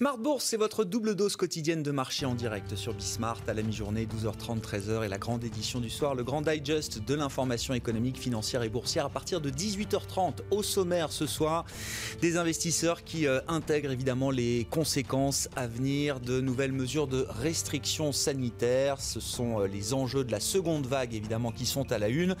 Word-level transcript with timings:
Smart 0.00 0.16
Bourse, 0.16 0.44
c'est 0.44 0.56
votre 0.56 0.84
double 0.84 1.14
dose 1.14 1.36
quotidienne 1.36 1.82
de 1.82 1.90
marché 1.90 2.24
en 2.24 2.34
direct 2.34 2.74
sur 2.74 2.94
Bismart 2.94 3.42
à 3.46 3.52
la 3.52 3.60
mi-journée, 3.60 4.06
12h30, 4.06 4.62
13h 4.62 5.04
et 5.04 5.08
la 5.08 5.18
grande 5.18 5.44
édition 5.44 5.78
du 5.78 5.90
soir, 5.90 6.14
le 6.14 6.24
grand 6.24 6.40
digest 6.40 7.04
de 7.04 7.14
l'information 7.14 7.74
économique, 7.74 8.18
financière 8.18 8.62
et 8.62 8.70
boursière 8.70 9.04
à 9.04 9.08
partir 9.10 9.42
de 9.42 9.50
18h30. 9.50 10.36
Au 10.52 10.62
sommaire 10.62 11.12
ce 11.12 11.26
soir, 11.26 11.66
des 12.22 12.38
investisseurs 12.38 13.04
qui 13.04 13.26
euh, 13.26 13.40
intègrent 13.46 13.90
évidemment 13.90 14.30
les 14.30 14.66
conséquences 14.70 15.50
à 15.54 15.66
venir 15.66 16.18
de 16.18 16.40
nouvelles 16.40 16.72
mesures 16.72 17.06
de 17.06 17.26
restrictions 17.28 18.10
sanitaires. 18.12 19.02
Ce 19.02 19.20
sont 19.20 19.60
euh, 19.60 19.66
les 19.66 19.92
enjeux 19.92 20.24
de 20.24 20.32
la 20.32 20.40
seconde 20.40 20.86
vague 20.86 21.12
évidemment 21.12 21.52
qui 21.52 21.66
sont 21.66 21.92
à 21.92 21.98
la 21.98 22.08
une. 22.08 22.36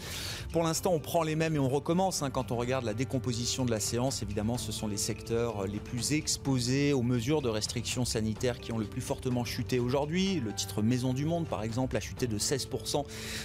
Pour 0.50 0.62
l'instant, 0.62 0.94
on 0.94 0.98
prend 0.98 1.22
les 1.22 1.36
mêmes 1.36 1.56
et 1.56 1.58
on 1.58 1.68
recommence. 1.68 2.22
Hein. 2.22 2.30
quand 2.30 2.52
on 2.52 2.56
regarde 2.56 2.86
la 2.86 2.94
décomposition 2.94 3.66
de 3.66 3.70
la 3.70 3.80
séance, 3.80 4.22
évidemment, 4.22 4.56
ce 4.56 4.72
sont 4.72 4.88
les 4.88 4.96
secteurs 4.96 5.64
euh, 5.64 5.66
les 5.66 5.78
plus 5.78 6.14
exposés 6.14 6.94
aux 6.94 7.02
mesures 7.02 7.42
de 7.42 7.49
restrictions 7.50 8.04
sanitaires 8.04 8.58
qui 8.58 8.72
ont 8.72 8.78
le 8.78 8.86
plus 8.86 9.00
fortement 9.00 9.44
chuté 9.44 9.78
aujourd'hui. 9.78 10.40
Le 10.44 10.52
titre 10.52 10.82
Maison 10.82 11.12
du 11.12 11.24
Monde, 11.24 11.46
par 11.46 11.62
exemple, 11.62 11.96
a 11.96 12.00
chuté 12.00 12.26
de 12.26 12.38
16% 12.38 13.04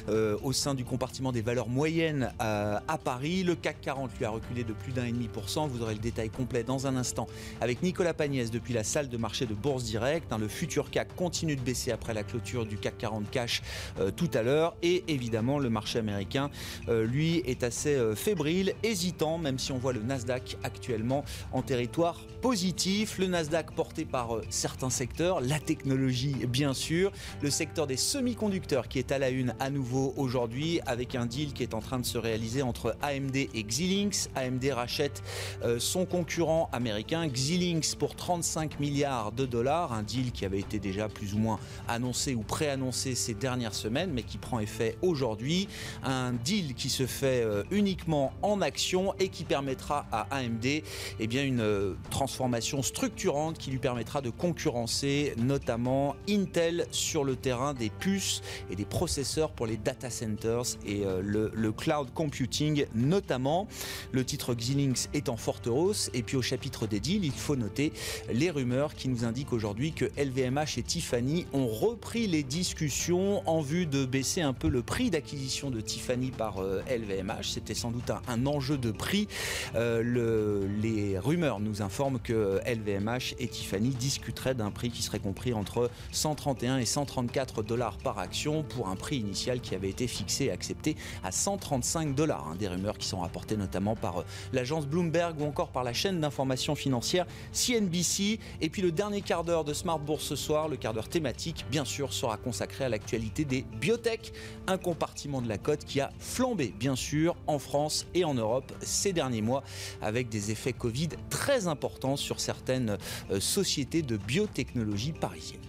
euh, 0.10 0.38
au 0.44 0.54
sein 0.54 0.74
du 0.74 0.86
compartiment 0.86 1.32
des 1.32 1.42
valeurs 1.42 1.70
moyennes 1.70 2.32
à, 2.40 2.82
Paris. 3.04 3.44
Le 3.44 3.56
CAC 3.56 3.82
40 3.82 4.12
lui 4.18 4.26
a 4.26 4.30
reculé 4.30 4.64
de 4.64 4.74
plus 4.74 4.92
d'un 4.92 5.06
et 5.06 5.12
demi 5.12 5.28
pour 5.28 5.50
cent. 5.50 5.68
Vous 5.68 5.82
aurez 5.82 5.94
le 5.94 6.00
détail 6.00 6.30
complet 6.30 6.64
dans 6.64 6.88
un 6.88 6.96
instant 6.96 7.28
avec 7.62 7.84
Nicolas 7.84 8.14
Pagnès 8.14 8.50
depuis 8.50 8.74
la 8.74 8.84
salle 8.84 9.10
de 9.10 9.18
marché 9.18 9.46
de 9.46 9.54
Bourse 9.54 9.84
Direct. 9.84 10.32
Hein, 10.32 10.38
le 10.38 10.48
futur 10.48 10.90
CAC 10.90 11.16
continue 11.16 11.56
de 11.56 11.62
baisser 11.62 11.92
après 11.92 12.14
la 12.14 12.24
clôture 12.24 12.66
du 12.66 12.78
CAC 12.78 12.98
40 12.98 13.30
cash 13.30 13.62
euh, 14.00 14.12
tout 14.12 14.30
à 14.34 14.42
l'heure. 14.42 14.76
Et 14.82 15.04
évidemment, 15.08 15.60
le 15.60 15.70
marché 15.70 16.00
américain, 16.00 16.50
euh, 16.88 17.06
lui, 17.06 17.44
est 17.46 17.64
assez 17.64 17.96
fébrile, 18.16 18.74
hésitant, 18.84 19.38
même 19.38 19.60
si 19.60 19.72
on 19.72 19.78
voit 19.78 19.94
le 19.94 20.02
Nasdaq 20.02 20.58
actuellement 20.64 21.24
en 21.52 21.62
territoire 21.62 22.22
positif. 22.42 23.18
Le 23.18 23.28
Nasdaq 23.28 23.72
porte 23.72 23.95
par 24.04 24.36
euh, 24.36 24.42
certains 24.50 24.90
secteurs, 24.90 25.40
la 25.40 25.60
technologie 25.60 26.36
bien 26.48 26.74
sûr, 26.74 27.14
le 27.42 27.50
secteur 27.50 27.88
des 27.88 27.96
semi-conducteurs 27.96 28.90
qui 28.90 29.00
est 29.00 29.14
à 29.14 29.20
la 29.20 29.30
une 29.30 29.56
à 29.60 29.70
nouveau 29.70 30.14
aujourd'hui 30.18 30.82
avec 30.86 31.16
un 31.16 31.26
deal 31.26 31.54
qui 31.54 31.64
est 31.64 31.74
en 31.74 31.80
train 31.80 32.00
de 32.00 32.06
se 32.06 32.18
réaliser 32.18 32.62
entre 32.62 32.98
AMD 33.02 33.36
et 33.36 33.64
Xilinx. 33.64 34.30
AMD 34.36 34.66
rachète 34.74 35.24
euh, 35.64 35.80
son 35.80 36.06
concurrent 36.06 36.70
américain 36.74 37.28
Xilinx 37.28 37.96
pour 37.96 38.16
35 38.16 38.80
milliards 38.80 39.32
de 39.32 39.46
dollars, 39.46 39.94
un 39.94 40.04
deal 40.04 40.32
qui 40.32 40.44
avait 40.44 40.60
été 40.60 40.80
déjà 40.80 41.08
plus 41.08 41.34
ou 41.34 41.38
moins 41.38 41.60
annoncé 41.88 42.36
ou 42.36 42.42
préannoncé 42.42 43.16
ces 43.16 43.34
dernières 43.34 43.76
semaines 43.76 44.12
mais 44.12 44.24
qui 44.24 44.38
prend 44.38 44.60
effet 44.60 44.98
aujourd'hui. 45.02 45.70
Un 46.04 46.34
deal 46.34 46.74
qui 46.74 46.90
se 46.90 47.06
fait 47.06 47.44
euh, 47.44 47.64
uniquement 47.72 48.34
en 48.42 48.62
action 48.62 49.14
et 49.20 49.30
qui 49.30 49.44
permettra 49.44 50.08
à 50.12 50.28
AMD 50.32 50.66
eh 50.66 51.28
bien, 51.28 51.44
une 51.44 51.96
transformation 52.10 52.82
structurante 52.82 53.58
qui 53.58 53.70
lui 53.70 53.75
permettra 53.80 54.22
de 54.22 54.30
concurrencer 54.30 55.34
notamment 55.38 56.16
Intel 56.30 56.86
sur 56.92 57.24
le 57.24 57.36
terrain 57.36 57.74
des 57.74 57.90
puces 57.90 58.42
et 58.70 58.76
des 58.76 58.86
processeurs 58.86 59.52
pour 59.52 59.68
les 59.68 59.78
data 59.78 60.10
centers 60.10 60.78
et 60.86 61.06
euh, 61.06 61.22
le, 61.22 61.72
cloud 61.72 62.10
computing 62.14 62.86
notamment. 62.96 63.68
Le 64.12 64.24
titre 64.24 64.54
Xilinx 64.54 65.10
est 65.14 65.30
en 65.30 65.38
forte 65.38 65.68
hausse 65.68 66.10
et 66.14 66.24
puis 66.24 66.38
au 66.38 66.42
chapitre 66.42 66.88
des 66.88 67.00
deals, 67.00 67.26
il 67.26 67.32
faut 67.32 67.56
noter 67.56 67.92
les 68.32 68.50
rumeurs 68.50 68.96
qui 68.96 69.10
nous 69.10 69.26
indiquent 69.26 69.54
aujourd'hui 69.54 69.92
que 69.92 70.06
LVMH 70.18 70.78
et 70.78 70.84
Tiffany 70.84 71.46
ont 71.54 71.68
repris 71.68 72.28
les 72.28 72.44
discussions 72.44 73.48
en 73.48 73.62
vue 73.62 73.86
de 73.86 74.06
baisser 74.06 74.42
un 74.42 74.54
peu 74.54 74.70
le 74.70 74.82
prix 74.82 75.10
d'acquisition 75.10 75.70
de 75.70 75.82
Tiffany 75.82 76.32
par 76.32 76.62
LVMH. 76.62 77.32
Euh, 77.32 77.44
C'était 77.44 77.74
sans 77.74 77.92
doute 77.92 78.12
un, 78.28 78.46
enjeu 78.46 78.78
de 78.78 78.92
prix. 78.92 79.28
Euh, 79.76 80.02
le, 80.04 80.68
les 80.82 81.18
rumeurs 81.18 81.60
nous 81.60 81.82
informent 81.82 82.20
que 82.20 82.60
LVMH 82.66 83.36
et 83.40 83.48
Tiffany 83.48 83.65
discuterait 83.74 84.56
d'un 84.56 84.72
prix 84.72 84.90
qui 84.90 85.02
serait 85.02 85.20
compris 85.20 85.54
entre 85.54 85.90
131 86.12 86.78
et 86.78 86.86
134 86.86 87.64
dollars 87.64 87.98
par 87.98 88.20
action 88.20 88.64
pour 88.64 88.88
un 88.88 88.96
prix 88.96 89.18
initial 89.18 89.62
qui 89.62 89.76
avait 89.76 89.90
été 89.90 90.08
fixé 90.08 90.46
et 90.46 90.52
accepté 90.52 90.96
à 91.24 91.32
135 91.32 92.16
dollars. 92.16 92.48
Hein, 92.48 92.56
des 92.56 92.68
rumeurs 92.68 92.98
qui 92.98 93.08
sont 93.08 93.20
rapportées 93.20 93.58
notamment 93.58 93.96
par 93.96 94.20
euh, 94.20 94.26
l'agence 94.54 94.86
Bloomberg 94.86 95.40
ou 95.40 95.46
encore 95.46 95.70
par 95.70 95.84
la 95.84 95.94
chaîne 95.94 96.20
d'information 96.20 96.76
financière 96.76 97.26
CNBC. 97.52 98.40
Et 98.62 98.70
puis 98.70 98.82
le 98.82 98.92
dernier 98.92 99.22
quart 99.22 99.44
d'heure 99.44 99.64
de 99.64 99.74
Smart 99.74 100.00
Bourse 100.00 100.24
ce 100.24 100.36
soir, 100.36 100.68
le 100.68 100.78
quart 100.78 100.94
d'heure 100.94 101.10
thématique, 101.10 101.66
bien 101.70 101.86
sûr, 101.86 102.14
sera 102.14 102.38
consacré 102.38 102.86
à 102.86 102.90
l'actualité 102.90 103.46
des 103.46 103.66
biotech, 103.80 104.34
un 104.68 104.78
compartiment 104.78 105.42
de 105.42 105.50
la 105.50 105.58
cote 105.58 105.86
qui 105.86 106.02
a 106.02 106.12
flambé, 106.20 106.74
bien 106.80 106.96
sûr, 106.96 107.36
en 107.48 107.60
France 107.60 108.06
et 108.14 108.24
en 108.24 108.34
Europe 108.34 108.74
ces 108.82 109.14
derniers 109.14 109.42
mois, 109.42 109.64
avec 110.02 110.30
des 110.30 110.52
effets 110.52 110.74
Covid 110.74 111.10
très 111.30 111.68
importants 111.68 112.18
sur 112.18 112.40
certaines 112.40 112.98
euh, 113.32 113.40
société 113.56 114.02
de 114.02 114.18
biotechnologie 114.18 115.14
parisienne. 115.14 115.62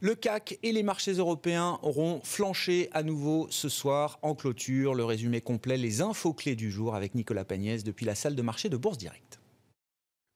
Le 0.00 0.16
CAC 0.16 0.58
et 0.64 0.72
les 0.72 0.82
marchés 0.82 1.12
européens 1.12 1.78
auront 1.82 2.20
flanché 2.24 2.88
à 2.90 3.04
nouveau 3.04 3.46
ce 3.50 3.68
soir 3.68 4.18
en 4.22 4.34
clôture. 4.34 4.96
Le 4.96 5.04
résumé 5.04 5.40
complet, 5.40 5.76
les 5.76 6.02
infos 6.02 6.32
clés 6.32 6.56
du 6.56 6.72
jour 6.72 6.96
avec 6.96 7.14
Nicolas 7.14 7.44
Pagnès 7.44 7.84
depuis 7.84 8.04
la 8.04 8.16
salle 8.16 8.34
de 8.34 8.42
marché 8.42 8.68
de 8.68 8.76
Bourse 8.76 8.98
Directe. 8.98 9.39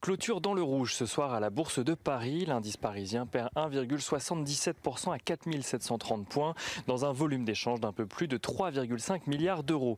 Clôture 0.05 0.43
dans 0.43 0.53
le 0.53 0.63
rouge 0.63 0.93
ce 0.93 1.07
soir 1.07 1.33
à 1.33 1.41
la 1.41 1.49
Bourse 1.49 1.83
de 1.83 1.95
Paris. 1.95 2.45
L'indice 2.45 2.77
parisien 2.77 3.25
perd 3.25 3.49
1,77% 3.57 5.15
à 5.15 5.19
4730 5.19 6.29
points 6.29 6.53
dans 6.87 7.07
un 7.07 7.13
volume 7.13 7.47
d'échange 7.47 7.81
d'un 7.81 7.95
peu 7.95 8.05
plus 8.05 8.29
de 8.29 8.37
3,5 8.37 9.23
milliards 9.27 9.63
d'euros. 9.63 9.97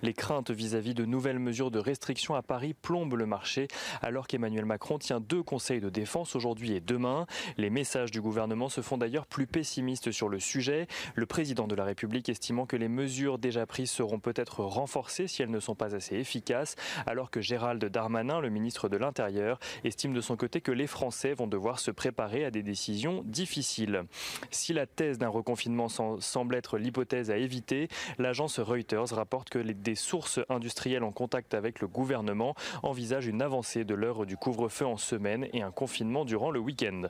Les 0.00 0.14
craintes 0.14 0.52
vis-à-vis 0.52 0.94
de 0.94 1.04
nouvelles 1.04 1.40
mesures 1.40 1.72
de 1.72 1.80
restriction 1.80 2.36
à 2.36 2.42
Paris 2.42 2.72
plombent 2.72 3.16
le 3.16 3.26
marché 3.26 3.66
alors 4.00 4.28
qu'Emmanuel 4.28 4.64
Macron 4.64 4.96
tient 4.96 5.18
deux 5.18 5.42
conseils 5.42 5.80
de 5.80 5.90
défense 5.90 6.36
aujourd'hui 6.36 6.74
et 6.74 6.80
demain. 6.80 7.26
Les 7.56 7.68
messages 7.68 8.12
du 8.12 8.20
gouvernement 8.20 8.68
se 8.68 8.80
font 8.80 8.96
d'ailleurs 8.96 9.26
plus 9.26 9.48
pessimistes 9.48 10.12
sur 10.12 10.28
le 10.28 10.38
sujet. 10.38 10.86
Le 11.16 11.26
président 11.26 11.66
de 11.66 11.74
la 11.74 11.82
République 11.82 12.28
estimant 12.28 12.64
que 12.64 12.76
les 12.76 12.86
mesures 12.86 13.38
déjà 13.38 13.66
prises 13.66 13.90
seront 13.90 14.20
peut-être 14.20 14.62
renforcées 14.62 15.26
si 15.26 15.42
elles 15.42 15.50
ne 15.50 15.58
sont 15.58 15.74
pas 15.74 15.96
assez 15.96 16.14
efficaces 16.14 16.76
alors 17.06 17.32
que 17.32 17.40
Gérald 17.40 17.84
Darmanin, 17.84 18.38
le 18.38 18.50
ministre 18.50 18.88
de 18.88 18.96
l'Intérieur, 18.96 19.47
estime 19.84 20.12
de 20.12 20.20
son 20.20 20.36
côté 20.36 20.60
que 20.60 20.72
les 20.72 20.86
Français 20.86 21.34
vont 21.34 21.46
devoir 21.46 21.78
se 21.78 21.90
préparer 21.90 22.44
à 22.44 22.50
des 22.50 22.62
décisions 22.62 23.22
difficiles. 23.24 24.04
Si 24.50 24.72
la 24.72 24.86
thèse 24.86 25.18
d'un 25.18 25.28
reconfinement 25.28 25.88
semble 25.88 26.54
être 26.54 26.78
l'hypothèse 26.78 27.30
à 27.30 27.36
éviter, 27.36 27.88
l'agence 28.18 28.58
Reuters 28.58 29.14
rapporte 29.14 29.50
que 29.50 29.58
des 29.58 29.94
sources 29.94 30.40
industrielles 30.48 31.04
en 31.04 31.12
contact 31.12 31.54
avec 31.54 31.80
le 31.80 31.88
gouvernement 31.88 32.54
envisagent 32.82 33.26
une 33.26 33.42
avancée 33.42 33.84
de 33.84 33.94
l'heure 33.94 34.26
du 34.26 34.36
couvre-feu 34.36 34.86
en 34.86 34.96
semaine 34.96 35.48
et 35.52 35.62
un 35.62 35.70
confinement 35.70 36.24
durant 36.24 36.50
le 36.50 36.60
week-end. 36.60 37.02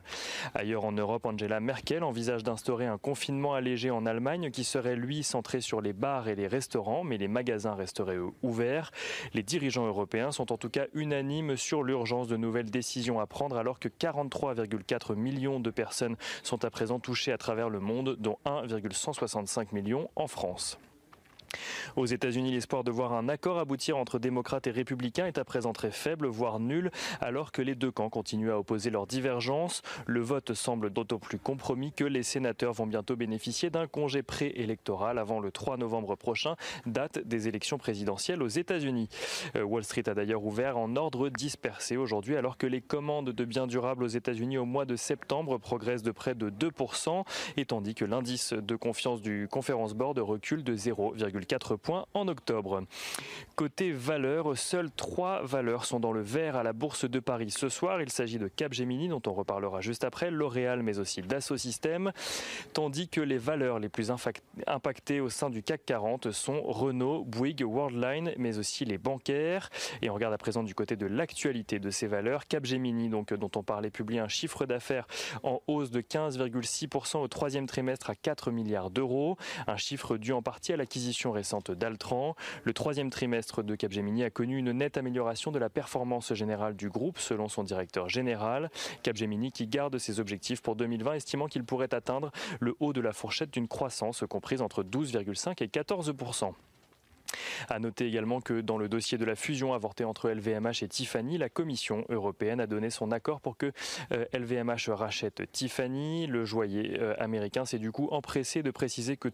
Ailleurs 0.53 0.85
en 0.85 0.91
Europe, 0.91 1.25
Angela 1.25 1.59
Merkel 1.59 2.03
envisage 2.03 2.43
d'instaurer 2.43 2.85
un 2.85 2.97
confinement 2.97 3.53
allégé 3.53 3.91
en 3.91 4.05
Allemagne 4.05 4.51
qui 4.51 4.63
serait 4.63 4.95
lui 4.95 5.23
centré 5.23 5.61
sur 5.61 5.81
les 5.81 5.93
bars 5.93 6.27
et 6.27 6.35
les 6.35 6.47
restaurants, 6.47 7.03
mais 7.03 7.17
les 7.17 7.27
magasins 7.27 7.75
resteraient 7.75 8.19
ouverts. 8.41 8.91
Les 9.33 9.43
dirigeants 9.43 9.85
européens 9.85 10.31
sont 10.31 10.51
en 10.51 10.57
tout 10.57 10.69
cas 10.69 10.85
unanimes 10.93 11.57
sur 11.57 11.83
l'urgence 11.83 12.27
de 12.29 12.37
nouvelles 12.37 12.71
décisions 12.71 13.19
à 13.19 13.27
prendre 13.27 13.57
alors 13.57 13.79
que 13.79 13.89
43,4 13.89 15.15
millions 15.15 15.59
de 15.59 15.69
personnes 15.69 16.15
sont 16.43 16.63
à 16.63 16.69
présent 16.69 16.99
touchées 16.99 17.31
à 17.31 17.37
travers 17.37 17.69
le 17.69 17.79
monde, 17.79 18.15
dont 18.19 18.37
1,165 18.45 19.73
millions 19.73 20.09
en 20.15 20.27
France. 20.27 20.79
Aux 21.95 22.05
États-Unis, 22.05 22.51
l'espoir 22.51 22.83
de 22.83 22.91
voir 22.91 23.13
un 23.13 23.29
accord 23.29 23.59
aboutir 23.59 23.97
entre 23.97 24.19
démocrates 24.19 24.67
et 24.67 24.71
républicains 24.71 25.25
est 25.25 25.37
à 25.37 25.45
présent 25.45 25.73
très 25.73 25.91
faible, 25.91 26.27
voire 26.27 26.59
nul, 26.59 26.91
alors 27.21 27.51
que 27.51 27.61
les 27.61 27.75
deux 27.75 27.91
camps 27.91 28.09
continuent 28.09 28.51
à 28.51 28.59
opposer 28.59 28.89
leurs 28.89 29.07
divergences. 29.07 29.81
Le 30.05 30.21
vote 30.21 30.53
semble 30.53 30.89
d'autant 30.91 31.19
plus 31.19 31.39
compromis 31.39 31.91
que 31.91 32.03
les 32.03 32.23
sénateurs 32.23 32.73
vont 32.73 32.87
bientôt 32.87 33.15
bénéficier 33.15 33.69
d'un 33.69 33.87
congé 33.87 34.23
préélectoral 34.23 35.17
avant 35.17 35.39
le 35.39 35.51
3 35.51 35.77
novembre 35.77 36.15
prochain, 36.15 36.55
date 36.85 37.19
des 37.19 37.47
élections 37.47 37.77
présidentielles 37.77 38.41
aux 38.41 38.47
États-Unis. 38.47 39.09
Euh, 39.55 39.63
Wall 39.63 39.83
Street 39.83 40.07
a 40.07 40.13
d'ailleurs 40.13 40.43
ouvert 40.43 40.77
en 40.77 40.95
ordre 40.95 41.29
dispersé 41.29 41.97
aujourd'hui, 41.97 42.35
alors 42.35 42.57
que 42.57 42.67
les 42.67 42.81
commandes 42.81 43.31
de 43.31 43.45
biens 43.45 43.67
durables 43.67 44.03
aux 44.03 44.07
États-Unis 44.07 44.57
au 44.57 44.65
mois 44.65 44.85
de 44.85 44.95
septembre 44.95 45.57
progressent 45.57 46.03
de 46.03 46.11
près 46.11 46.35
de 46.35 46.49
2%, 46.49 47.23
et 47.57 47.65
tandis 47.65 47.95
que 47.95 48.05
l'indice 48.05 48.53
de 48.53 48.75
confiance 48.75 49.21
du 49.21 49.47
Conference 49.49 49.93
Board 49.93 50.19
recule 50.19 50.63
de 50.63 50.75
0,5%. 50.75 51.38
1,4 51.39 51.77
points 51.77 52.05
en 52.13 52.27
octobre. 52.27 52.83
Côté 53.55 53.91
valeurs, 53.91 54.57
seules 54.57 54.91
trois 54.91 55.41
valeurs 55.43 55.85
sont 55.85 55.99
dans 55.99 56.11
le 56.11 56.21
vert 56.21 56.55
à 56.55 56.63
la 56.63 56.73
Bourse 56.73 57.09
de 57.09 57.19
Paris 57.19 57.51
ce 57.51 57.69
soir. 57.69 58.01
Il 58.01 58.09
s'agit 58.09 58.39
de 58.39 58.47
Capgemini, 58.47 59.07
dont 59.07 59.21
on 59.27 59.33
reparlera 59.33 59.81
juste 59.81 60.03
après, 60.03 60.31
L'Oréal, 60.31 60.83
mais 60.83 60.99
aussi 60.99 61.21
Dassault 61.21 61.57
tandis 62.73 63.09
que 63.09 63.21
les 63.21 63.37
valeurs 63.37 63.79
les 63.79 63.89
plus 63.89 64.11
impactées 64.67 65.21
au 65.21 65.29
sein 65.29 65.49
du 65.49 65.63
CAC 65.63 65.85
40 65.85 66.31
sont 66.31 66.61
Renault, 66.61 67.23
Bouygues, 67.25 67.63
Worldline, 67.63 68.33
mais 68.37 68.57
aussi 68.57 68.85
les 68.85 68.97
bancaires. 68.97 69.69
Et 70.01 70.09
on 70.09 70.13
regarde 70.13 70.33
à 70.33 70.37
présent 70.37 70.63
du 70.63 70.75
côté 70.75 70.95
de 70.95 71.05
l'actualité 71.05 71.79
de 71.79 71.89
ces 71.89 72.07
valeurs. 72.07 72.47
Capgemini, 72.47 73.09
donc, 73.09 73.33
dont 73.33 73.51
on 73.55 73.63
parlait, 73.63 73.89
publie 73.89 74.19
un 74.19 74.27
chiffre 74.27 74.65
d'affaires 74.65 75.07
en 75.43 75.61
hausse 75.67 75.91
de 75.91 76.01
15,6% 76.01 77.17
au 77.17 77.27
troisième 77.27 77.67
trimestre 77.67 78.09
à 78.09 78.15
4 78.15 78.51
milliards 78.51 78.89
d'euros. 78.89 79.37
Un 79.67 79.77
chiffre 79.77 80.17
dû 80.17 80.31
en 80.33 80.41
partie 80.41 80.73
à 80.73 80.77
l'acquisition 80.77 81.28
récente 81.31 81.71
d'Altran. 81.71 82.35
Le 82.63 82.73
troisième 82.73 83.09
trimestre 83.09 83.63
de 83.63 83.75
Capgemini 83.75 84.23
a 84.23 84.29
connu 84.29 84.57
une 84.57 84.71
nette 84.71 84.97
amélioration 84.97 85.51
de 85.51 85.59
la 85.59 85.69
performance 85.69 86.33
générale 86.33 86.75
du 86.75 86.89
groupe, 86.89 87.19
selon 87.19 87.47
son 87.47 87.63
directeur 87.63 88.09
général. 88.09 88.69
Capgemini 89.03 89.51
qui 89.51 89.67
garde 89.67 89.97
ses 89.97 90.19
objectifs 90.19 90.61
pour 90.61 90.75
2020, 90.75 91.13
estimant 91.13 91.47
qu'il 91.47 91.63
pourrait 91.63 91.93
atteindre 91.93 92.31
le 92.59 92.75
haut 92.79 92.93
de 92.93 93.01
la 93.01 93.13
fourchette 93.13 93.51
d'une 93.51 93.67
croissance 93.67 94.23
comprise 94.29 94.61
entre 94.61 94.83
12,5 94.83 95.63
et 95.63 95.67
14 95.67 96.13
à 97.69 97.79
noter 97.79 98.05
également 98.05 98.41
que 98.41 98.61
dans 98.61 98.77
le 98.77 98.89
dossier 98.89 99.17
de 99.17 99.25
la 99.25 99.35
fusion 99.35 99.73
avortée 99.73 100.03
entre 100.03 100.29
LVMH 100.29 100.83
et 100.83 100.87
Tiffany, 100.87 101.37
la 101.37 101.49
Commission 101.49 102.05
européenne 102.09 102.59
a 102.59 102.67
donné 102.67 102.89
son 102.89 103.11
accord 103.11 103.41
pour 103.41 103.57
que 103.57 103.71
LVMH 104.33 104.89
euh, 104.89 104.95
rachète 104.95 105.51
Tiffany. 105.51 106.27
Le 106.27 106.45
joaillier 106.45 106.97
euh, 106.99 107.15
américain 107.19 107.65
s'est 107.65 107.79
du 107.79 107.91
coup 107.91 108.07
empressé 108.11 108.63
de 108.63 108.71
préciser 108.71 109.17
que 109.17 109.29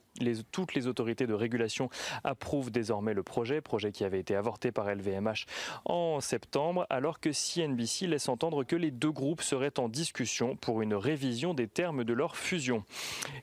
toutes 0.52 0.74
les 0.74 0.88
autorités 0.88 1.28
de 1.28 1.34
régulation 1.34 1.90
approuvent 2.24 2.72
désormais 2.72 3.14
le 3.14 3.24
projet, 3.24 3.62
projet 3.62 3.92
qui 3.92 4.04
avait 4.04 4.20
été 4.20 4.36
avorté 4.36 4.72
par 4.72 4.94
LVMH 4.94 5.46
en 5.86 6.20
septembre, 6.20 6.86
alors 6.90 7.20
que 7.20 7.32
CNBC 7.32 8.08
laisse 8.08 8.30
entendre 8.30 8.64
que 8.64 8.76
les 8.76 8.92
deux 8.92 9.12
groupes 9.12 9.42
seraient 9.42 9.80
en 9.80 9.90
discussion 9.90 10.56
pour 10.56 10.82
une 10.82 10.94
révision 10.94 11.54
des 11.54 11.68
termes 11.68 12.04
de 12.04 12.14
leur 12.14 12.36
fusion. 12.36 12.84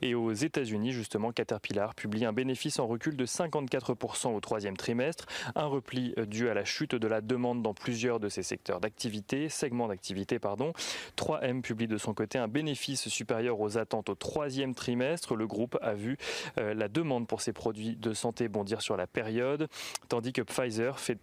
Et 0.01 0.15
aux 0.15 0.33
États-Unis, 0.33 0.93
justement, 0.93 1.33
Caterpillar 1.33 1.95
publie 1.95 2.25
un 2.25 2.33
bénéfice 2.33 2.79
en 2.79 2.87
recul 2.87 3.17
de 3.17 3.27
54% 3.27 4.35
au 4.35 4.41
troisième 4.41 4.62
trimestre, 4.77 5.27
un 5.55 5.67
repli 5.67 6.15
euh, 6.19 6.27
dû 6.27 6.49
à 6.49 6.55
la 6.55 6.65
chute 6.65 6.95
de 6.95 7.07
la 7.07 7.21
demande 7.21 7.63
dans 7.63 7.75
plusieurs 7.75 8.21
de 8.21 8.29
ses 8.29 8.43
secteurs 8.43 8.81
d'activité, 8.81 9.49
segments 9.49 9.89
d'activité, 9.89 10.39
pardon. 10.39 10.73
3M 11.17 11.61
publie 11.63 11.89
de 11.89 11.99
son 11.99 12.15
côté 12.15 12.39
un 12.39 12.49
bénéfice 12.49 13.09
supérieur 13.09 13.61
aux 13.61 13.79
attentes 13.79 14.09
au 14.09 14.15
troisième 14.15 14.75
trimestre. 14.75 15.35
Le 15.35 15.47
groupe 15.47 15.79
a 15.83 15.95
vu 15.95 16.17
euh, 16.59 16.75
la 16.75 16.89
demande 16.89 17.27
pour 17.27 17.41
ses 17.41 17.53
produits 17.53 17.97
de 17.97 18.13
santé 18.13 18.49
bondir 18.49 18.83
sur 18.83 18.97
la 18.97 19.07
période, 19.07 19.69
tandis 20.09 20.33
que 20.33 20.43
Pfizer 20.43 20.99
fait 20.99 21.19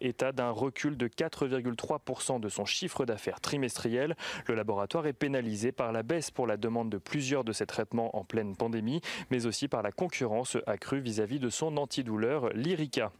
état 0.00 0.32
d'un 0.32 0.50
recul 0.50 0.96
de 0.96 1.08
4,3% 1.08 2.40
de 2.40 2.48
son 2.48 2.64
chiffre 2.64 3.04
d'affaires 3.04 3.40
trimestriel. 3.40 4.16
Le 4.46 4.54
laboratoire 4.54 5.06
est 5.06 5.12
pénalisé 5.12 5.72
par 5.72 5.92
la 5.92 6.02
baisse 6.02 6.30
pour 6.30 6.46
la 6.46 6.56
demande 6.56 6.90
de 6.90 6.98
plusieurs 6.98 7.44
de 7.44 7.52
ses 7.52 7.66
traitements 7.66 8.16
en 8.16 8.24
pleine 8.24 8.56
pandémie, 8.56 9.00
mais 9.30 9.46
aussi 9.46 9.68
par 9.68 9.82
la 9.82 9.92
concurrence 9.92 10.56
accrue 10.66 11.00
vis-à-vis 11.00 11.38
de 11.38 11.50
son 11.50 11.76
antidouleur 11.76 12.50
Lyrica. 12.80 13.12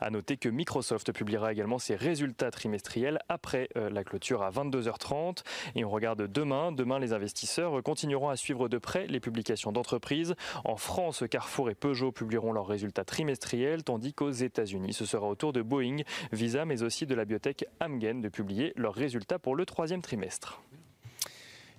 À 0.00 0.10
noter 0.10 0.36
que 0.36 0.48
Microsoft 0.48 1.12
publiera 1.12 1.52
également 1.52 1.78
ses 1.78 1.96
résultats 1.96 2.50
trimestriels 2.50 3.18
après 3.28 3.68
euh, 3.76 3.90
la 3.90 4.02
clôture 4.04 4.42
à 4.42 4.50
22h30. 4.50 5.42
Et 5.74 5.84
on 5.84 5.90
regarde 5.90 6.22
demain. 6.22 6.72
Demain, 6.72 6.98
les 6.98 7.12
investisseurs 7.12 7.82
continueront 7.82 8.30
à 8.30 8.36
suivre 8.36 8.68
de 8.68 8.78
près 8.78 9.08
les 9.08 9.20
publications 9.20 9.72
d'entreprises. 9.72 10.34
En 10.64 10.76
France, 10.76 11.24
Carrefour 11.28 11.68
et 11.68 11.74
Peugeot 11.74 12.12
publieront 12.12 12.52
leurs 12.52 12.66
résultats 12.66 13.04
trimestriels, 13.04 13.82
tandis 13.82 14.14
qu'aux 14.14 14.30
États-Unis, 14.30 14.94
ce 14.94 15.04
sera 15.04 15.26
au 15.26 15.34
tour 15.34 15.52
de 15.52 15.62
Boeing, 15.62 15.98
Visa, 16.32 16.64
mais 16.64 16.82
aussi 16.82 17.04
de 17.04 17.14
la 17.14 17.24
biotech 17.24 17.66
Amgen 17.80 18.22
de 18.22 18.28
publier 18.28 18.72
leurs 18.76 18.94
résultats 18.94 19.38
pour 19.38 19.56
le 19.56 19.66
troisième 19.66 20.00
trimestre. 20.00 20.62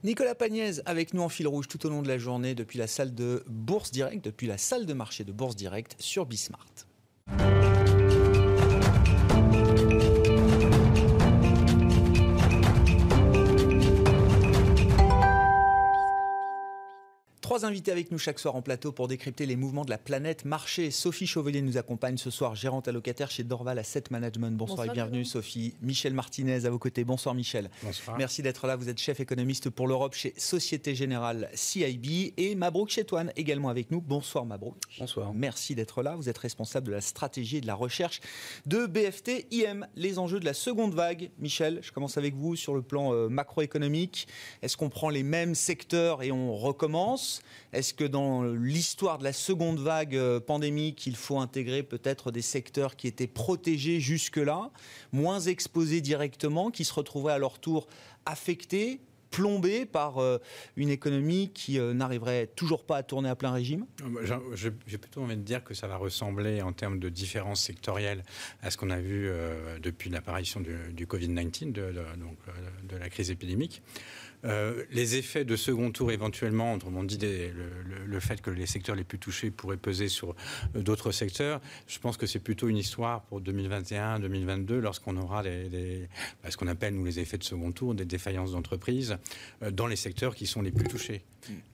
Nicolas 0.04 0.36
Pagnès 0.36 0.82
avec 0.86 1.14
nous 1.14 1.24
en 1.24 1.30
fil 1.30 1.48
rouge 1.48 1.68
tout 1.68 1.84
au 1.86 1.90
long 1.90 2.04
de 2.04 2.08
la 2.08 2.20
journée 2.20 2.54
depuis 2.54 2.78
la 2.78 2.88
salle 2.88 3.16
de 3.16 3.44
Bourse 3.48 3.92
Direct, 3.92 4.24
depuis 4.24 4.46
la 4.46 4.58
salle 4.58 4.86
de 4.86 4.94
marché 4.94 5.24
de 5.24 5.32
Bourse 5.32 5.56
Direct 5.56 5.96
sur 6.00 6.26
Bismart. 6.28 6.68
Trois 17.42 17.66
invités 17.66 17.92
avec 17.92 18.12
nous 18.12 18.18
chaque 18.18 18.39
soir 18.39 18.56
en 18.56 18.62
plateau 18.62 18.92
pour 18.92 19.07
décrypter 19.07 19.45
les 19.45 19.56
mouvements 19.56 19.86
de 19.86 19.92
la 19.92 20.00
planète 20.00 20.44
marché. 20.44 20.89
Sophie 20.89 21.28
Chauvelier 21.28 21.62
nous 21.62 21.78
accompagne 21.78 22.18
ce 22.18 22.31
soir, 22.31 22.56
gérante 22.56 22.88
allocataire 22.88 23.30
chez 23.30 23.44
Dorval 23.44 23.78
Asset 23.78 24.06
Management. 24.10 24.57
Bonsoir, 24.57 24.88
et 24.88 24.89
bienvenue 24.89 25.24
Sophie. 25.24 25.75
Michel 25.81 26.13
Martinez 26.13 26.66
à 26.66 26.69
vos 26.72 26.80
côtés. 26.80 27.04
Bonsoir 27.04 27.36
Michel. 27.36 27.69
Bonsoir. 27.84 28.18
Merci 28.18 28.42
d'être 28.42 28.66
là. 28.66 28.75
Vous 28.75 28.89
êtes 28.89 29.00
chef 29.00 29.19
économiste 29.19 29.69
pour 29.69 29.88
l'Europe 29.88 30.16
chez 30.16 30.34
Société 30.36 30.95
Générale 30.95 31.50
CIB 31.54 32.34
et 32.38 32.56
Mabrouk 32.56 32.89
Chetouane 32.89 33.31
également 33.36 33.69
avec 33.69 33.92
nous. 33.92 34.01
Bonsoir 34.01 34.44
Mabrouk. 34.45 34.75
Bonsoir. 35.00 35.33
Merci 35.33 35.75
d'être 35.75 36.01
là. 36.01 36.16
Vous 36.16 36.30
êtes 36.30 36.40
responsable 36.40 36.88
de 36.88 36.92
la 36.92 37.01
stratégie 37.01 37.57
et 37.57 37.62
de 37.62 37.68
la 37.68 37.75
recherche 37.75 38.19
de 38.66 38.88
BFT 38.88 39.48
IM. 39.51 39.86
Les 39.95 40.18
enjeux 40.18 40.40
de 40.40 40.45
la 40.45 40.56
seconde 40.56 40.95
vague. 40.95 41.30
Michel, 41.38 41.80
je 41.83 41.92
commence 41.92 42.18
avec 42.18 42.33
vous 42.36 42.56
sur 42.56 42.74
le 42.74 42.81
plan 42.81 43.13
euh, 43.13 43.30
macroéconomique. 43.30 44.28
Est-ce 44.63 44.75
qu'on 44.75 44.90
prend 44.90 45.10
les 45.10 45.24
mêmes 45.24 45.54
secteurs 45.56 46.24
et 46.24 46.31
on 46.31 46.56
recommence 46.56 47.27
est-ce 47.74 47.94
que 47.94 48.06
dans 48.06 48.44
l'histoire 48.44 49.18
de 49.18 49.24
la 49.24 49.34
seconde 49.34 49.80
vague 49.80 50.16
euh, 50.16 50.40
pandémique, 50.40 51.06
il 51.06 51.16
faut 51.16 51.40
intégrer 51.40 51.84
peut-être 51.84 52.32
des 52.32 52.42
secteurs 52.42 52.96
qui 52.96 53.08
étaient 53.08 53.28
protégés 53.28 54.00
jusque-là, 54.00 54.72
moins 55.12 55.40
exposés 55.40 56.02
directement, 56.02 56.72
qui 56.72 56.86
se 56.86 56.94
retrouvaient 56.94 57.34
à 57.34 57.38
leur 57.38 57.60
tour 57.60 57.88
affectés 58.26 59.02
plombés 59.30 59.86
par 59.86 60.20
euh, 60.20 60.38
une 60.78 60.90
économie 60.90 61.52
qui 61.54 61.78
euh, 61.78 61.94
n'arriverait 61.94 62.48
toujours 62.48 62.86
pas 62.86 62.96
à 62.96 63.04
tourner 63.04 63.28
à 63.28 63.36
plein 63.36 63.52
régime? 63.52 63.86
Bah, 64.02 64.22
J'ai 64.56 64.72
plutôt 64.98 65.22
envie 65.22 65.36
de 65.36 65.42
dire 65.42 65.64
que 65.66 65.74
ça 65.74 65.88
va 65.88 65.98
ressembler 65.98 66.62
en 66.62 66.72
termes 66.72 67.00
de 67.00 67.10
différences 67.10 67.62
sectorielles 67.62 68.24
à 68.64 68.72
ce 68.72 68.78
qu'on 68.78 68.90
a 68.90 69.00
vu 69.00 69.30
depuis 69.82 70.10
l'apparition 70.10 70.62
du, 70.62 71.06
Covid-19, 71.06 71.74
de, 71.74 71.94
de, 72.84 72.98
la 72.98 73.10
crise 73.10 73.30
épidémique. 73.30 73.82
Euh, 74.45 74.84
les 74.92 75.16
effets 75.16 75.45
de 75.45 75.56
second 75.56 75.92
tour 75.92 76.12
éventuellement, 76.12 76.74
autrement 76.74 77.04
dit 77.04 77.18
le, 77.18 78.19
fait 78.19 78.42
que 78.42 78.50
les 78.50 78.66
secteurs 78.66 78.95
les 78.95 79.04
plus 79.04 79.19
touchés 79.19 79.51
pourraient 79.51 79.78
peser 79.78 80.07
sur 80.10 80.36
euh, 80.75 80.81
d'autres 80.81 81.12
secteurs, 81.12 81.62
je 81.88 82.00
pense 82.00 82.18
que 82.18 82.25
c'est 82.25 82.39
plutôt 82.39 82.68
une 82.68 82.78
histoire 82.78 83.22
pour 83.24 83.42
2021-2022 83.42 84.75
lorsqu'on 84.75 85.18
aura 85.18 85.44
bah, 85.44 86.51
ce 86.51 86.57
qu'on 86.57 86.68
appelle 86.68 86.94
nous 86.94 87.06
les 87.06 87.19
effets 87.19 87.38
de 87.38 87.44
second 87.44 87.72
tour, 87.72 87.95
des 87.95 88.06
défaillances 88.06 88.51
d'entreprises 88.51 89.18
euh, 89.63 89.72
dans 89.72 89.88
les 89.88 89.95
secteurs 89.95 90.36
qui 90.36 90.45
sont 90.45 90.62
les 90.62 90.72
plus 90.72 90.88
touchés. 90.88 91.24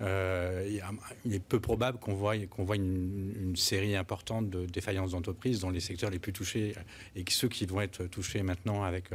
Il, 0.01 1.33
est 1.33 1.39
peu 1.39 1.59
probable 1.59 1.99
qu'on 1.99 2.13
voit, 2.13 2.37
qu'on 2.47 2.63
voit 2.63 2.75
une, 2.75 3.53
série 3.55 3.95
importante 3.95 4.49
de 4.49 4.65
défaillances 4.65 5.11
d'entreprises 5.11 5.59
dans 5.59 5.69
les 5.69 5.79
secteurs 5.79 6.09
les 6.09 6.19
plus 6.19 6.33
touchés 6.33 6.73
et 7.15 7.23
ceux 7.29 7.47
qui 7.47 7.65
vont 7.65 7.81
être 7.81 8.05
touchés 8.05 8.41
maintenant 8.41 8.83
avec 8.83 9.05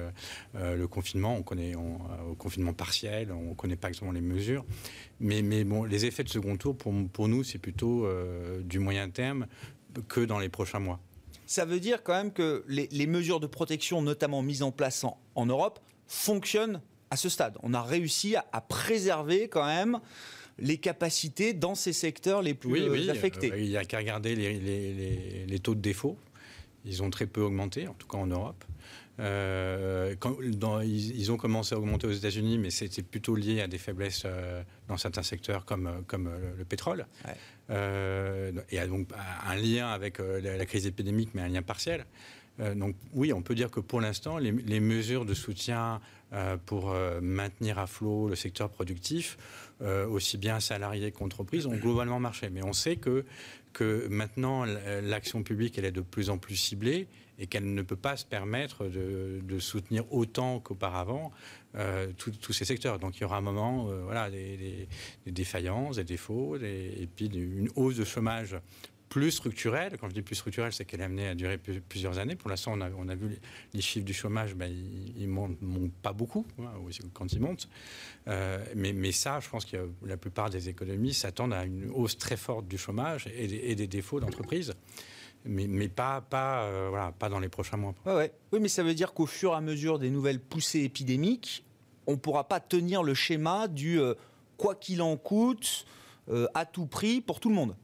le 0.55 0.87
confinement. 0.87 1.37
On 1.37 1.43
connaît 1.43 1.75
au 1.75 2.35
confinement 2.37 2.73
partiel, 2.73 3.33
on 3.33 3.51
ne 3.51 3.55
connaît 3.55 3.77
pas 3.77 3.89
exactement 3.89 4.13
les 4.13 4.21
mesures. 4.21 4.65
Mais, 5.21 5.65
bon, 5.65 5.85
les 5.85 6.05
effets 6.05 6.25
de 6.25 6.29
second 6.29 6.57
tour, 6.57 6.77
pour, 6.77 7.29
nous, 7.29 7.43
c'est 7.43 7.59
plutôt 7.59 8.07
euh, 8.07 8.63
du 8.63 8.79
moyen 8.79 9.11
terme 9.11 9.47
que 10.09 10.21
dans 10.21 10.39
les 10.39 10.49
prochains 10.49 10.79
mois. 10.79 11.01
Ça 11.47 11.65
veut 11.65 11.81
dire 11.81 12.03
quand 12.03 12.13
même 12.13 12.33
que 12.33 12.65
les, 12.69 13.07
mesures 13.07 13.41
de 13.41 13.47
protection, 13.47 14.03
notamment 14.03 14.43
mises 14.43 14.63
en 14.63 14.71
place 14.71 15.05
en, 15.35 15.47
Europe, 15.47 15.81
fonctionnent 16.07 16.83
à 17.11 17.17
ce 17.17 17.29
stade. 17.29 17.57
On 17.63 17.75
a 17.75 17.83
réussi 17.83 18.37
à, 18.37 18.61
préserver 18.61 19.49
quand 19.49 19.65
même 19.65 19.99
les 20.59 20.79
capacités 20.79 21.53
dans 21.55 21.75
ces 21.75 21.93
secteurs 21.93 22.43
les 22.43 22.55
plus 22.55 22.71
oui, 22.71 22.89
oui, 22.89 23.11
affectés. 23.11 23.53
Euh, 23.53 23.61
il 23.61 23.69
n'y 23.69 23.77
a 23.77 23.85
qu'à 23.85 23.99
regarder 23.99 24.35
les, 24.35 24.59
les, 24.59 25.47
les, 25.47 25.59
taux 25.59 25.75
de 25.75 25.81
défaut. 25.81 26.17
Ils 26.85 27.03
ont 27.03 27.11
très 27.11 27.27
peu 27.27 27.41
augmenté, 27.41 27.87
en 27.87 27.95
tout 27.95 28.07
cas 28.07 28.19
en 28.19 28.27
Europe. 28.27 28.65
Euh, 29.21 30.15
quand, 30.21 30.37
ils, 30.83 31.33
ont 31.33 31.37
commencé 31.37 31.75
à 31.75 31.79
augmenter 31.79 32.07
aux 32.07 32.13
États-Unis, 32.13 32.59
mais 32.59 32.71
c'était 32.71 33.03
plutôt 33.03 33.35
lié 33.35 33.61
à 33.61 33.67
des 33.67 33.79
faiblesses 33.79 34.23
euh, 34.25 34.63
dans 34.87 34.97
certains 34.97 35.25
secteurs 35.25 35.65
comme, 35.65 36.05
comme 36.07 36.29
euh, 36.29 36.53
le, 36.57 36.65
pétrole. 36.65 37.07
et 37.69 38.79
a 38.79 38.87
donc 38.87 39.09
un 39.47 39.57
lien 39.57 39.89
avec 39.89 40.19
la, 40.19 40.65
crise 40.67 40.87
épidémique, 40.87 41.31
mais 41.35 41.43
un 41.43 41.49
lien 41.49 41.63
partiel. 41.63 42.07
donc 42.77 42.95
oui, 43.13 43.33
on 43.33 43.43
peut 43.43 43.57
dire 43.57 43.71
que 43.71 43.81
pour 43.81 44.01
l'instant, 44.01 44.39
les, 44.39 44.53
les, 44.53 44.81
mesures 44.81 45.25
de 45.25 45.35
soutien 45.35 46.01
pour 46.67 46.95
maintenir 47.21 47.79
à 47.79 47.87
flot 47.87 48.29
le 48.29 48.37
secteur 48.37 48.71
productif, 48.71 49.37
aussi 49.81 50.39
bien 50.39 50.61
salariés 50.61 51.13
qu'entreprises, 51.13 51.67
ont 51.67 51.77
globalement 51.77 52.19
marché. 52.19 52.51
Mais 52.51 52.65
on 52.65 52.73
sait 52.73 52.97
que, 52.97 53.25
que 53.73 54.09
maintenant, 54.09 54.65
l'action 54.65 55.43
publique, 55.43 55.79
elle 55.79 55.85
est 55.85 55.93
de 55.93 56.01
plus 56.01 56.31
en 56.31 56.39
plus 56.39 56.57
ciblée 56.57 57.07
et 57.39 57.47
qu'elle 57.47 57.73
ne 57.73 57.83
peut 57.83 57.97
pas 57.97 58.17
se 58.17 58.25
permettre 58.25 58.87
de, 58.87 59.59
soutenir 59.61 60.05
autant 60.13 60.61
qu'auparavant 60.61 61.33
euh, 61.77 62.13
tous 62.17 62.53
ces 62.53 62.65
secteurs. 62.65 62.99
Donc 62.99 63.17
il 63.17 63.23
y 63.23 63.25
aura 63.25 63.37
un 63.37 63.43
moment, 63.43 63.89
euh, 63.89 64.03
voilà, 64.05 64.31
des, 64.31 64.89
défaillances, 65.27 65.97
des 65.97 66.05
défauts, 66.05 66.57
et 66.57 67.09
puis 67.15 67.27
une 67.27 67.71
hausse 67.77 67.97
de 67.97 68.05
chômage 68.05 68.57
plus 69.09 69.31
structurelle. 69.31 69.97
Quand 69.99 70.09
je 70.09 70.15
dis 70.15 70.23
plus 70.23 70.37
structurelle, 70.37 70.73
c'est 70.73 70.85
qu'elle 70.85 71.01
est 71.01 71.05
amenée 71.05 71.29
à 71.29 71.35
durer 71.35 71.59
plusieurs 71.59 72.19
années. 72.19 72.37
Pour 72.37 72.51
l'instant, 72.51 72.73
on 72.75 73.09
a, 73.09 73.15
vu 73.15 73.39
les, 73.73 73.81
chiffres 73.81 74.05
du 74.05 74.13
chômage, 74.15 74.55
ben, 74.55 74.71
ils 74.71 75.27
ne 75.27 75.33
montent, 75.33 75.93
pas 76.03 76.13
beaucoup 76.13 76.47
hein, 76.61 76.73
quand 77.13 77.33
ils 77.33 77.41
montent. 77.41 77.69
Euh, 78.29 78.65
mais, 78.75 79.13
ça, 79.13 79.41
je 79.41 79.49
pense 79.49 79.65
que 79.65 79.91
la 80.05 80.17
plupart 80.17 80.51
des 80.51 80.69
économies 80.69 81.15
s'attendent 81.15 81.55
à 81.55 81.65
une 81.65 81.91
hausse 81.91 82.19
très 82.19 82.37
forte 82.37 82.69
du 82.69 82.79
chômage 82.79 83.27
et, 83.35 83.75
des 83.75 83.87
défauts 83.87 84.21
d'entreprise. 84.21 84.75
Mais, 85.45 85.67
euh, 85.67 85.89
pas 85.89 87.29
dans 87.31 87.41
les 87.41 87.49
prochains 87.49 87.77
mois. 87.77 87.95
Oui, 88.07 88.61
mais 88.61 88.69
ça 88.69 88.83
veut 88.83 88.95
dire 88.95 89.15
qu'au 89.15 89.27
fur 89.27 89.53
et 89.53 89.57
à 89.57 89.61
mesure 89.61 89.99
des 89.99 90.11
nouvelles 90.11 90.41
poussées 90.41 90.81
épidémiques, 90.81 91.65
on 92.07 92.13
ne 92.13 92.17
pourra 92.17 92.49
pas 92.49 92.61
tenir 92.61 93.03
le 93.03 93.15
schéma 93.15 93.69
du 93.69 94.01
euh, 94.01 94.15
quoi 94.57 94.75
qu'il 94.75 95.03
en 95.03 95.17
coûte, 95.17 95.87
à 96.53 96.67
tout 96.67 96.85
prix 96.85 97.23
pour 97.23 97.41
tout 97.41 97.49
le 97.49 97.55
monde 97.55 97.75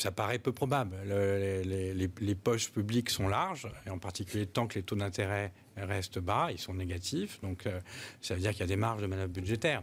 ça 0.00 0.10
paraît 0.10 0.38
peu 0.38 0.52
probable. 0.52 0.96
les, 1.04 2.34
poches 2.34 2.70
publiques 2.70 3.10
sont 3.10 3.28
larges, 3.28 3.68
et 3.86 3.90
en 3.90 3.98
particulier 3.98 4.46
tant 4.46 4.66
que 4.66 4.76
les 4.76 4.82
taux 4.82 4.96
d'intérêt 4.96 5.52
restent 5.76 6.18
bas, 6.18 6.48
ils 6.50 6.58
sont 6.58 6.74
négatifs. 6.74 7.40
Donc 7.42 7.66
euh, 7.66 7.80
ça 8.20 8.34
veut 8.34 8.40
dire 8.40 8.50
qu'il 8.52 8.60
y 8.60 8.64
a 8.64 8.66
des 8.66 8.76
marges 8.76 9.02
de 9.02 9.06
manœuvre 9.06 9.32
budgétaire. 9.32 9.82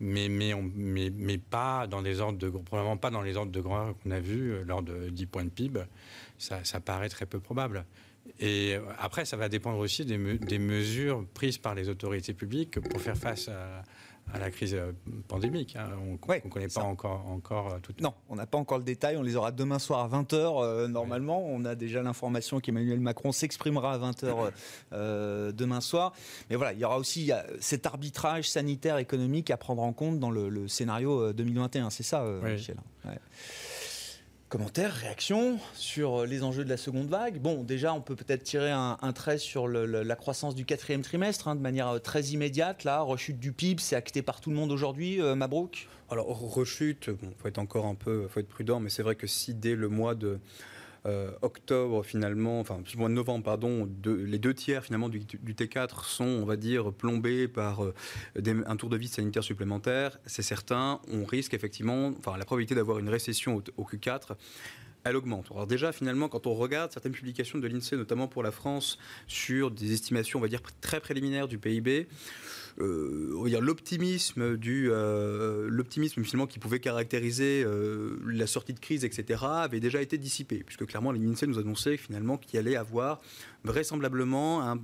Mais, 0.00 0.28
mais, 0.28 0.54
mais, 0.76 1.38
pas 1.38 1.88
dans 1.88 2.02
des 2.02 2.20
ordres 2.20 2.38
de 2.38 2.48
probablement 2.48 2.96
pas 2.96 3.10
dans 3.10 3.22
les 3.22 3.36
ordres 3.36 3.50
de 3.50 3.60
grandeur 3.60 3.96
qu'on 3.98 4.12
a 4.12 4.20
vus 4.20 4.52
euh, 4.52 4.64
lors 4.64 4.82
de 4.82 5.08
10 5.10 5.26
points 5.26 5.44
de 5.44 5.50
PIB. 5.50 5.80
Ça, 6.38 6.62
ça 6.62 6.78
paraît 6.78 7.08
très 7.08 7.26
peu 7.26 7.40
probable. 7.40 7.84
Et 8.38 8.76
euh, 8.76 8.82
après, 8.98 9.24
ça 9.24 9.36
va 9.36 9.48
dépendre 9.48 9.78
aussi 9.78 10.04
des 10.04 10.58
mesures 10.58 11.26
prises 11.34 11.58
par 11.58 11.74
les 11.74 11.88
autorités 11.88 12.32
publiques 12.32 12.78
pour 12.80 13.00
faire 13.00 13.16
face 13.16 13.48
à, 13.48 13.82
à 14.34 14.38
la 14.38 14.50
crise 14.50 14.74
euh, 14.74 14.92
pandémique. 15.26 15.76
Hein. 15.76 15.90
On 16.02 16.12
ne 16.12 16.50
connaît 16.50 16.68
pas 16.68 16.82
encore, 16.82 17.26
encore 17.28 17.72
euh, 17.72 17.78
tout. 17.82 17.92
Non, 18.00 18.14
on 18.28 18.36
n'a 18.36 18.46
pas 18.46 18.58
encore 18.58 18.78
le 18.78 18.84
détail. 18.84 19.16
On 19.16 19.22
les 19.22 19.36
aura 19.36 19.52
demain 19.52 19.78
soir 19.78 20.00
à 20.00 20.08
20h 20.08 20.34
euh, 20.34 20.88
normalement. 20.88 21.44
On 21.46 21.64
a 21.64 21.74
déjà 21.74 22.02
l'information 22.02 22.60
qu'Emmanuel 22.60 23.00
Macron 23.00 23.32
s'exprimera 23.32 23.94
à 23.94 23.98
20h 23.98 25.52
demain 25.52 25.80
soir. 25.80 26.12
Mais 26.50 26.56
voilà, 26.56 26.72
il 26.72 26.78
y 26.78 26.84
aura 26.84 26.98
aussi 26.98 27.30
cet 27.60 27.86
arbitrage 27.86 28.48
sanitaire 28.48 28.98
économique 28.98 29.50
à 29.50 29.56
prendre 29.56 29.82
en 29.82 29.92
compte 29.92 30.18
dans 30.18 30.30
le, 30.30 30.68
scénario 30.68 31.32
2021. 31.32 31.90
C'est 31.90 32.02
ça, 32.02 32.24
Michel 32.42 32.76
Commentaires, 34.48 34.94
réactions 34.94 35.58
sur 35.74 36.24
les 36.24 36.42
enjeux 36.42 36.64
de 36.64 36.70
la 36.70 36.78
seconde 36.78 37.08
vague. 37.08 37.38
Bon, 37.38 37.64
déjà, 37.64 37.92
on 37.92 38.00
peut 38.00 38.16
peut-être 38.16 38.44
tirer 38.44 38.70
un, 38.70 38.96
trait 39.14 39.36
sur 39.36 39.68
la 39.68 40.16
croissance 40.16 40.54
du 40.54 40.64
quatrième 40.64 41.02
trimestre 41.02 41.48
hein, 41.48 41.54
de 41.54 41.60
manière 41.60 41.88
euh, 41.88 41.98
très 41.98 42.22
immédiate. 42.28 42.84
Là, 42.84 43.02
rechute 43.02 43.38
du 43.38 43.52
PIB, 43.52 43.82
c'est 43.82 43.94
acté 43.94 44.22
par 44.22 44.40
tout 44.40 44.48
le 44.48 44.56
monde 44.56 44.72
aujourd'hui. 44.72 45.20
Euh, 45.20 45.34
Mabrouk? 45.34 45.86
Alors, 46.10 46.28
rechute, 46.28 47.10
bon, 47.10 47.30
faut 47.36 47.48
être 47.48 47.58
encore 47.58 47.84
un 47.84 47.94
peu, 47.94 48.26
faut 48.26 48.40
être 48.40 48.48
prudent, 48.48 48.80
mais 48.80 48.88
c'est 48.88 49.02
vrai 49.02 49.16
que 49.16 49.26
si 49.26 49.52
dès 49.52 49.74
le 49.74 49.90
mois 49.90 50.14
de 50.14 50.38
euh, 51.06 51.30
octobre 51.42 52.04
finalement, 52.04 52.60
enfin 52.60 52.82
mois 52.96 53.08
de 53.08 53.14
novembre 53.14 53.44
pardon, 53.44 53.88
les 54.04 54.38
deux 54.38 54.54
tiers 54.54 54.84
finalement 54.84 55.08
du, 55.08 55.20
T4 55.20 56.04
sont, 56.04 56.24
on 56.24 56.44
va 56.44 56.56
dire, 56.56 56.92
plombés 56.92 57.48
par 57.48 57.84
euh, 57.84 57.94
un 58.66 58.76
tour 58.76 58.88
de 58.88 58.96
vie 58.96 59.08
sanitaire 59.08 59.44
supplémentaire. 59.44 60.18
C'est 60.26 60.42
certain, 60.42 61.00
on 61.12 61.24
risque 61.24 61.54
effectivement, 61.54 62.12
enfin 62.18 62.36
la 62.36 62.44
probabilité 62.44 62.74
d'avoir 62.74 62.98
une 62.98 63.08
récession 63.08 63.62
au, 63.76 63.84
Q4 63.84 64.36
elle 65.04 65.16
augmente. 65.16 65.46
Alors 65.52 65.66
déjà, 65.66 65.92
finalement, 65.92 66.28
quand 66.28 66.46
on 66.46 66.54
regarde 66.54 66.92
certaines 66.92 67.12
publications 67.12 67.58
de 67.58 67.66
l'INSEE, 67.66 67.96
notamment 67.96 68.26
pour 68.26 68.42
la 68.42 68.50
France, 68.50 68.98
sur 69.26 69.70
des 69.70 69.92
estimations, 69.92 70.38
on 70.40 70.42
va 70.42 70.48
dire, 70.48 70.60
très 70.80 71.00
préliminaires 71.00 71.48
du 71.48 71.56
PIB, 71.56 72.08
l'optimisme 72.78 74.56
du 74.56 74.90
euh, 74.90 75.68
l'optimisme 75.68 76.22
finalement 76.22 76.46
qui 76.46 76.58
pouvait 76.58 76.80
caractériser 76.80 77.64
euh, 77.64 78.18
la 78.26 78.46
sortie 78.46 78.74
de 78.74 78.78
crise, 78.78 79.04
etc., 79.04 79.40
avait 79.44 79.80
déjà 79.80 80.00
été 80.00 80.18
dissipé, 80.18 80.62
puisque 80.64 80.86
clairement 80.86 81.12
l'INSEE 81.12 81.46
nous 81.46 81.58
annonçait 81.58 81.96
finalement 81.96 82.36
qu'il 82.36 82.58
allait 82.58 82.76
avoir 82.76 83.20
vraisemblablement 83.64 84.62
un, 84.62 84.78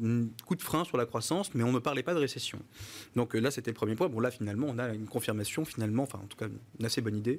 coup 0.45 0.57
de 0.57 0.63
frein 0.63 0.85
sur 0.85 0.97
la 0.97 1.07
croissance, 1.07 1.55
mais 1.55 1.63
on 1.63 1.73
ne 1.73 1.79
parlait 1.79 2.03
pas 2.03 2.15
de 2.15 2.19
récession. 2.19 2.59
Donc 3.15 3.35
là, 3.35 3.51
c'était 3.51 3.71
le 3.71 3.77
premier 3.77 3.95
point. 3.95 4.09
Bon, 4.09 4.21
là, 4.21 4.31
finalement, 4.31 4.67
on 4.69 4.79
a 4.79 4.93
une 4.93 5.07
confirmation, 5.07 5.65
finalement, 5.65 6.03
enfin, 6.03 6.19
en 6.23 6.27
tout 6.27 6.37
cas, 6.37 6.47
une 6.81 6.87
assez 6.87 7.01
bonne 7.01 7.17
idée 7.17 7.39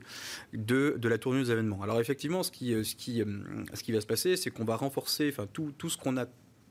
de, 0.54 0.96
de 0.98 1.10
la 1.10 1.18
tournure 1.18 1.44
des 1.44 1.52
événements. 1.52 1.82
Alors, 1.84 2.00
effectivement, 2.00 2.42
ce 2.42 2.52
qui, 2.52 2.72
ce 2.84 2.96
qui, 2.96 3.22
ce 3.74 3.84
qui 3.84 3.92
va 3.92 4.02
se 4.02 4.08
passer, 4.08 4.38
c'est 4.38 4.50
qu'on 4.50 4.66
va 4.66 4.78
renforcer 4.78 5.30
enfin, 5.30 5.48
tout, 5.52 5.74
tout 5.78 5.90
ce 5.90 5.98
qu'on 5.98 6.18
a 6.18 6.26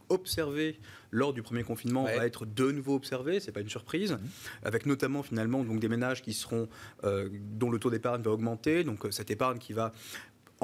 observé 0.08 0.78
lors 1.10 1.32
du 1.32 1.42
premier 1.42 1.62
confinement 1.62 2.04
va 2.04 2.26
être 2.26 2.44
de 2.44 2.72
nouveau 2.72 2.94
observé, 2.94 3.40
c'est 3.40 3.52
pas 3.52 3.60
une 3.60 3.68
surprise, 3.68 4.12
mmh. 4.12 4.18
avec 4.64 4.86
notamment 4.86 5.22
finalement 5.22 5.62
donc 5.62 5.80
des 5.80 5.88
ménages 5.88 6.22
qui 6.22 6.32
seront 6.32 6.68
euh, 7.04 7.28
dont 7.32 7.70
le 7.70 7.78
taux 7.78 7.90
d'épargne 7.90 8.22
va 8.22 8.32
augmenter, 8.32 8.84
donc 8.84 9.06
euh, 9.06 9.10
cette 9.10 9.30
épargne 9.30 9.58
qui 9.58 9.72
va 9.72 9.92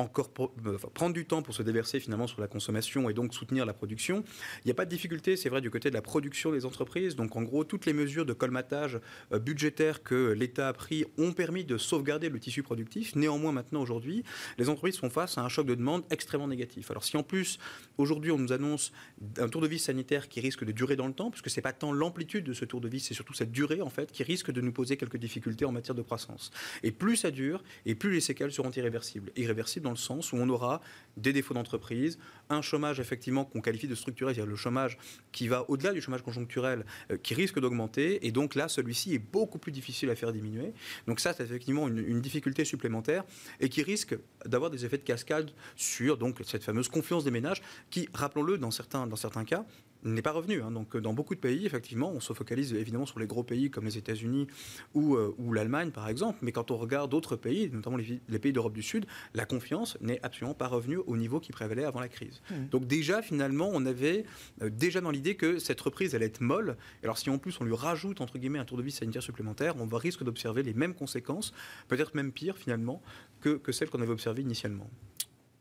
encore 0.01 0.31
euh, 0.67 0.79
prendre 0.95 1.15
du 1.15 1.27
temps 1.27 1.43
pour 1.43 1.55
se 1.55 1.63
déverser 1.63 2.01
finalement 2.01 2.27
sur 2.27 2.41
la 2.41 2.49
consommation 2.49 3.09
et 3.09 3.15
donc 3.15 3.35
soutenir 3.35 3.67
la 3.67 3.75
production. 3.75 4.25
Il 4.59 4.67
n'y 4.67 4.73
a 4.73 4.75
pas 4.75 4.85
de 4.85 4.91
difficulté, 4.91 5.37
c'est 5.37 5.49
vrai, 5.49 5.61
du 5.61 5.71
côté 5.71 5.91
de 5.91 5.95
la 5.95 6.03
production 6.03 6.53
des 6.53 6.65
entreprises. 6.65 7.17
Donc 7.17 7.37
en 7.37 7.43
gros, 7.43 7.65
toutes 7.65 7.87
les 7.87 7.93
mesures 7.93 8.27
de 8.27 8.33
colmatage 8.33 9.01
euh, 9.33 9.39
budgétaire 9.39 10.03
que 10.03 10.33
l'État 10.33 10.69
a 10.69 10.73
pris 10.73 11.05
ont 11.19 11.33
permis 11.33 11.65
de 11.65 11.79
sauvegarder 11.79 12.29
le 12.29 12.39
tissu 12.39 12.63
productif. 12.63 13.15
Néanmoins, 13.15 13.53
maintenant, 13.53 13.83
aujourd'hui, 13.83 14.25
les 14.59 14.69
entreprises 14.69 14.99
font 14.99 15.11
face 15.11 15.39
à 15.39 15.43
un 15.43 15.49
choc 15.49 15.67
de 15.67 15.75
demande 15.75 16.05
extrêmement 16.11 16.49
négatif. 16.49 16.91
Alors 16.91 17.05
si 17.05 17.17
en 17.17 17.23
plus, 17.23 17.59
aujourd'hui, 17.99 18.31
on 18.31 18.39
nous 18.39 18.53
annonce 18.53 18.93
un 19.39 19.49
tour 19.49 19.61
de 19.61 19.67
vie 19.67 19.79
sanitaire 19.79 20.29
qui 20.29 20.41
risque 20.41 20.65
de 20.65 20.73
durer 20.73 20.97
dans 20.97 21.07
le 21.07 21.13
temps, 21.13 21.31
puisque 21.31 21.51
c'est 21.51 21.61
pas 21.61 21.73
tant 21.73 21.93
l'amplitude 21.93 22.45
de 22.45 22.53
ce 22.53 22.65
tour 22.65 22.81
de 22.81 22.89
vie, 22.89 23.01
c'est 23.01 23.15
surtout 23.15 23.35
cette 23.35 23.53
durée, 23.53 23.83
en 23.83 23.91
fait, 23.91 24.13
qui 24.13 24.23
risque 24.23 24.51
de 24.51 24.61
nous 24.61 24.73
poser 24.73 24.97
quelques 24.97 25.17
difficultés 25.17 25.65
en 25.65 25.73
matière 25.73 25.95
de 25.95 26.03
croissance. 26.03 26.51
Et 26.83 26.93
plus 26.93 27.17
ça 27.17 27.31
dure, 27.31 27.63
et 27.87 27.95
plus 27.95 28.13
les 28.13 28.21
séquelles 28.21 28.53
seront 28.53 28.71
irréversibles. 28.71 29.33
Irréversibles 29.37 29.87
le 29.91 29.97
sens 29.97 30.33
où 30.33 30.37
on 30.37 30.49
aura 30.49 30.81
des 31.17 31.33
défauts 31.33 31.55
d'entreprise, 31.55 32.19
un 32.49 32.63
chômage 32.63 33.01
effectivement 33.01 33.45
qu'on 33.45 33.61
qualifie 33.61 33.89
de 33.89 33.95
structurel, 33.95 34.35
c'est-à-dire 34.35 34.51
le 34.51 34.57
chômage 34.57 34.99
qui 35.33 35.49
va 35.49 35.65
au-delà 35.69 35.93
du 35.93 36.01
chômage 36.01 36.23
conjoncturel, 36.23 36.85
euh, 37.11 37.17
qui 37.17 37.35
risque 37.35 37.61
d'augmenter, 37.61 38.27
et 38.27 38.33
donc 38.33 38.55
là, 38.55 38.69
celui-ci 38.69 39.15
est 39.15 39.19
beaucoup 39.19 39.59
plus 39.59 39.73
difficile 39.73 40.11
à 40.11 40.17
faire 40.17 40.33
diminuer. 40.33 40.73
Donc 41.07 41.21
ça, 41.21 41.33
c'est 41.33 41.45
effectivement 41.45 41.89
une, 41.89 41.99
une, 41.99 42.21
difficulté 42.21 42.65
supplémentaire 42.65 43.25
et 43.61 43.69
qui 43.69 43.83
risque 43.83 44.17
d'avoir 44.47 44.71
des 44.71 44.85
effets 44.85 44.99
de 44.99 45.03
cascade 45.03 45.51
sur 45.77 46.17
donc 46.17 46.39
cette 46.45 46.65
fameuse 46.65 46.89
confiance 46.89 47.25
des 47.25 47.31
ménages, 47.31 47.63
qui, 47.91 48.09
rappelons-le, 48.13 48.59
dans 48.59 48.71
certains, 48.71 49.07
dans 49.07 49.17
certains 49.17 49.45
cas, 49.45 49.65
n'est 50.05 50.23
pas 50.23 50.33
revenu. 50.33 50.63
Hein. 50.63 50.71
Donc, 50.71 50.97
dans 50.97 51.13
beaucoup 51.13 51.35
de 51.35 51.41
pays, 51.41 51.67
effectivement, 51.67 52.11
on 52.11 52.21
se 52.21 52.33
focalise 52.33 52.73
évidemment 52.75 53.07
sur 53.07 53.19
les 53.19 53.27
gros 53.27 53.43
pays 53.43 53.71
comme 53.71 53.85
les 53.85 53.99
États-Unis 53.99 54.47
ou, 54.95 55.17
euh, 55.17 55.35
ou 55.39 55.53
l'Allemagne, 55.53 55.91
par 55.91 56.09
exemple. 56.09 56.39
Mais 56.43 56.53
quand 56.53 56.71
on 56.71 56.77
regarde 56.77 57.11
d'autres 57.11 57.37
pays, 57.37 57.71
notamment 57.71 57.97
les, 57.97 58.39
pays 58.39 58.53
d'Europe 58.53 58.73
du 58.73 58.83
Sud, 58.83 59.07
la 59.35 59.45
confiance 59.45 59.99
n'est 60.01 60.21
absolument 60.23 60.55
pas 60.55 60.69
revenue 60.69 60.99
au 61.07 61.17
niveau 61.17 61.41
qui 61.41 61.53
prévalait 61.53 61.85
avant 61.85 62.01
la 62.01 62.09
crise. 62.09 62.41
Mmh. 62.51 62.55
Donc, 62.71 62.87
déjà, 62.87 63.23
finalement, 63.23 63.71
on 63.73 63.85
avait 63.87 64.25
euh, 64.63 64.71
déjà 64.71 65.01
dans 65.01 65.11
l'idée 65.11 65.35
que 65.35 65.59
cette 65.59 65.81
reprise 65.81 66.15
allait 66.15 66.27
être 66.27 66.41
molle. 66.41 66.77
Alors, 67.03 67.19
si 67.19 67.31
en 67.31 67.39
plus 67.39 67.61
on 67.61 67.65
lui 67.65 67.75
rajoute, 67.75 68.21
entre 68.21 68.39
guillemets, 68.39 68.59
un 68.59 68.65
tour 68.65 68.79
de 68.79 68.83
vie 68.83 68.91
sanitaire 68.91 69.23
supplémentaire, 69.23 69.75
on 69.79 69.87
va 69.87 69.99
risque 69.99 70.25
d'observer 70.25 70.63
les 70.63 70.75
mêmes 70.75 70.95
conséquences, 70.95 71.53
peut-être 71.89 72.15
même 72.15 72.33
pire, 72.33 72.57
finalement, 72.57 73.03
que, 73.41 73.51
que 73.57 73.73
celles 73.73 73.91
qu'on 73.91 74.01
avait 74.01 74.13
observées 74.13 74.43
initialement 74.43 74.91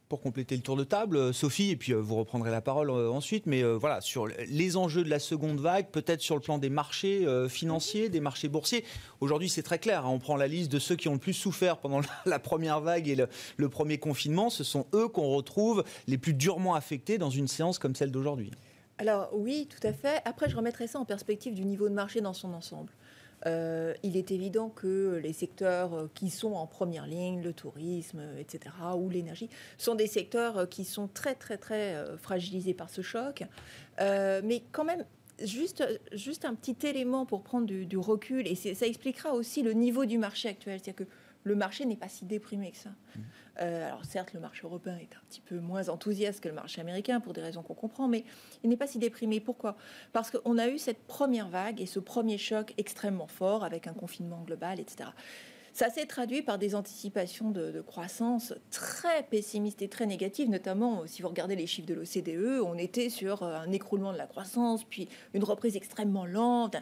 pour 0.09 0.21
compléter 0.21 0.55
le 0.55 0.63
tour 0.63 0.75
de 0.75 0.83
table, 0.83 1.17
euh, 1.17 1.31
Sophie, 1.31 1.69
et 1.69 1.75
puis 1.75 1.93
euh, 1.93 1.97
vous 1.97 2.15
reprendrez 2.15 2.49
la 2.49 2.61
parole 2.61 2.89
euh, 2.89 3.11
ensuite, 3.11 3.45
mais 3.45 3.61
voilà, 3.61 4.01
sur 4.01 4.27
les 4.27 4.75
enjeux 4.75 5.03
de 5.03 5.09
la 5.09 5.19
seconde 5.19 5.59
vague, 5.59 5.89
peut-être 5.91 6.21
sur 6.21 6.33
le 6.35 6.41
plan 6.41 6.57
des 6.57 6.69
marchés 6.69 7.27
financiers, 7.47 8.09
des 8.09 8.19
marchés 8.19 8.47
boursiers. 8.47 8.83
Aujourd'hui, 9.19 9.49
c'est 9.49 9.61
très 9.61 9.77
clair, 9.77 10.05
hein, 10.05 10.09
on 10.09 10.17
prend 10.17 10.35
la 10.35 10.47
liste 10.47 10.71
de 10.71 10.79
ceux 10.79 10.95
qui 10.95 11.07
ont 11.07 11.13
le 11.13 11.19
plus 11.19 11.33
souffert 11.33 11.77
pendant 11.77 12.01
la 12.25 12.39
première 12.39 12.81
vague 12.81 13.07
et 13.07 13.15
le, 13.15 13.69
premier 13.69 13.99
confinement, 13.99 14.49
ce 14.49 14.63
sont 14.63 14.87
eux 14.95 15.07
qu'on 15.07 15.29
retrouve 15.29 15.83
les 16.07 16.17
plus 16.17 16.33
durement 16.33 16.73
affectés 16.73 17.19
dans 17.19 17.29
une 17.29 17.47
séance 17.47 17.77
comme 17.77 17.93
celle 17.93 18.11
d'aujourd'hui. 18.11 18.49
Alors 18.97 19.29
oui, 19.33 19.67
tout 19.69 19.85
à 19.85 19.93
fait. 19.93 20.21
Après, 20.25 20.49
je 20.49 20.55
remettrai 20.55 20.87
ça 20.87 20.99
en 20.99 21.05
perspective 21.05 21.53
du 21.53 21.65
niveau 21.65 21.87
de 21.87 21.93
marché 21.93 22.19
dans 22.19 22.33
son 22.33 22.53
ensemble. 22.53 22.91
Euh, 23.45 23.93
il 24.03 24.17
est 24.17 24.31
évident 24.31 24.69
que 24.69 25.19
les 25.23 25.33
secteurs 25.33 25.93
euh, 25.93 26.11
qui 26.13 26.29
sont 26.29 26.53
en 26.53 26.67
première 26.67 27.07
ligne, 27.07 27.41
le 27.41 27.53
tourisme, 27.53 28.21
etc., 28.37 28.75
ou 28.97 29.09
l'énergie, 29.09 29.49
sont 29.77 29.95
des 29.95 30.07
secteurs 30.07 30.57
euh, 30.57 30.65
qui 30.65 30.85
sont 30.85 31.07
très, 31.07 31.35
très, 31.35 31.57
très 31.57 31.95
fragilisés 32.17 32.73
par 32.73 32.89
ce 32.89 33.01
choc. 33.01 33.43
mais 33.99 34.63
quand 34.71 34.83
même, 34.83 35.05
juste, 35.43 35.83
juste 36.11 36.45
un 36.45 36.55
petit 36.55 36.85
élément 36.85 37.25
pour 37.25 37.43
prendre 37.43 37.67
du, 37.67 37.97
recul, 37.97 38.47
et 38.47 38.55
ça 38.55 38.85
expliquera 38.85 39.33
aussi 39.33 39.63
le 39.63 39.73
niveau 39.73 40.05
du 40.05 40.17
marché 40.17 40.49
actuel. 40.49 40.79
C'est-à-dire 40.79 41.05
que 41.05 41.11
le 41.43 41.55
marché 41.55 41.85
n'est 41.85 41.95
pas 41.95 42.09
si 42.09 42.25
déprimé 42.25 42.71
que 42.71 42.77
ça. 42.77 42.89
Mmh. 42.89 43.19
Euh, 43.61 43.87
alors 43.87 44.05
certes, 44.05 44.33
le 44.33 44.39
marché 44.39 44.61
européen 44.63 44.97
est 44.97 45.15
un 45.15 45.21
petit 45.27 45.41
peu 45.41 45.59
moins 45.59 45.89
enthousiaste 45.89 46.41
que 46.41 46.47
le 46.47 46.55
marché 46.55 46.79
américain 46.79 47.19
pour 47.19 47.33
des 47.33 47.41
raisons 47.41 47.61
qu'on 47.61 47.73
comprend, 47.73 48.07
mais 48.07 48.23
il 48.63 48.69
n'est 48.69 48.77
pas 48.77 48.87
si 48.87 48.99
déprimé. 48.99 49.39
Pourquoi? 49.39 49.75
Parce 50.13 50.31
qu'on 50.31 50.57
a 50.57 50.69
eu 50.69 50.77
cette 50.77 51.05
première 51.07 51.49
vague 51.49 51.81
et 51.81 51.85
ce 51.85 51.99
premier 51.99 52.37
choc 52.37 52.73
extrêmement 52.77 53.27
fort 53.27 53.63
avec 53.63 53.87
un 53.87 53.93
confinement 53.93 54.41
global, 54.43 54.79
etc. 54.79 55.09
Ça 55.73 55.89
s'est 55.89 56.05
traduit 56.05 56.41
par 56.41 56.57
des 56.57 56.73
anticipations 56.73 57.51
de, 57.51 57.81
croissance 57.81 58.53
très 58.71 59.23
pessimistes 59.23 59.81
et 59.81 59.87
très 59.87 60.05
négatives, 60.05 60.49
notamment 60.49 61.05
si 61.05 61.21
vous 61.21 61.29
regardez 61.29 61.55
les 61.55 61.67
chiffres 61.67 61.87
de 61.87 61.93
l'OCDE, 61.93 62.61
on 62.65 62.77
était 62.77 63.09
sur 63.09 63.43
euh, 63.43 63.55
un 63.55 63.71
écroulement 63.71 64.11
de 64.11 64.17
la 64.17 64.27
croissance, 64.27 64.83
puis 64.83 65.07
une 65.33 65.43
reprise 65.43 65.75
extrêmement 65.75 66.25
lente. 66.25 66.75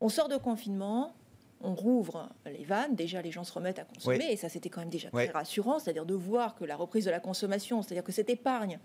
On 0.00 0.08
sort 0.08 0.28
de 0.28 0.36
confinement, 0.36 1.14
on 1.62 1.74
rouvre 1.74 2.28
les 2.46 2.64
vannes, 2.64 2.94
déjà 2.94 3.22
les 3.22 3.30
gens 3.30 3.44
se 3.44 3.52
remettent 3.52 3.78
à 3.78 3.84
consommer, 3.84 4.26
et 4.30 4.36
ça 4.36 4.48
c'était 4.48 4.68
quand 4.68 4.80
même 4.80 4.90
déjà 4.90 5.10
très 5.10 5.30
rassurant, 5.30 5.78
c'est-à-dire 5.78 6.06
de 6.06 6.14
voir 6.14 6.54
que 6.54 6.64
la 6.64 6.76
reprise 6.76 7.04
de 7.04 7.10
la 7.10 7.20
consommation, 7.20 7.82
c'est-à-dire 7.82 8.04
que 8.04 8.12
cette 8.12 8.30
épargne 8.30 8.78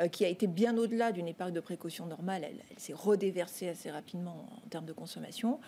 euh, 0.00 0.08
qui 0.08 0.24
a 0.24 0.28
été 0.28 0.46
bien 0.46 0.76
au-delà 0.76 1.12
d'une 1.12 1.28
épargne 1.28 1.52
de 1.52 1.60
précaution 1.60 2.06
normale, 2.06 2.44
elle, 2.44 2.58
s'est 2.78 2.94
redéversée 2.94 3.68
assez 3.68 3.90
rapidement 3.90 4.46
en 4.56 4.68
termes 4.68 4.86
de 4.86 4.92
consommation, 4.92 5.60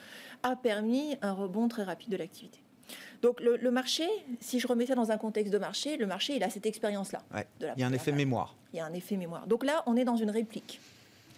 a 0.42 0.56
permis 0.56 1.16
un 1.22 1.32
rebond 1.32 1.68
très 1.68 1.84
rapide 1.84 2.10
de 2.10 2.16
l'activité. 2.16 2.58
Donc 3.22 3.40
le, 3.40 3.70
marché, 3.70 4.06
si 4.40 4.60
je 4.60 4.66
remets 4.66 4.86
ça 4.86 4.94
dans 4.94 5.10
un 5.10 5.16
contexte 5.16 5.52
de 5.52 5.58
marché, 5.58 5.96
le 5.96 6.06
marché, 6.06 6.36
il 6.36 6.42
a 6.42 6.50
cette 6.50 6.66
expérience-là. 6.66 7.22
il 7.60 7.80
y 7.80 7.82
a 7.82 7.86
un 7.86 7.92
effet 7.92 8.12
mémoire. 8.12 8.54
Il 8.72 8.76
y 8.76 8.80
a 8.80 8.86
un 8.86 8.92
effet 8.92 9.16
mémoire. 9.16 9.46
Donc 9.46 9.64
là, 9.64 9.82
on 9.86 9.96
est 9.96 10.04
dans 10.04 10.16
une 10.16 10.30
réplique. 10.30 10.80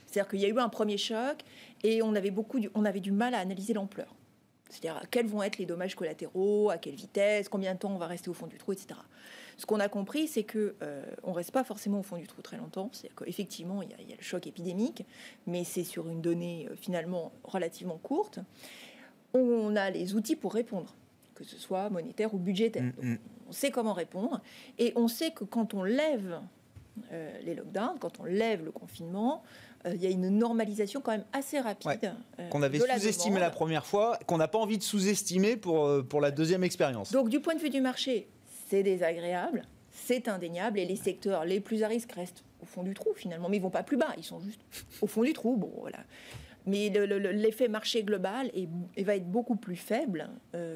C'est-à-dire 0.07 0.31
qu'il 0.31 0.41
y 0.41 0.45
a 0.45 0.49
eu 0.49 0.59
un 0.59 0.69
premier 0.69 0.99
choc 0.99 1.39
et 1.83 2.03
on 2.03 2.15
avait, 2.15 2.31
beaucoup 2.31 2.59
on 2.75 2.85
avait 2.85 3.01
du 3.01 3.13
mal 3.13 3.35
à 3.35 3.39
analyser 3.39 3.75
l'ampleur. 3.75 4.15
C'est-à-dire 4.69 5.01
quels 5.11 5.27
vont 5.27 5.43
être 5.43 5.59
les 5.59 5.67
dommages 5.67 5.95
collatéraux, 5.95 6.71
à 6.71 6.79
quelle 6.79 6.95
vitesse, 6.95 7.49
combien 7.49 7.75
de 7.75 7.79
temps 7.79 7.93
on 7.93 7.99
va 7.99 8.07
rester 8.07 8.31
au 8.31 8.35
fond 8.35 8.47
du 8.47 8.59
trou, 8.59 8.73
etc. 8.73 9.01
Ce 9.57 9.67
qu'on 9.67 9.81
a 9.81 9.89
compris, 9.89 10.29
c'est 10.29 10.45
que 10.45 10.77
euh, 10.83 11.03
on 11.25 11.33
reste 11.33 11.51
pas 11.51 11.65
forcément 11.65 11.99
au 11.99 12.03
fond 12.03 12.17
du 12.17 12.27
trou 12.27 12.43
très 12.43 12.57
longtemps. 12.57 12.91
C'est 12.93 13.11
qu'effectivement, 13.15 13.83
il 13.83 13.89
y, 13.91 14.13
a 14.13 14.17
le 14.17 14.23
choc 14.23 14.47
épidémique, 14.47 15.05
mais 15.47 15.65
c'est 15.65 15.85
sur 15.85 16.09
une 16.09 16.21
donnée 16.21 16.69
euh, 16.71 16.77
finalement 16.77 17.33
relativement 17.43 17.99
courte. 17.99 18.39
On 19.35 19.75
a 19.75 19.91
les 19.91 20.15
outils 20.15 20.37
pour 20.37 20.55
répondre, 20.55 20.95
que 21.35 21.45
ce 21.45 21.59
soit 21.59 21.91
monétaire 21.91 22.35
ou 22.35 22.39
budgétaire. 22.39 22.85
Mm, 23.03 23.13
mm. 23.15 23.19
on 23.49 23.53
sait 23.53 23.71
comment 23.71 23.95
répondre, 23.95 24.41
et 24.79 24.93
on 24.95 25.09
sait 25.09 25.33
que 25.33 25.45
quand 25.45 25.75
on 25.75 25.83
lève 25.83 26.41
euh, 27.13 27.39
les 27.43 27.55
lockdowns, 27.55 27.99
quand 27.99 28.21
on 28.21 28.25
lève 28.25 28.65
le 28.65 28.71
confinement, 28.71 29.43
euh, 29.87 29.95
il 29.95 30.03
y 30.03 30.07
a 30.07 30.11
une 30.11 30.29
normalisation 30.29 31.01
quand 31.01 31.13
même 31.13 31.25
assez 31.33 31.61
rapide. 31.61 32.15
Euh, 32.39 32.49
qu'on 32.49 32.63
avait 32.63 32.79
sous-estimé 32.79 33.39
la, 33.39 33.51
première 33.51 33.87
fois, 33.87 34.19
qu'on 34.27 34.39
n'a 34.39 34.49
pas 34.49 34.59
envie 34.59 34.79
de 34.79 34.83
sous-estimer 34.83 35.57
pour, 35.57 35.87
euh, 35.87 36.03
pour 36.03 36.21
la 36.21 36.31
deuxième 36.31 36.65
expérience. 36.65 37.13
Donc 37.13 37.29
du 37.29 37.41
point 37.41 37.55
de 37.55 37.61
vue 37.61 37.71
du 37.71 37.81
marché, 37.81 38.29
c'est 38.69 38.83
désagréable, 38.83 39.63
c'est 39.91 40.29
indéniable, 40.29 40.79
et 40.79 40.85
les 40.85 40.97
secteurs 40.97 41.45
les 41.45 41.61
plus 41.61 41.83
à 41.83 41.89
risque 41.89 42.13
restent 42.13 42.45
au 42.61 42.67
fond 42.67 42.83
du 42.83 42.95
trou 42.95 43.11
finalement, 43.15 43.49
mais 43.49 43.59
ils 43.59 43.63
vont 43.63 43.71
pas 43.71 43.85
plus 43.85 43.97
bas, 43.97 44.13
ils 44.17 44.25
sont 44.25 44.41
juste 44.41 44.61
au 45.01 45.07
fond 45.07 45.23
du 45.23 45.33
trou. 45.33 45.57
Bon, 45.57 45.73
voilà. 45.79 45.99
Mais 46.67 46.91
l'effet 46.91 47.69
marché 47.69 48.03
global 48.03 48.51
est, 48.53 48.69
va 49.03 49.17
être 49.17 49.31
beaucoup 49.31 49.57
plus 49.57 49.77
faible 49.77 50.29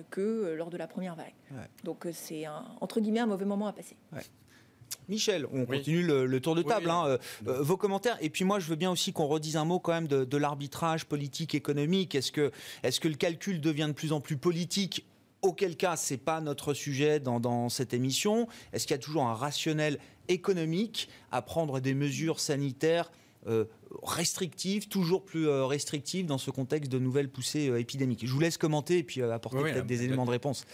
que 0.08 0.54
lors 0.56 0.70
de 0.70 0.78
la 0.78 0.86
première 0.86 1.16
vague. 1.16 1.34
Donc 1.84 2.06
c'est 2.12 2.44
entre 2.80 3.00
guillemets 3.00 3.20
un 3.20 3.26
mauvais 3.26 3.44
moment 3.44 3.66
à 3.66 3.74
passer. 3.74 3.96
Michel, 5.08 5.46
on 5.52 5.66
continue 5.66 6.02
le, 6.02 6.40
tour 6.40 6.54
de 6.54 6.62
table. 6.62 6.90
Hein, 6.90 7.04
euh, 7.06 7.18
euh, 7.46 7.62
vos 7.62 7.76
commentaires. 7.76 8.16
Et 8.20 8.30
puis 8.30 8.44
moi, 8.44 8.58
je 8.58 8.66
veux 8.66 8.76
bien 8.76 8.90
aussi 8.90 9.12
qu'on 9.12 9.26
redise 9.26 9.56
un 9.56 9.64
mot 9.64 9.78
quand 9.78 9.92
même 9.92 10.08
de, 10.08 10.36
l'arbitrage 10.36 11.04
politique 11.06 11.54
économique. 11.54 12.14
Est-ce 12.14 12.32
que, 12.32 12.50
est 12.82 12.98
que 12.98 13.08
le 13.08 13.14
calcul 13.14 13.60
devient 13.60 13.86
de 13.88 13.92
plus 13.92 14.12
en 14.12 14.20
plus 14.20 14.36
politique? 14.36 15.06
Auquel 15.42 15.76
cas, 15.76 15.96
c'est 15.96 16.18
pas 16.18 16.40
notre 16.40 16.72
sujet 16.72 17.18
dans, 17.18 17.68
cette 17.68 17.94
émission. 17.94 18.46
Est-ce 18.72 18.86
qu'il 18.86 18.94
y 18.94 18.98
a 18.98 19.02
toujours 19.02 19.24
un 19.24 19.34
rationnel 19.34 19.98
économique 20.28 21.08
à 21.32 21.42
prendre 21.42 21.80
des 21.80 21.94
mesures 21.94 22.38
sanitaires 22.38 23.10
euh, 23.48 23.64
restrictives, 24.04 24.86
toujours 24.86 25.24
plus 25.24 25.48
restrictives 25.48 26.26
dans 26.26 26.38
ce 26.38 26.52
contexte 26.52 26.92
de 26.92 27.00
nouvelles 27.00 27.28
poussées 27.28 27.72
épidémiques? 27.76 28.24
Je 28.24 28.32
vous 28.32 28.40
laisse 28.40 28.56
commenter 28.56 28.98
et 28.98 29.02
puis 29.02 29.20
apporter 29.22 29.58
peut-être 29.58 29.86
des 29.86 30.04
éléments 30.04 30.26
de 30.26 30.30
réponse 30.30 30.64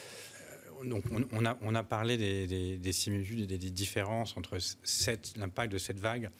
donc 0.84 1.04
on, 1.32 1.44
a, 1.44 1.56
on, 1.62 1.74
a, 1.74 1.82
parlé 1.82 2.16
des, 2.16 2.92
similitudes 2.92 3.50
et 3.50 3.58
des 3.58 3.70
différences 3.70 4.36
entre 4.36 4.58
l'impact 5.36 5.72
de 5.72 5.78
cette 5.78 5.98
vague 5.98 6.30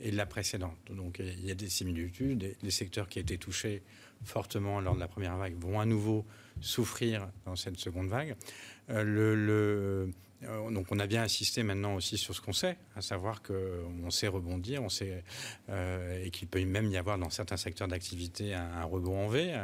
et 0.00 0.10
la 0.10 0.26
précédente. 0.26 0.76
Donc 0.90 1.18
il 1.20 1.46
y 1.46 1.50
a 1.50 1.54
des 1.54 1.68
similitudes. 1.68 2.56
Les 2.62 2.70
secteurs 2.70 3.08
qui 3.08 3.18
étaient 3.18 3.38
touchés 3.38 3.82
fortement 4.24 4.80
lors 4.80 4.94
de 4.94 5.00
la 5.00 5.08
première 5.08 5.36
vague 5.36 5.54
vont 5.58 5.80
à 5.80 5.86
nouveau 5.86 6.24
souffrir 6.60 7.28
dans 7.44 7.56
cette 7.56 7.78
seconde 7.78 8.08
vague. 8.08 8.34
Euh, 8.90 9.02
le 9.04 10.10
donc 10.42 10.86
on 10.90 10.98
a 10.98 11.06
bien 11.06 11.22
insisté 11.22 11.62
maintenant 11.62 11.94
aussi 11.94 12.18
sur 12.18 12.34
ce 12.34 12.40
qu'on 12.40 12.52
sait, 12.52 12.76
à 12.94 13.00
savoir 13.00 13.42
qu'on 13.42 14.10
sait 14.10 14.28
rebondir, 14.28 14.82
on 14.82 14.88
sait 14.88 15.24
euh, 15.70 16.22
et 16.24 16.30
qu'il 16.30 16.46
peut 16.46 16.62
même 16.64 16.90
y 16.90 16.96
avoir 16.96 17.18
dans 17.18 17.30
certains 17.30 17.56
secteurs 17.56 17.88
d'activité 17.88 18.54
un, 18.54 18.84
rebond 18.84 19.24
en 19.24 19.28
V, 19.28 19.54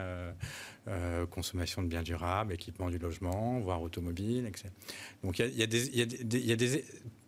euh, 0.89 1.27
consommation 1.27 1.83
de 1.83 1.89
biens 1.89 2.03
durables, 2.03 2.55
équipement 2.55 2.89
du 2.89 2.99
logement, 2.99 3.61
voire 3.61 3.83
automobile, 3.83 4.47
etc. 4.47 4.71
Donc 5.23 5.39
il 5.39 5.55
y, 5.55 5.63
a, 5.63 6.79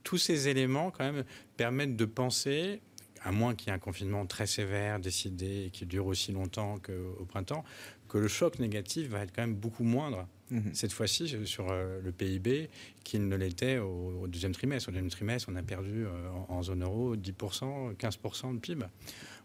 tous 0.05 0.19
ces 0.19 0.49
éléments 0.49 0.91
quand 0.91 1.05
même 1.05 1.25
permettent 1.57 1.97
de 1.97 2.05
penser 2.07 2.81
à 3.23 3.33
moins 3.33 3.55
qu'il 3.55 3.69
y 3.69 3.71
ait 3.71 3.75
un 3.75 3.79
confinement 3.79 4.27
très 4.27 4.47
sévère, 4.47 5.01
décidé, 5.01 5.67
et 5.67 5.71
qui 5.71 5.87
dure 5.87 6.07
aussi 6.07 6.33
longtemps 6.33 6.77
qu'au 6.79 7.25
printemps, 7.25 7.65
que 8.09 8.19
le 8.19 8.29
choc 8.29 8.59
négatif 8.59 9.09
va 9.09 9.21
être 9.21 9.35
quand 9.35 9.43
même 9.43 9.57
beaucoup 9.57 9.83
moindre 9.83 10.29
Mhm. 10.51 10.75
cette 10.75 10.93
fois-ci 10.93 11.47
sur 11.47 11.71
euh, 11.71 12.01
le 12.03 12.13
PIB 12.13 12.69
qu'il 13.03 13.29
ne 13.29 13.37
l'était 13.37 13.79
au, 13.79 14.27
deuxième 14.29 14.53
trimestre. 14.53 14.91
Au 14.91 14.93
deuxième 14.93 15.11
trimestre, 15.11 15.49
on 15.51 15.57
a 15.57 15.63
perdu 15.63 16.05
euh, 16.05 16.29
en, 16.49 16.63
zone 16.63 16.83
euro 16.83 17.17
10%, 17.17 17.95
15% 17.97 18.55
de 18.55 18.59
PIB 18.59 18.85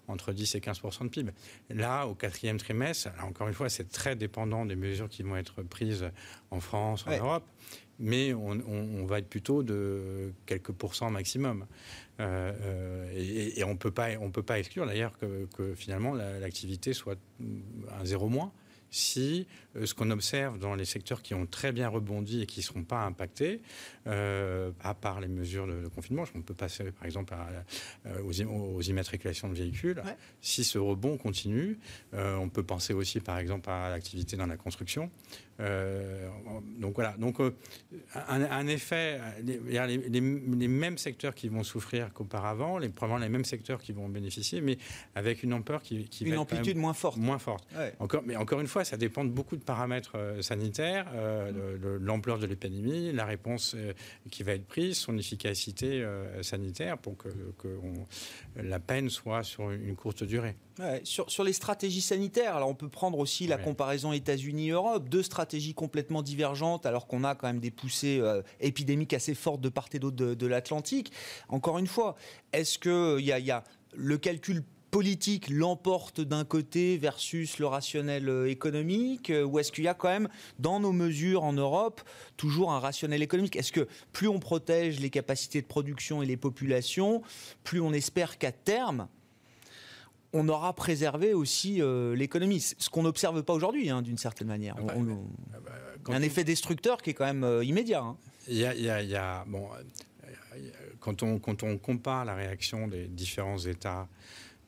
entre 0.09 0.33
10 0.33 0.55
et 0.55 0.59
15% 0.59 1.03
de 1.03 1.09
PIB. 1.09 1.31
Là, 1.69 2.05
au 2.07 2.15
quatrième 2.15 2.57
trimestre, 2.57 3.09
encore 3.21 3.47
une 3.47 3.53
fois, 3.53 3.69
c'est 3.69 3.89
très 3.89 4.15
dépendant 4.15 4.65
des 4.65 4.75
mesures 4.75 5.07
qui 5.07 5.23
vont 5.23 5.37
être 5.37 5.61
prises 5.61 6.09
en 6.51 6.59
France, 6.59 7.05
en 7.07 7.15
Europe, 7.15 7.45
mais 7.99 8.33
on, 8.33 9.05
va 9.05 9.19
être 9.19 9.29
plutôt 9.29 9.61
de 9.61 10.33
quelques 10.47 10.71
pourcents 10.71 11.11
maximum. 11.11 11.67
Euh, 12.19 13.07
et, 13.13 13.63
on 13.63 13.73
ne 13.73 13.77
peut 13.77 13.91
pas 13.91 14.59
exclure 14.59 14.87
d'ailleurs 14.87 15.17
que, 15.19 15.47
que, 15.55 15.75
finalement 15.75 16.13
l'activité 16.13 16.93
soit 16.93 17.19
un 17.39 18.03
zéro 18.03 18.29
moins 18.29 18.51
si 18.91 19.47
ce 19.75 19.93
qu'on 19.93 20.09
observe 20.11 20.57
dans 20.57 20.75
les 20.75 20.85
secteurs 20.85 21.21
qui 21.21 21.33
ont 21.33 21.45
très 21.45 21.71
bien 21.71 21.87
rebondi 21.87 22.41
et 22.41 22.45
qui 22.45 22.59
ne 22.59 22.63
seront 22.63 22.83
pas 22.83 23.03
impactés, 23.03 23.61
euh, 24.07 24.71
à 24.81 24.93
part 24.93 25.21
les 25.21 25.27
mesures 25.27 25.67
de, 25.67 25.87
confinement, 25.87 26.23
on 26.35 26.41
peut 26.41 26.53
passer 26.53 26.85
par 26.91 27.05
exemple 27.05 27.33
euh, 28.05 28.21
aux, 28.23 28.81
immatriculations 28.81 29.49
de 29.49 29.53
véhicules, 29.53 30.01
si 30.41 30.63
ce 30.63 30.77
rebond 30.77 31.17
continue, 31.17 31.77
on 32.13 32.49
peut 32.49 32.63
penser 32.63 32.93
aussi 32.93 33.19
par 33.19 33.37
exemple 33.37 33.69
à 33.69 33.89
l'activité 33.89 34.37
dans 34.37 34.47
la 34.47 34.57
construction. 34.57 35.11
donc 35.59 36.95
voilà, 36.95 37.15
donc 37.17 37.37
un, 38.27 38.67
effet, 38.67 39.19
les, 39.43 39.59
les, 40.09 40.67
mêmes 40.67 40.97
secteurs 40.97 41.35
qui 41.35 41.49
vont 41.49 41.63
souffrir 41.63 42.13
qu'auparavant, 42.13 42.77
les, 42.77 42.89
probablement 42.89 43.23
les 43.23 43.29
mêmes 43.29 43.45
secteurs 43.45 43.81
qui 43.81 43.91
vont 43.91 44.09
bénéficier, 44.09 44.61
mais 44.61 44.77
avec 45.15 45.43
une 45.43 45.53
ampleur 45.53 45.81
qui, 45.81 46.07
qui 46.07 46.25
une 46.25 46.37
amplitude 46.37 46.77
moins 46.77 46.93
forte. 46.93 47.17
Moins 47.17 47.39
forte. 47.39 47.67
Encore, 47.99 48.23
mais 48.25 48.35
encore 48.35 48.61
une 48.61 48.67
fois, 48.67 48.83
ça 48.83 48.97
dépend 48.97 49.25
de 49.25 49.29
beaucoup 49.29 49.57
de 49.57 49.58
paramètres 49.63 50.15
euh, 50.15 50.41
sanitaires, 50.41 51.07
euh, 51.15 51.97
l'ampleur 51.99 52.39
de 52.39 52.45
l'épidémie, 52.45 53.11
la 53.11 53.25
réponse 53.25 53.75
euh, 53.75 53.93
qui 54.31 54.43
va 54.43 54.53
être 54.53 54.65
prise, 54.65 54.97
son 54.97 55.17
efficacité 55.17 56.05
sanitaire 56.41 56.97
pour 56.97 57.17
que, 57.17 57.29
la 58.55 58.79
peine 58.79 59.09
soit 59.09 59.43
sur 59.43 59.71
une 59.71 59.95
courte 59.95 60.23
durée. 60.23 60.55
sur, 61.03 61.29
sur, 61.29 61.43
les 61.43 61.53
stratégies 61.53 62.01
sanitaires, 62.01 62.55
alors 62.55 62.69
on 62.69 62.75
peut 62.75 62.89
prendre 62.89 63.19
aussi 63.19 63.47
la 63.47 63.57
comparaison 63.57 64.11
États-Unis-Europe, 64.11 65.09
deux 65.09 65.23
stratégies 65.23 65.73
complètement 65.73 66.21
divergentes, 66.21 66.85
alors 66.85 67.07
qu'on 67.07 67.23
a 67.23 67.35
quand 67.35 67.47
même 67.47 67.59
des 67.59 67.71
poussées 67.71 68.21
épidémiques 68.59 69.13
assez 69.13 69.35
fortes 69.35 69.61
de 69.61 69.69
part 69.69 69.87
et 69.93 69.99
d'autre 69.99 70.15
de, 70.15 70.47
l'Atlantique. 70.47 71.11
Encore 71.47 71.79
une 71.79 71.87
fois, 71.87 72.15
est-ce 72.53 72.79
qu'il 72.79 73.25
y, 73.25 73.45
y 73.45 73.51
a 73.51 73.63
le 73.95 74.17
calcul 74.17 74.63
politique 74.89 75.49
l'emporte 75.49 76.21
d'un 76.21 76.45
côté 76.45 76.97
versus 76.97 77.59
le 77.59 77.67
rationnel 77.67 78.29
euh, 78.29 78.49
économique 78.49 79.29
euh, 79.29 79.43
Ou 79.43 79.59
est-ce 79.59 79.71
qu'il 79.71 79.83
y 79.83 79.87
a 79.87 79.93
quand 79.93 80.09
même, 80.09 80.29
dans 80.57 80.79
nos 80.79 80.91
mesures 80.91 81.43
en 81.43 81.53
Europe, 81.53 82.01
toujours 82.37 82.71
un 82.71 82.79
rationnel 82.79 83.21
économique? 83.21 83.55
Est-ce 83.55 83.71
que 83.71 83.87
plus 84.11 84.27
on 84.27 84.39
protège 84.39 84.99
les 84.99 85.09
capacités 85.09 85.61
de 85.61 85.67
production 85.67 86.21
et 86.21 86.25
les 86.25 86.37
populations, 86.37 87.21
plus 87.63 87.81
on 87.81 87.93
espère 87.93 88.37
qu'à 88.37 88.51
terme, 88.51 89.07
on 90.33 90.47
aura 90.47 90.73
préservé 90.73 91.33
aussi 91.33 91.81
euh, 91.81 92.15
l'économie? 92.15 92.59
Ce 92.59 92.89
qu'on 92.89 93.03
n'observe 93.03 93.43
pas 93.43 93.53
aujourd'hui, 93.53 93.89
hein, 93.89 94.01
d'une 94.01 94.17
certaine 94.17 94.47
manière. 94.47 94.75
Ah 94.79 94.81
bah, 94.83 94.93
ah 95.53 95.57
bah, 95.65 96.15
un 96.15 96.21
effet 96.21 96.43
destructeur 96.43 97.01
qui 97.01 97.11
est 97.11 97.13
quand 97.13 97.31
même 97.31 97.63
immédiat. 97.63 98.01
Hein. 98.01 98.17
Il 98.47 98.57
y 98.57 98.65
a, 99.15 99.43
bon, 99.45 99.67
quand 100.99 101.23
on, 101.23 101.39
quand 101.39 101.63
on 101.63 101.77
compare 101.77 102.25
la 102.25 102.35
réaction 102.35 102.87
des 102.87 103.07
différents 103.07 103.59
États 103.59 104.07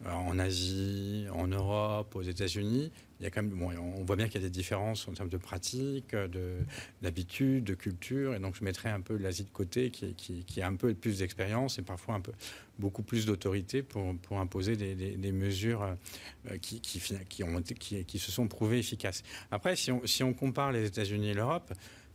en 0.06 0.40
Asie, 0.40 1.28
en 1.34 1.48
Europe, 1.48 2.16
aux 2.16 2.22
États-Unis, 2.22 2.92
il 3.22 3.26
y 3.26 3.28
a 3.28 3.30
quand 3.30 3.44
même, 3.44 3.62
on 3.62 4.04
voit 4.04 4.16
bien 4.16 4.28
qu'il 4.28 4.42
y 4.42 4.44
a 4.44 4.48
des 4.48 4.52
différences 4.52 5.08
en 5.08 5.14
termes 5.14 5.30
de 5.30 5.38
pratique, 5.38 6.16
d'habitude, 7.04 7.64
de, 7.64 7.76
culture. 7.76 8.34
Et 8.34 8.40
donc, 8.40 8.56
je 8.56 8.64
mettrais 8.64 8.90
un 8.90 9.02
peu 9.02 9.16
l'Asie 9.16 9.44
de 9.44 9.50
côté, 9.50 9.92
qui, 9.92 10.62
a 10.62 10.68
un 10.68 10.76
peu 10.76 10.92
plus 10.96 11.20
d'expérience 11.20 11.78
et 11.78 11.84
parfois 11.84 12.16
un 12.16 12.20
peu 12.20 12.32
beaucoup 12.80 13.04
plus 13.04 13.28
d'autorité 13.28 13.84
pour, 13.84 14.40
imposer 14.40 14.76
des, 14.76 15.32
mesures 15.32 15.84
euh, 15.84 16.58
qui, 16.58 16.82
qui, 16.82 17.44
ont, 17.44 17.62
qui, 17.62 18.20
se 18.20 18.32
sont 18.32 18.48
prouvées 18.48 18.80
efficaces. 18.80 19.22
Après, 19.52 19.76
si 19.76 19.92
on, 19.92 20.02
si 20.08 20.24
on 20.24 20.34
compare 20.34 20.72
les 20.72 20.88
États-Unis 20.88 21.30
et 21.30 21.34
l'Europe, 21.36 21.72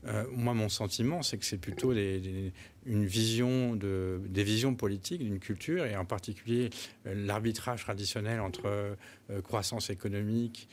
euh, 0.07 0.25
moi, 0.31 0.55
mon 0.55 0.69
sentiment, 0.69 1.23
c'est 1.23 1.39
que 1.39 1.45
c'est 1.45 1.59
plutôt 1.59 1.93
une 1.93 3.05
vision 3.05 3.75
de, 3.75 4.21
des 4.29 4.45
visions 4.45 4.75
politiques 4.75 5.23
d'une 5.23 5.41
culture, 5.41 5.85
et 5.85 5.97
en 5.97 6.05
particulier 6.05 6.71
euh, 7.07 7.15
l'arbitrage 7.15 7.83
traditionnel 7.83 8.41
entre 8.41 8.67
euh, 8.67 8.95
croissance 9.43 9.91
économique, 9.91 10.69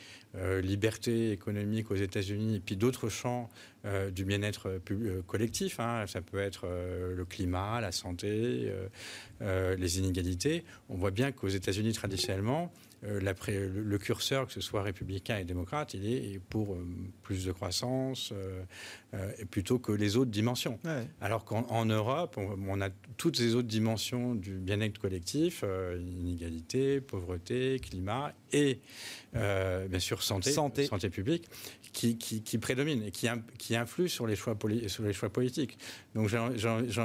liberté 0.64 1.32
économique 1.32 1.92
aux 1.92 1.96
États-Unis, 1.96 2.56
et 2.56 2.60
puis 2.60 2.76
d'autres 2.76 3.08
champs 3.08 3.52
du 4.12 4.24
bien-être 4.26 4.80
collectif. 5.28 5.80
Hein. 5.80 6.06
Ça 6.08 6.22
peut 6.22 6.40
être 6.40 6.68
le 6.68 7.26
climat, 7.26 7.82
la 7.82 7.92
santé, 7.92 8.72
les 9.42 10.00
inégalités. 10.00 10.64
On 10.90 10.96
voit 10.96 11.12
bien 11.12 11.32
qu'aux 11.32 11.50
États-Unis, 11.50 11.94
traditionnellement, 11.94 12.72
euh, 13.06 13.20
le, 13.68 13.98
curseur, 13.98 14.48
que 14.48 14.54
ce 14.54 14.62
soit 14.62 14.82
républicain 14.82 15.38
et 15.38 15.44
démocrate, 15.44 15.94
il 15.94 16.06
est 16.06 16.40
pour 16.40 16.74
euh, 16.74 16.86
plus 17.22 17.46
de 17.46 17.52
croissance 17.52 18.34
euh, 18.34 18.64
plutôt 19.52 19.78
que 19.78 19.92
les 19.92 20.16
autres 20.16 20.32
dimensions. 20.32 20.80
Alors 21.20 21.44
qu'en 21.44 21.86
Europe, 21.86 22.38
on, 22.38 22.82
a 22.82 22.90
toutes 23.18 23.38
ces 23.38 23.56
autres 23.56 23.68
dimensions 23.68 24.36
du 24.36 24.56
bien-être 24.56 25.00
collectif, 25.00 25.64
inégalité, 26.00 27.02
pauvreté, 27.02 27.80
climat 27.80 28.34
et 28.52 28.80
bien 29.34 30.00
sûr 30.00 30.24
santé, 30.24 30.52
santé. 30.52 30.86
santé 30.86 31.10
publique, 31.10 31.48
qui, 31.92 32.18
qui, 32.18 32.58
prédominent 32.58 33.04
et 33.04 33.12
qui, 33.12 33.28
qui 33.60 33.73
influent 33.76 34.08
sur 34.08 34.28
les 34.28 34.36
choix, 34.36 34.58
sur 34.88 35.04
les 35.04 35.14
choix 35.14 35.30
politiques. 35.30 35.78
Donc 36.16 36.30
j'ai 36.30 36.38
envie, 36.38 37.00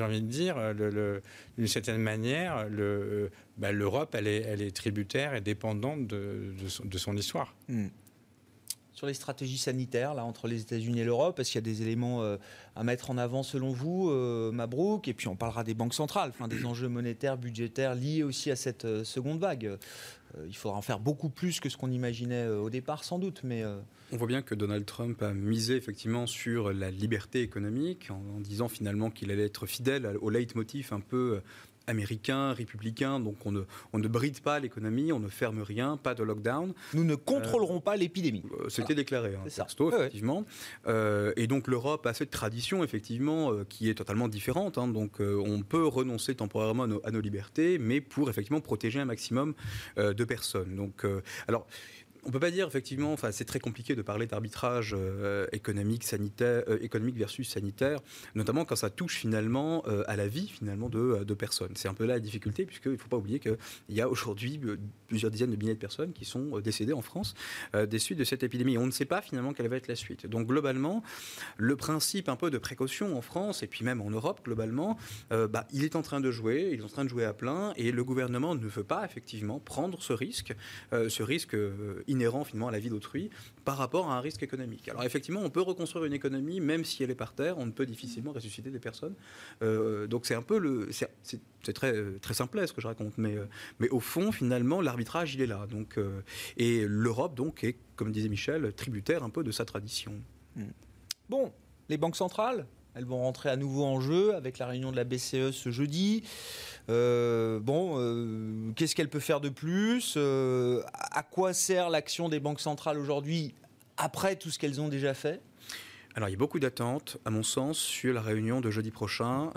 envie, 0.00 0.22
de 0.22 0.26
dire, 0.26 0.56
d'une 1.56 1.68
certaine 1.68 1.98
manière, 1.98 2.68
le, 2.68 3.30
bah, 3.56 3.72
l'Europe, 3.72 4.14
elle 4.14 4.26
est, 4.26 4.42
elle 4.42 4.62
est, 4.62 4.74
tributaire 4.74 5.34
et 5.34 5.40
dépendante 5.40 6.06
de, 6.06 6.54
de, 6.84 6.98
son, 6.98 7.16
histoire. 7.16 7.54
Hmm. 7.68 7.88
Sur 8.92 9.06
les 9.06 9.14
stratégies 9.14 9.58
sanitaires, 9.58 10.14
là, 10.14 10.24
entre 10.24 10.48
les 10.48 10.62
États-Unis 10.62 11.00
et 11.00 11.04
l'Europe, 11.04 11.38
est-ce 11.38 11.52
qu'il 11.52 11.58
y 11.58 11.64
a 11.64 11.70
des 11.70 11.82
éléments 11.82 12.22
euh, 12.22 12.36
à 12.74 12.82
mettre 12.82 13.10
en 13.10 13.18
avant 13.18 13.42
selon 13.42 13.70
vous, 13.70 14.10
euh, 14.10 14.50
Mabrouk? 14.52 15.08
Et 15.08 15.14
puis 15.14 15.28
on 15.28 15.36
parlera 15.36 15.64
des 15.64 15.74
banques 15.74 15.94
centrales, 15.94 16.30
enfin, 16.30 16.48
des 16.48 16.64
enjeux 16.66 16.88
monétaires, 16.88 17.36
budgétaires 17.36 17.94
liés 17.94 18.22
aussi 18.22 18.50
à 18.50 18.56
cette 18.56 18.84
euh, 18.84 19.04
seconde 19.04 19.38
vague. 19.38 19.78
Il 20.46 20.56
faudra 20.56 20.76
en 20.76 20.82
faire 20.82 20.98
beaucoup 20.98 21.28
plus 21.28 21.60
que 21.60 21.68
ce 21.68 21.76
qu'on 21.76 21.90
imaginait 21.90 22.46
au 22.48 22.70
départ, 22.70 23.04
sans 23.04 23.18
doute. 23.18 23.40
Mais, 23.44 23.64
On 24.12 24.16
voit 24.16 24.26
bien 24.26 24.42
que 24.42 24.54
Donald 24.54 24.84
Trump 24.84 25.22
a 25.22 25.32
misé 25.32 25.76
effectivement 25.76 26.26
sur 26.26 26.72
la 26.72 26.90
liberté 26.90 27.42
économique 27.42 28.10
en, 28.10 28.22
en 28.36 28.40
disant 28.40 28.68
finalement 28.68 29.10
qu'il 29.10 29.30
allait 29.30 29.46
être 29.46 29.66
fidèle 29.66 30.16
au 30.20 30.30
leitmotiv 30.30 30.92
un 30.92 31.00
peu 31.00 31.40
américain, 31.86 32.52
républicain, 32.52 33.20
donc 33.20 33.36
on 33.44 33.52
ne, 33.52 33.62
on 33.92 33.98
ne 33.98 34.08
bride 34.08 34.40
pas 34.40 34.58
l'économie, 34.58 35.12
on 35.12 35.20
ne 35.20 35.28
ferme 35.28 35.62
rien, 35.62 35.96
pas 35.96 36.14
de 36.14 36.22
lockdown. 36.22 36.72
Nous 36.94 37.04
ne 37.04 37.14
contrôlerons 37.14 37.80
pas 37.80 37.96
l'épidémie. 37.96 38.44
Euh, 38.60 38.68
c'était 38.68 38.94
déclaré, 38.94 39.34
hein, 39.34 39.48
texto, 39.48 39.90
effectivement. 39.90 40.44
Euh, 40.86 41.32
et 41.36 41.46
donc 41.46 41.68
l'Europe 41.68 42.06
a 42.06 42.14
cette 42.14 42.30
tradition, 42.30 42.82
effectivement, 42.82 43.52
euh, 43.52 43.64
qui 43.68 43.88
est 43.88 43.94
totalement 43.94 44.28
différente. 44.28 44.78
Hein. 44.78 44.88
donc 44.88 45.20
on 45.20 45.62
peut 45.62 45.86
renoncer 45.86 46.34
temporairement 46.34 46.84
à 46.84 46.86
nos, 46.86 47.00
à 47.04 47.10
nos, 47.10 47.20
libertés, 47.20 47.78
mais 47.78 48.00
pour 48.00 48.28
effectivement 48.30 48.60
protéger 48.60 49.00
un 49.00 49.04
maximum 49.04 49.54
de 49.96 50.24
personnes. 50.24 50.76
Donc, 50.76 51.04
alors, 51.48 51.66
on 52.26 52.30
peut 52.30 52.40
pas 52.40 52.50
dire 52.50 52.66
effectivement, 52.66 53.16
c'est 53.30 53.44
très 53.44 53.60
compliqué 53.60 53.94
de 53.94 54.02
parler 54.02 54.26
d'arbitrage 54.26 54.94
euh, 54.98 55.46
économique, 55.52 56.02
sanitaire, 56.02 56.64
euh, 56.68 56.78
économique 56.80 57.16
versus 57.16 57.48
sanitaire, 57.48 58.00
notamment 58.34 58.64
quand 58.64 58.74
ça 58.74 58.90
touche 58.90 59.16
finalement 59.16 59.84
euh, 59.86 60.02
à 60.08 60.16
la 60.16 60.26
vie 60.26 60.48
finalement 60.48 60.88
de, 60.88 61.22
de 61.22 61.34
personnes. 61.34 61.72
C'est 61.76 61.88
un 61.88 61.94
peu 61.94 62.04
là 62.04 62.14
la 62.14 62.20
difficulté 62.20 62.64
puisqu'il 62.66 62.92
ne 62.92 62.96
faut 62.96 63.08
pas 63.08 63.16
oublier 63.16 63.38
qu'il 63.38 63.56
y 63.90 64.00
a 64.00 64.08
aujourd'hui 64.08 64.60
plusieurs 65.06 65.30
dizaines 65.30 65.50
de 65.50 65.56
milliers 65.56 65.74
de 65.74 65.78
personnes 65.78 66.12
qui 66.12 66.24
sont 66.24 66.58
décédées 66.60 66.94
en 66.94 67.02
France 67.02 67.34
des 67.74 67.98
suites 67.98 68.18
de 68.18 68.24
cette 68.24 68.42
épidémie. 68.42 68.78
On 68.78 68.86
ne 68.86 68.90
sait 68.90 69.04
pas 69.04 69.20
finalement 69.20 69.52
quelle 69.52 69.68
va 69.68 69.76
être 69.76 69.88
la 69.88 69.96
suite. 69.96 70.26
Donc 70.26 70.46
globalement, 70.46 71.02
le 71.58 71.76
principe 71.76 72.30
un 72.30 72.36
peu 72.36 72.50
de 72.50 72.56
précaution 72.56 73.16
en 73.16 73.20
France 73.20 73.62
et 73.62 73.66
puis 73.66 73.84
même 73.84 74.00
en 74.00 74.08
Europe 74.08 74.40
globalement, 74.44 74.96
bah, 75.30 75.66
il 75.72 75.84
est 75.84 75.94
en 75.94 76.02
train 76.02 76.20
de 76.20 76.30
jouer, 76.30 76.70
il 76.72 76.80
est 76.80 76.84
en 76.84 76.88
train 76.88 77.04
de 77.04 77.10
jouer 77.10 77.24
à 77.24 77.34
plein 77.34 77.74
et 77.76 77.92
le 77.92 78.04
gouvernement 78.04 78.54
ne 78.54 78.66
veut 78.66 78.84
pas 78.84 79.04
effectivement 79.04 79.58
prendre 79.60 80.00
ce 80.00 80.14
risque, 80.14 80.54
ce 80.92 81.22
risque 81.22 81.54
inhérent 82.16 82.44
finalement 82.44 82.68
à 82.68 82.72
la 82.72 82.78
vie 82.78 82.88
d'autrui 82.88 83.30
par 83.64 83.76
rapport 83.76 84.10
à 84.10 84.16
un 84.16 84.20
risque 84.20 84.42
économique. 84.42 84.88
Alors 84.88 85.04
effectivement, 85.04 85.40
on 85.42 85.50
peut 85.50 85.60
reconstruire 85.60 86.04
une 86.04 86.12
économie 86.12 86.60
même 86.60 86.84
si 86.84 87.02
elle 87.02 87.10
est 87.10 87.14
par 87.14 87.32
terre, 87.32 87.58
on 87.58 87.66
ne 87.66 87.70
peut 87.70 87.86
difficilement 87.86 88.32
ressusciter 88.32 88.70
des 88.70 88.78
personnes. 88.78 89.14
Euh, 89.62 90.06
donc 90.06 90.26
c'est 90.26 90.34
un 90.34 90.42
peu 90.42 90.58
le, 90.58 90.88
c'est 90.90 91.72
très 91.72 91.94
très 92.20 92.34
simple 92.34 92.66
ce 92.66 92.72
que 92.72 92.80
je 92.80 92.86
raconte, 92.86 93.18
mais 93.18 93.36
euh, 93.36 93.46
mais 93.80 93.88
au 93.90 94.00
fond 94.00 94.32
finalement 94.32 94.80
l'arbitrage 94.80 95.34
il 95.34 95.40
est 95.42 95.46
là. 95.46 95.66
Donc 95.68 95.98
euh, 95.98 96.22
et 96.56 96.86
l'Europe 96.86 97.34
donc 97.34 97.64
est, 97.64 97.76
comme 97.96 98.12
disait 98.12 98.28
Michel, 98.28 98.72
tributaire 98.72 99.22
un 99.22 99.30
peu 99.30 99.44
de 99.44 99.50
sa 99.50 99.64
tradition. 99.64 100.12
Hmm. 100.56 100.70
Bon, 101.28 101.52
les 101.88 101.98
banques 101.98 102.16
centrales, 102.16 102.66
elles 102.96 103.04
vont 103.04 103.20
rentrer 103.20 103.50
à 103.50 103.56
nouveau 103.56 103.84
en 103.84 104.00
jeu 104.00 104.34
avec 104.34 104.58
la 104.58 104.66
réunion 104.66 104.90
de 104.90 104.96
la 104.96 105.04
BCE 105.04 105.50
ce 105.52 105.70
jeudi. 105.70 106.22
Euh, 106.88 107.60
bon, 107.60 107.96
euh, 107.98 108.72
qu'est-ce 108.74 108.94
qu'elle 108.94 109.10
peut 109.10 109.20
faire 109.20 109.40
de 109.40 109.50
plus 109.50 110.14
euh, 110.16 110.82
À 111.10 111.22
quoi 111.22 111.52
sert 111.52 111.90
l'action 111.90 112.30
des 112.30 112.40
banques 112.40 112.60
centrales 112.60 112.98
aujourd'hui 112.98 113.54
après 113.98 114.36
tout 114.36 114.50
ce 114.50 114.58
qu'elles 114.58 114.80
ont 114.80 114.88
déjà 114.88 115.12
fait? 115.12 115.40
Alors, 116.16 116.30
il 116.30 116.32
y 116.32 116.34
a 116.34 116.38
beaucoup 116.38 116.58
d'attentes, 116.58 117.18
à 117.26 117.30
mon 117.30 117.42
sens, 117.42 117.78
sur 117.78 118.14
la 118.14 118.22
réunion 118.22 118.62
de 118.62 118.70
jeudi 118.70 118.90
prochain, 118.90 119.50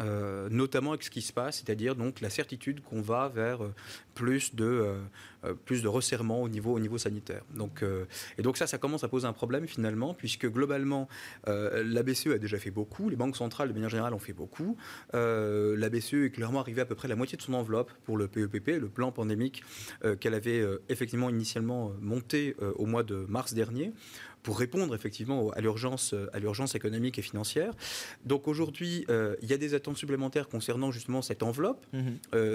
notamment 0.52 0.92
avec 0.92 1.04
ce 1.04 1.10
qui 1.10 1.22
se 1.22 1.32
passe, 1.32 1.60
c'est-à-dire 1.60 1.96
donc 1.96 2.20
la 2.20 2.30
certitude 2.30 2.84
qu'on 2.84 3.02
va 3.02 3.30
vers 3.30 3.62
plus 4.14 4.54
de 4.54 5.00
euh, 5.46 5.54
plus 5.54 5.82
de 5.82 5.88
resserrement 5.88 6.42
au 6.42 6.50
niveau, 6.50 6.74
au 6.74 6.80
niveau 6.80 6.98
sanitaire. 6.98 7.44
Donc, 7.56 7.82
euh, 7.82 8.04
et 8.38 8.42
donc 8.42 8.58
ça, 8.58 8.68
ça 8.68 8.78
commence 8.78 9.06
à 9.06 9.08
poser 9.08 9.26
un 9.26 9.32
problème 9.32 9.68
finalement, 9.68 10.14
puisque 10.14 10.46
globalement, 10.46 11.08
euh, 11.48 11.82
la 11.86 12.04
BCE 12.04 12.28
a 12.28 12.38
déjà 12.38 12.58
fait 12.58 12.72
beaucoup, 12.72 13.08
les 13.08 13.16
banques 13.16 13.38
centrales 13.38 13.70
de 13.70 13.74
manière 13.74 13.90
générale 13.90 14.14
ont 14.14 14.20
fait 14.20 14.34
beaucoup. 14.34 14.76
la 15.14 15.90
BCE 15.90 16.26
est 16.26 16.32
clairement 16.32 16.60
arrivée 16.60 16.82
à 16.82 16.86
peu 16.86 16.96
près 16.96 17.08
la 17.08 17.16
moitié 17.16 17.38
de 17.38 17.42
son 17.42 17.54
enveloppe 17.54 17.92
pour 18.04 18.18
le 18.18 18.28
PEPP, 18.28 18.70
e 18.70 18.80
le 18.80 18.90
plan 18.90 19.12
pandémique 19.12 19.64
qu'elle 20.20 20.34
avait 20.34 20.64
effectivement 20.90 21.30
initialement 21.30 21.94
monté 22.02 22.56
au 22.76 22.86
mois 22.86 23.04
de 23.04 23.26
mars 23.28 23.54
dernier 23.54 23.94
pour 24.50 24.58
répondre 24.58 24.96
effectivement 24.96 25.52
à 25.52 25.62
l'urgence, 25.62 26.16
à 26.34 26.40
l'urgence 26.40 26.74
économique 26.74 27.20
et 27.20 27.22
financière. 27.22 27.72
Donc 28.26 28.48
aujourd'hui, 28.48 29.06
il 29.08 29.48
y 29.48 29.54
a 29.54 29.58
des 29.58 29.76
attentes 29.76 29.98
supplémentaires 29.98 30.50
concernant 30.50 30.92
justement 30.92 31.22
cette 31.22 31.44
enveloppe. 31.44 31.86
Mmh 31.94 32.00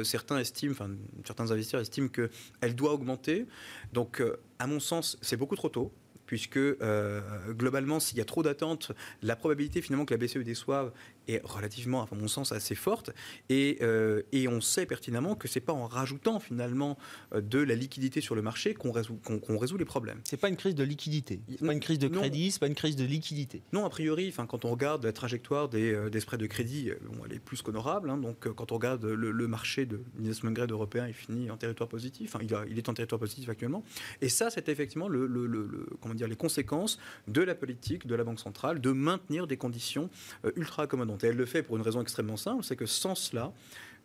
certains 0.02 0.38
estiment, 0.38 0.72
enfin 0.72 0.90
certains 1.24 1.52
investisseurs 1.52 1.80
estiment 1.80 2.08
qu'elle 2.08 2.74
doit 2.74 2.92
augmenter. 2.92 3.46
Donc, 3.92 4.20
euh, 4.20 4.40
à 4.58 4.66
mon 4.66 4.80
sens, 4.80 5.18
c'est 5.22 5.36
beaucoup 5.36 5.56
trop 5.56 5.68
tôt 5.68 5.92
puisque 6.26 6.56
euh, 6.56 7.20
globalement, 7.50 8.00
s'il 8.00 8.16
y 8.16 8.20
a 8.22 8.24
trop 8.24 8.42
d'attentes, 8.42 8.92
la 9.22 9.36
probabilité 9.36 9.82
finalement 9.82 10.06
que 10.06 10.14
la 10.14 10.18
BCE 10.18 10.38
déçoive 10.38 10.90
est 11.28 11.40
relativement, 11.44 12.02
à 12.02 12.08
mon 12.14 12.28
sens, 12.28 12.52
assez 12.52 12.74
forte. 12.74 13.10
Et, 13.48 13.78
euh, 13.82 14.22
et 14.32 14.48
on 14.48 14.60
sait 14.60 14.86
pertinemment 14.86 15.34
que 15.34 15.48
c'est 15.48 15.60
pas 15.60 15.72
en 15.72 15.86
rajoutant 15.86 16.40
finalement 16.40 16.98
euh, 17.34 17.40
de 17.40 17.58
la 17.58 17.74
liquidité 17.74 18.20
sur 18.20 18.34
le 18.34 18.42
marché 18.42 18.74
qu'on 18.74 18.92
résout, 18.92 19.16
qu'on, 19.16 19.58
résout 19.58 19.76
les 19.76 19.84
problèmes. 19.84 20.20
C'est 20.24 20.36
pas 20.36 20.48
une 20.48 20.56
crise 20.56 20.74
de 20.74 20.84
liquidité, 20.84 21.40
c'est 21.48 21.64
pas 21.64 21.72
une 21.72 21.80
crise 21.80 21.98
de 21.98 22.08
crédit, 22.08 22.50
c'est 22.50 22.60
pas 22.60 22.66
une 22.66 22.74
crise 22.74 22.96
de 22.96 23.04
liquidité. 23.04 23.62
Non, 23.72 23.84
a 23.84 23.90
priori, 23.90 24.28
enfin, 24.28 24.46
quand 24.46 24.64
on 24.64 24.70
regarde 24.70 25.04
la 25.04 25.12
trajectoire 25.12 25.68
des, 25.68 25.92
euh, 25.92 26.10
des 26.10 26.20
spreads 26.20 26.40
de 26.40 26.46
crédit, 26.46 26.90
bon, 27.06 27.22
elle 27.26 27.36
est 27.36 27.38
plus 27.38 27.62
qu'honorable. 27.62 28.10
Hein. 28.10 28.18
donc, 28.18 28.48
quand 28.52 28.72
on 28.72 28.74
regarde 28.76 29.04
le, 29.04 29.44
marché 29.48 29.84
de 29.84 30.00
l'investment 30.18 30.52
grade 30.52 30.70
européen, 30.70 31.06
il 31.06 31.12
finit 31.12 31.50
en 31.50 31.56
territoire 31.56 31.88
positif. 31.88 32.34
Enfin, 32.34 32.44
il, 32.44 32.54
a, 32.54 32.64
il, 32.68 32.78
est 32.78 32.88
en 32.88 32.94
territoire 32.94 33.18
positif 33.18 33.48
actuellement. 33.48 33.84
Et 34.22 34.28
ça, 34.28 34.50
c'est 34.50 34.68
effectivement 34.68 35.06
le, 35.06 35.26
le, 35.26 35.86
comment 36.00 36.14
dire, 36.14 36.28
les 36.28 36.36
conséquences 36.36 36.98
de 37.28 37.42
la 37.42 37.54
politique 37.54 38.06
de 38.06 38.14
la 38.14 38.24
Banque 38.24 38.40
centrale 38.40 38.80
de 38.80 38.90
maintenir 38.90 39.46
des 39.46 39.56
conditions 39.56 40.08
ultra 40.56 40.84
accommodantes. 40.84 41.13
Et 41.22 41.28
elle 41.28 41.36
le 41.36 41.46
fait 41.46 41.62
pour 41.62 41.76
une 41.76 41.82
raison 41.82 42.00
extrêmement 42.00 42.36
simple, 42.36 42.64
c'est 42.64 42.76
que 42.76 42.86
sans 42.86 43.14
cela, 43.14 43.52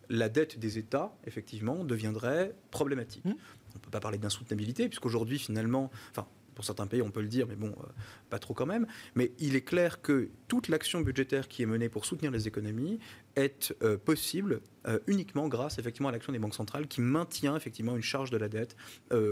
la 0.10 0.30
dette 0.30 0.60
des 0.60 0.78
États, 0.78 1.16
effectivement, 1.26 1.84
deviendrait 1.84 2.56
problématique. 2.72 3.26
Mmh. 3.26 3.30
On 3.30 3.78
ne 3.78 3.80
peut 3.80 3.92
pas 3.92 4.00
parler 4.00 4.18
d'insoutenabilité, 4.18 4.90
puisqu'aujourd'hui, 4.90 5.40
finalement, 5.40 5.92
enfin, 6.12 6.28
pour 6.60 6.66
certains 6.66 6.88
pays, 6.88 7.02
on 7.02 7.10
peut 7.10 7.22
le 7.22 7.30
dire, 7.30 7.48
mais 7.48 7.56
bon, 7.56 7.70
euh, 7.70 7.86
pas 8.30 8.38
trop 8.38 8.54
quand 8.54 8.66
même. 8.66 8.86
Mais 9.16 9.32
il 9.40 9.56
est 9.56 9.62
clair 9.62 10.02
que 10.02 10.30
toute 10.50 10.68
l'action 10.68 11.00
budgétaire 11.00 11.48
qui 11.48 11.64
est 11.64 11.66
menée 11.66 11.88
pour 11.88 12.04
soutenir 12.04 12.32
les 12.32 12.50
économies 12.50 13.00
est 13.38 13.74
euh, 13.82 13.98
possible 13.98 14.60
euh, 14.86 15.00
uniquement 15.08 15.48
grâce 15.48 15.80
effectivement 15.80 16.10
à 16.10 16.12
l'action 16.12 16.34
des 16.34 16.40
banques 16.40 16.56
centrales 16.56 16.90
qui 16.90 17.00
maintient 17.00 17.56
effectivement 17.56 17.96
une 17.96 18.02
charge 18.02 18.30
de 18.30 18.36
la 18.36 18.50
dette 18.50 18.76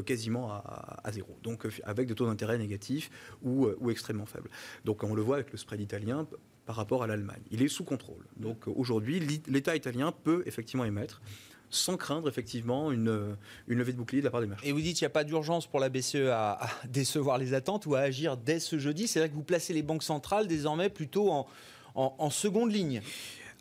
quasiment 0.06 0.54
à, 0.54 1.12
zéro, 1.12 1.38
donc 1.44 1.68
avec 1.84 2.08
des 2.08 2.16
taux 2.16 2.28
d'intérêt 2.28 2.58
négatifs 2.58 3.12
ou, 3.42 3.68
ou, 3.82 3.92
extrêmement 3.92 4.26
faibles. 4.26 4.50
Donc 4.86 5.04
on 5.04 5.14
le 5.14 5.22
voit 5.22 5.36
avec 5.36 5.52
le 5.52 5.58
spread 5.58 5.82
italien 5.82 6.26
par 6.68 6.76
rapport 6.76 7.02
à 7.02 7.08
l'Allemagne. 7.08 7.42
Il 7.50 7.64
est 7.64 7.70
sous 7.70 7.86
contrôle. 7.86 8.26
Donc 8.36 8.68
aujourd'hui, 8.68 9.20
l'État 9.48 9.76
italien 9.76 10.12
peut 10.12 10.44
effectivement 10.46 10.84
émettre 10.84 11.22
sans 11.70 11.98
craindre 11.98 12.30
effectivement 12.30 12.92
une, 12.92 13.36
une 13.68 13.78
levée 13.78 13.94
de 13.94 13.98
bouclier 13.98 14.22
de 14.22 14.26
la 14.26 14.32
part 14.32 14.42
des 14.42 14.48
marchés. 14.48 14.68
Et 14.68 14.72
vous 14.74 14.82
dites 14.82 14.98
qu'il 14.98 15.06
n'y 15.06 15.12
a 15.12 15.12
pas 15.12 15.24
d'urgence 15.24 15.66
pour 15.66 15.80
la 15.80 15.90
BCE 15.90 16.28
à, 16.30 16.60
décevoir 16.90 17.38
les 17.38 17.54
attentes 17.54 17.86
ou 17.86 17.96
à 17.96 18.00
agir 18.02 18.38
dès 18.38 18.60
ce 18.60 18.78
jeudi. 18.80 19.08
C'est 19.08 19.20
vrai 19.20 19.30
que 19.30 19.34
vous 19.34 19.44
placez 19.44 19.74
les 19.74 19.82
banques 19.82 20.04
centrales 20.04 20.48
désormais 20.48 20.90
plutôt 20.90 21.32
en, 21.32 21.48
en, 21.96 22.30
seconde 22.30 22.72
ligne. 22.72 23.02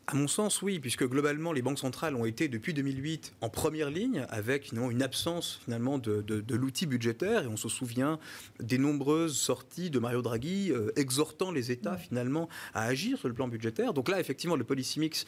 À 0.08 0.14
mon 0.14 0.28
sens, 0.28 0.62
oui, 0.62 0.78
puisque 0.78 1.04
globalement, 1.04 1.52
les 1.52 1.62
banques 1.62 1.80
centrales 1.80 2.14
ont 2.14 2.24
été 2.24 2.46
depuis 2.46 2.72
2008 2.72 3.34
en 3.40 3.48
première 3.48 3.90
ligne, 3.90 4.24
avec 4.28 4.66
finalement 4.66 4.90
une 4.92 5.02
absence 5.02 5.60
finalement 5.64 5.98
de, 5.98 6.44
l'outil 6.54 6.86
budgétaire. 6.86 7.42
Et 7.42 7.46
on 7.48 7.56
se 7.56 7.68
souvient 7.68 8.20
des 8.60 8.78
nombreuses 8.78 9.36
sorties 9.36 9.90
de 9.90 9.98
Mario 9.98 10.22
Draghi 10.22 10.70
euh, 10.70 10.92
exhortant 10.94 11.50
les 11.50 11.72
États 11.72 11.96
finalement 11.96 12.48
à 12.72 12.84
agir 12.84 13.18
sur 13.18 13.26
le 13.26 13.34
plan 13.34 13.48
budgétaire. 13.48 13.94
Donc 13.94 14.08
là, 14.08 14.20
effectivement, 14.20 14.54
le 14.54 14.64
policy 14.64 15.00
mix 15.00 15.26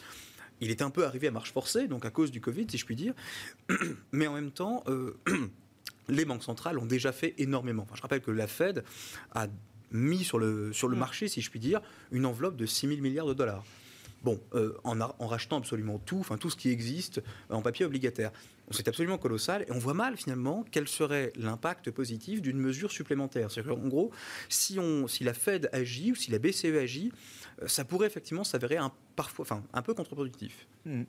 il 0.61 0.71
est 0.71 0.81
un 0.81 0.89
peu 0.89 1.05
arrivé 1.05 1.27
à 1.27 1.31
marche 1.31 1.53
forcée, 1.53 1.87
donc 1.87 2.05
à 2.05 2.11
cause 2.11 2.31
du 2.31 2.41
Covid, 2.41 2.67
si 2.69 2.77
je 2.77 2.85
puis 2.85 2.95
dire. 2.95 3.13
Mais 4.11 4.27
en 4.27 4.33
même 4.33 4.51
temps, 4.51 4.83
euh, 4.87 5.17
les 6.09 6.25
banques 6.25 6.43
centrales 6.43 6.77
ont 6.77 6.85
déjà 6.85 7.11
fait 7.11 7.33
énormément. 7.37 7.87
je 7.93 8.01
rappelle 8.01 8.21
que 8.21 8.31
la 8.31 8.47
Fed 8.47 8.83
a 9.33 9.47
mis 9.91 10.23
sur 10.23 10.37
le, 10.37 10.73
sur 10.73 10.87
le 10.87 10.95
mm. 10.95 10.99
marché, 10.99 11.27
si 11.27 11.41
je 11.41 11.49
puis 11.49 11.59
dire, 11.59 11.81
une 12.11 12.25
enveloppe 12.25 12.55
de 12.57 12.65
6 12.65 12.87
000 12.87 13.01
milliards 13.01 13.27
de 13.27 13.33
dollars. 13.33 13.63
Bon, 14.23 14.39
euh, 14.53 14.73
en, 14.83 15.27
rachetant 15.27 15.57
absolument 15.57 15.97
tout, 15.97 16.19
enfin 16.19 16.37
tout 16.37 16.49
ce 16.49 16.57
qui 16.57 16.69
existe 16.69 17.21
en 17.49 17.61
papier 17.61 17.85
obligataire. 17.85 18.31
C'est 18.71 18.87
absolument 18.87 19.17
colossal 19.17 19.63
et 19.67 19.71
on 19.71 19.79
voit 19.79 19.93
mal 19.93 20.17
finalement 20.17 20.65
quel 20.69 20.87
serait 20.87 21.31
l'impact 21.35 21.89
positif 21.89 22.41
d'une 22.41 22.59
mesure 22.59 22.91
supplémentaire. 22.91 23.49
C'est-à-dire 23.49 23.77
en 23.77 23.87
gros, 23.87 24.11
si, 24.49 24.77
la 25.21 25.33
Fed 25.33 25.69
agit 25.71 26.11
ou 26.11 26.15
si 26.15 26.31
la 26.31 26.37
BCE 26.37 26.77
agit, 26.79 27.11
euh, 27.61 27.67
ça 27.67 27.85
pourrait 27.85 28.07
effectivement 28.07 28.43
s'avérer 28.43 28.77
un, 28.77 28.91
parfois, 29.15 29.43
enfin, 29.43 29.63
un 29.73 29.81
peu 29.81 29.93
contre-productif. 29.93 30.67
Hmm. 30.85 31.03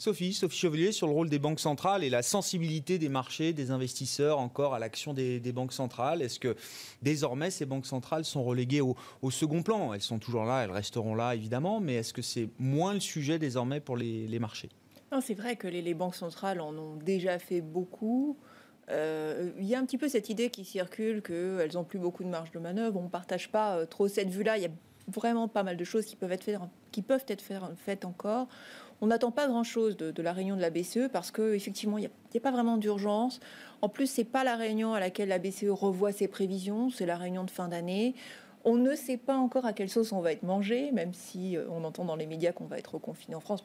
Sophie, 0.00 0.32
Sophie 0.32 0.56
Chevalier, 0.56 0.92
sur 0.92 1.06
le 1.08 1.12
rôle 1.12 1.28
des 1.28 1.38
banques 1.38 1.60
centrales 1.60 2.02
et 2.02 2.08
la 2.08 2.22
sensibilité 2.22 2.98
des 2.98 3.10
marchés, 3.10 3.52
des 3.52 3.70
investisseurs 3.70 4.38
encore 4.38 4.72
à 4.72 4.78
l'action 4.78 5.12
des, 5.12 5.52
banques 5.52 5.74
centrales. 5.74 6.22
Est-ce 6.22 6.40
que 6.40 6.56
désormais 7.02 7.50
ces 7.50 7.66
banques 7.66 7.84
centrales 7.84 8.24
sont 8.24 8.42
reléguées 8.42 8.80
au, 8.80 8.96
second 9.30 9.62
plan? 9.62 9.92
Elles 9.92 10.00
sont 10.00 10.18
toujours 10.18 10.46
là, 10.46 10.64
elles 10.64 10.70
resteront 10.70 11.14
là 11.14 11.34
évidemment, 11.34 11.80
mais 11.80 11.96
est-ce 11.96 12.14
que 12.14 12.22
c'est 12.22 12.48
moins 12.58 12.94
le 12.94 13.00
sujet 13.00 13.38
désormais 13.38 13.78
pour 13.78 13.98
les, 13.98 14.38
marchés? 14.38 14.70
C'est 15.20 15.34
vrai 15.34 15.56
que 15.56 15.68
les, 15.68 15.92
banques 15.92 16.16
centrales 16.16 16.62
en 16.62 16.74
ont 16.78 16.96
déjà 16.96 17.38
fait 17.38 17.60
beaucoup. 17.60 18.38
Euh, 18.88 19.50
il 19.58 19.66
y 19.66 19.74
a 19.74 19.78
un 19.78 19.84
petit 19.84 19.98
peu 19.98 20.08
cette 20.08 20.30
idée 20.30 20.48
qui 20.48 20.64
circule 20.64 21.20
qu'elles 21.20 21.74
n'ont 21.74 21.84
plus 21.84 21.98
beaucoup 21.98 22.24
de 22.24 22.30
marge 22.30 22.52
de 22.52 22.58
manœuvre. 22.58 22.98
On 22.98 23.04
ne 23.04 23.08
partage 23.10 23.50
pas 23.50 23.76
euh, 23.76 23.84
trop 23.84 24.08
cette 24.08 24.30
vue-là. 24.30 24.56
Il 24.56 24.62
y 24.62 24.66
a 24.66 24.70
vraiment 25.08 25.46
pas 25.46 25.62
mal 25.62 25.76
de 25.76 25.84
choses 25.84 26.06
qui 26.06 26.16
peuvent 26.16 26.32
être 26.32 26.44
faites, 26.44 26.58
qui 26.90 27.02
peuvent 27.02 27.24
être 27.28 27.44
faites 27.76 28.04
encore. 28.06 28.48
On 29.00 29.06
n'attend 29.06 29.30
pas 29.30 29.46
grand-chose 29.48 29.96
de, 29.96 30.22
la 30.22 30.32
réunion 30.32 30.56
de 30.56 30.60
la 30.60 30.70
BCE 30.70 31.08
parce 31.10 31.30
qu'effectivement, 31.30 31.96
il 31.96 32.02
n'y 32.02 32.06
a, 32.36 32.40
pas 32.40 32.50
vraiment 32.50 32.76
d'urgence. 32.76 33.40
En 33.80 33.88
plus, 33.88 34.06
ce 34.06 34.20
n'est 34.20 34.26
pas 34.26 34.44
la 34.44 34.56
réunion 34.56 34.92
à 34.92 35.00
laquelle 35.00 35.28
la 35.28 35.38
BCE 35.38 35.70
revoit 35.70 36.12
ses 36.12 36.28
prévisions, 36.28 36.90
c'est 36.90 37.06
la 37.06 37.16
réunion 37.16 37.44
de 37.44 37.50
fin 37.50 37.68
d'année. 37.68 38.14
On 38.64 38.76
ne 38.76 38.94
sait 38.94 39.16
pas 39.16 39.36
encore 39.36 39.64
à 39.64 39.72
quelle 39.72 39.88
sauce 39.88 40.12
on 40.12 40.20
va 40.20 40.32
être 40.32 40.42
mangé, 40.42 40.92
même 40.92 41.14
si 41.14 41.56
euh, 41.56 41.64
on 41.70 41.82
entend 41.84 42.04
dans 42.04 42.16
les 42.16 42.26
médias 42.26 42.52
qu'on 42.52 42.66
va 42.66 42.78
être 42.78 42.94
reconfiné 42.94 43.34
en 43.34 43.40
France. 43.40 43.62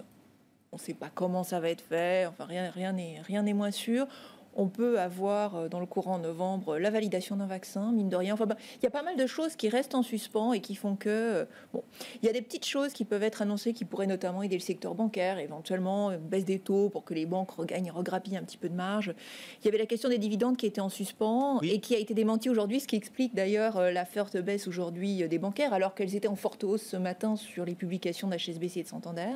On 0.72 0.78
ne 0.78 0.82
sait 0.82 0.94
pas 0.94 1.10
comment 1.14 1.44
ça 1.44 1.60
va 1.60 1.70
être 1.70 1.82
fait, 1.82 2.26
enfin 2.26 2.46
rien 2.46 2.72
n'est 2.94 3.22
rien 3.22 3.44
n'est 3.44 3.54
moins 3.54 3.72
sûr 3.72 4.08
on 4.56 4.68
peut 4.68 5.00
avoir 5.00 5.56
euh, 5.56 5.70
dans 5.70 5.80
le 5.80 5.86
courant 5.86 6.18
novembre 6.18 6.78
la 6.78 6.90
validation 6.90 7.36
d'un 7.36 7.48
vaccin, 7.48 7.92
mine 7.92 8.10
de 8.10 8.16
rien. 8.16 8.34
Enfin, 8.34 8.46
bah, 8.46 8.58
il 8.78 8.84
y 8.84 8.88
a 8.88 8.92
pas 8.92 9.04
mal 9.04 9.18
de 9.18 9.28
choses 9.28 9.56
qui 9.56 9.70
restent 9.70 9.96
en 9.96 10.04
suspens 10.04 10.54
et 10.54 10.62
qui 10.62 10.76
font 10.76 10.96
que, 10.96 11.10
euh, 11.10 11.46
bon, 11.74 11.84
il 12.22 12.26
y 12.26 12.30
a 12.30 12.34
des 12.34 12.42
petites 12.42 12.66
choses 12.66 12.94
qui 12.94 13.06
peuvent 13.06 13.24
être 13.24 13.42
annoncées 13.42 13.74
qui 13.74 13.86
pourraient 13.86 14.08
notamment 14.08 14.42
aider 14.42 14.56
le 14.56 14.62
secteur 14.62 14.96
bancaire, 14.96 15.40
éventuellement 15.40 16.12
une 16.12 16.18
baisse 16.20 16.46
des 16.46 16.60
taux 16.60 16.90
pour 16.90 17.04
que 17.04 17.14
les 17.14 17.26
banques 17.26 17.52
regagnent, 17.52 17.92
regrappillent 17.92 18.38
un 18.38 18.44
petit 18.44 18.58
peu 18.58 18.70
de 18.70 18.76
marge. 18.76 19.14
Il 19.62 19.66
y 19.66 19.68
avait 19.68 19.78
la 19.78 19.86
question 19.86 20.10
des 20.10 20.18
dividendes 20.18 20.58
qui 20.58 20.66
était 20.66 20.82
en 20.82 20.90
suspens 20.90 21.60
et 21.62 21.80
qui 21.80 21.96
a 21.96 22.00
été 22.00 22.14
démentie 22.14 22.50
aujourd'hui, 22.50 22.80
ce 22.80 22.88
qui 22.88 22.96
explique 22.96 23.36
d'ailleurs 23.36 23.78
euh, 23.78 23.92
la 23.92 24.06
forte 24.06 24.38
baisse 24.38 24.68
aujourd'hui 24.68 25.28
des 25.28 25.38
bancaires, 25.38 25.74
alors 25.74 25.96
qu'elles 25.96 26.16
étaient 26.16 26.28
en 26.28 26.36
forte 26.36 26.64
hausse 26.64 26.84
ce 26.84 26.98
matin 26.98 27.36
sur 27.36 27.66
les 27.66 27.76
publications 27.76 28.28
d'HSBC 28.28 28.80
et 28.80 28.84
de 28.84 28.88
Santander. 28.88 29.28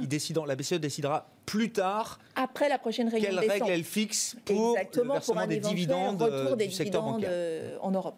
la 0.46 0.56
BCE 0.56 0.74
décidera 0.76 1.28
plus 1.50 1.72
tard. 1.72 2.20
Après 2.36 2.70
la 2.70 2.78
prochaine 2.78 3.10
réunion. 3.10 3.30
Quelle 3.30 3.50
règle 3.50 3.70
elle 3.70 3.84
fixe 3.84 4.36
pour 4.46 4.78
pour 5.26 5.38
un 5.38 5.48
des 5.48 5.60
dividendes 5.60 6.22
retour 6.22 6.58
des 6.58 6.67
dividendes 6.67 7.24
euh, 7.24 7.78
en 7.82 7.91
Europe. 7.91 8.15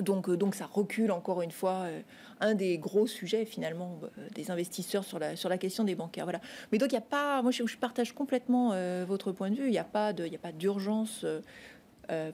Donc, 0.00 0.28
euh, 0.28 0.36
donc 0.36 0.54
ça 0.54 0.68
recule 0.70 1.10
encore 1.10 1.42
une 1.42 1.50
fois 1.50 1.84
euh, 1.84 2.00
un 2.40 2.54
des 2.54 2.76
gros 2.76 3.06
sujets 3.06 3.46
finalement 3.46 3.98
des 4.34 4.50
investisseurs 4.50 5.04
sur 5.04 5.18
la, 5.18 5.36
sur 5.36 5.48
la 5.48 5.58
question 5.58 5.84
des 5.84 5.94
bancaires. 5.94 6.24
Voilà. 6.24 6.40
Mais 6.70 6.78
donc 6.78 6.90
il 6.92 6.94
n'y 6.94 6.98
a 6.98 7.02
pas, 7.02 7.40
moi 7.42 7.50
je, 7.50 7.62
partage 7.76 8.12
complètement 8.12 8.74
votre 9.06 9.32
point 9.32 9.50
de 9.50 9.56
vue, 9.56 9.66
il 9.66 9.70
n'y 9.70 9.78
a 9.78 9.84
pas 9.84 10.12
d'urgence 10.52 11.24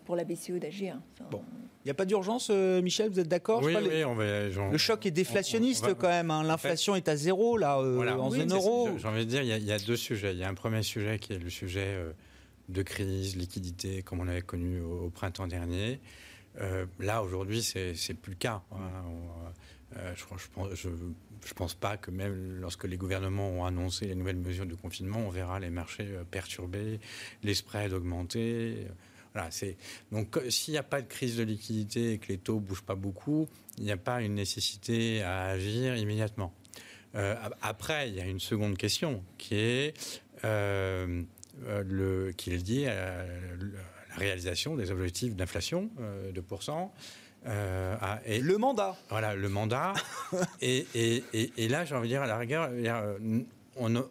pour 0.04 0.16
la 0.16 0.24
BCE 0.24 0.58
d'agir. 0.60 0.98
bon. 1.30 1.42
Il 1.84 1.88
n'y 1.88 1.90
a 1.90 1.94
pas 1.94 2.04
d'urgence, 2.04 2.48
Michel, 2.50 3.10
vous 3.10 3.18
êtes 3.18 3.28
d'accord? 3.28 3.60
Oui, 3.62 3.76
oui 3.76 4.04
on 4.04 4.14
va, 4.14 4.48
Le 4.48 4.78
choc 4.78 5.04
est 5.04 5.10
déflationniste 5.10 5.94
quand 5.94 6.08
même. 6.08 6.30
Hein. 6.30 6.44
L'inflation 6.44 6.94
est 6.94 7.08
à 7.08 7.16
zéro 7.16 7.56
là, 7.56 7.78
en 7.78 8.30
zone 8.30 8.52
euro. 8.52 8.88
J'ai 8.98 9.08
envie 9.08 9.24
de 9.24 9.30
dire, 9.30 9.42
il 9.42 9.48
y, 9.48 9.52
a, 9.52 9.56
il 9.56 9.64
y, 9.64 9.72
a 9.72 9.78
deux 9.78 9.96
sujets. 9.96 10.32
Il 10.32 10.38
y 10.38 10.44
a 10.44 10.48
un 10.48 10.54
premier 10.54 10.82
sujet 10.82 11.18
qui 11.20 11.32
est 11.32 11.38
le 11.38 11.50
sujet 11.50 11.96
de 12.68 12.82
crise, 12.82 13.36
liquidité, 13.36 14.02
comme 14.02 14.20
on 14.20 14.28
avait 14.28 14.42
connu 14.42 14.80
au, 14.80 15.10
printemps 15.10 15.46
dernier. 15.46 16.00
Euh, 16.60 16.86
là, 16.98 17.22
aujourd'hui, 17.22 17.62
c'est 17.62 18.14
plus 18.14 18.32
le 18.32 18.36
cas. 18.36 18.62
Hein. 18.72 18.78
Euh, 19.98 20.14
je, 20.74 20.88
ne 20.88 21.54
pense, 21.54 21.74
pas 21.74 21.96
que 21.96 22.10
même 22.10 22.60
lorsque 22.60 22.84
les 22.84 22.96
gouvernements 22.96 23.50
ont 23.50 23.64
annoncé 23.64 24.06
les 24.06 24.14
nouvelles 24.14 24.36
mesures 24.36 24.66
de 24.66 24.74
confinement, 24.74 25.18
on 25.18 25.30
verra 25.30 25.60
les 25.60 25.70
marchés 25.70 26.08
euh, 26.08 26.24
perturbés, 26.24 26.98
les 27.42 27.54
spreads 27.54 27.92
augmenter. 27.92 28.86
Donc 30.10 30.38
s'il 30.50 30.72
n'y 30.72 30.78
a 30.78 30.82
pas 30.82 31.00
de 31.00 31.08
crise 31.08 31.38
de 31.38 31.42
liquidité 31.42 32.12
et 32.12 32.18
que 32.18 32.28
les 32.28 32.36
taux 32.36 32.60
bougent 32.60 32.82
pas 32.82 32.94
beaucoup, 32.94 33.48
il 33.78 33.84
n'y 33.84 33.90
a 33.90 33.96
pas 33.96 34.20
une 34.20 34.34
nécessité 34.34 35.22
à 35.22 35.44
agir 35.44 35.96
immédiatement. 35.96 36.52
après, 37.62 38.10
il 38.10 38.14
y 38.14 38.20
a 38.20 38.26
une 38.26 38.40
seconde 38.40 38.76
question 38.76 39.24
qui 39.38 39.54
est 39.54 39.94
euh, 40.44 41.22
le, 41.84 42.32
qui 42.32 42.54
est 42.54 42.68
lié 42.68 42.88
à 42.88 42.94
la 42.94 44.16
réalisation 44.16 44.76
des 44.76 44.90
objectifs 44.90 45.34
d'inflation 45.34 45.90
euh, 46.00 46.32
de 46.32 46.40
pourcent. 46.40 46.92
Euh, 47.46 47.96
et 48.24 48.40
le 48.40 48.56
mandat. 48.56 48.96
Voilà, 49.10 49.34
le 49.34 49.48
mandat. 49.48 49.94
et, 50.60 50.86
et, 50.94 51.24
et, 51.56 51.68
là, 51.68 51.84
j'ai 51.84 51.94
envie 51.94 52.08
de 52.08 52.14
dire, 52.14 52.22
à 52.22 52.26
la 52.26 52.38
rigueur, 52.38 52.70
on, 53.76 54.04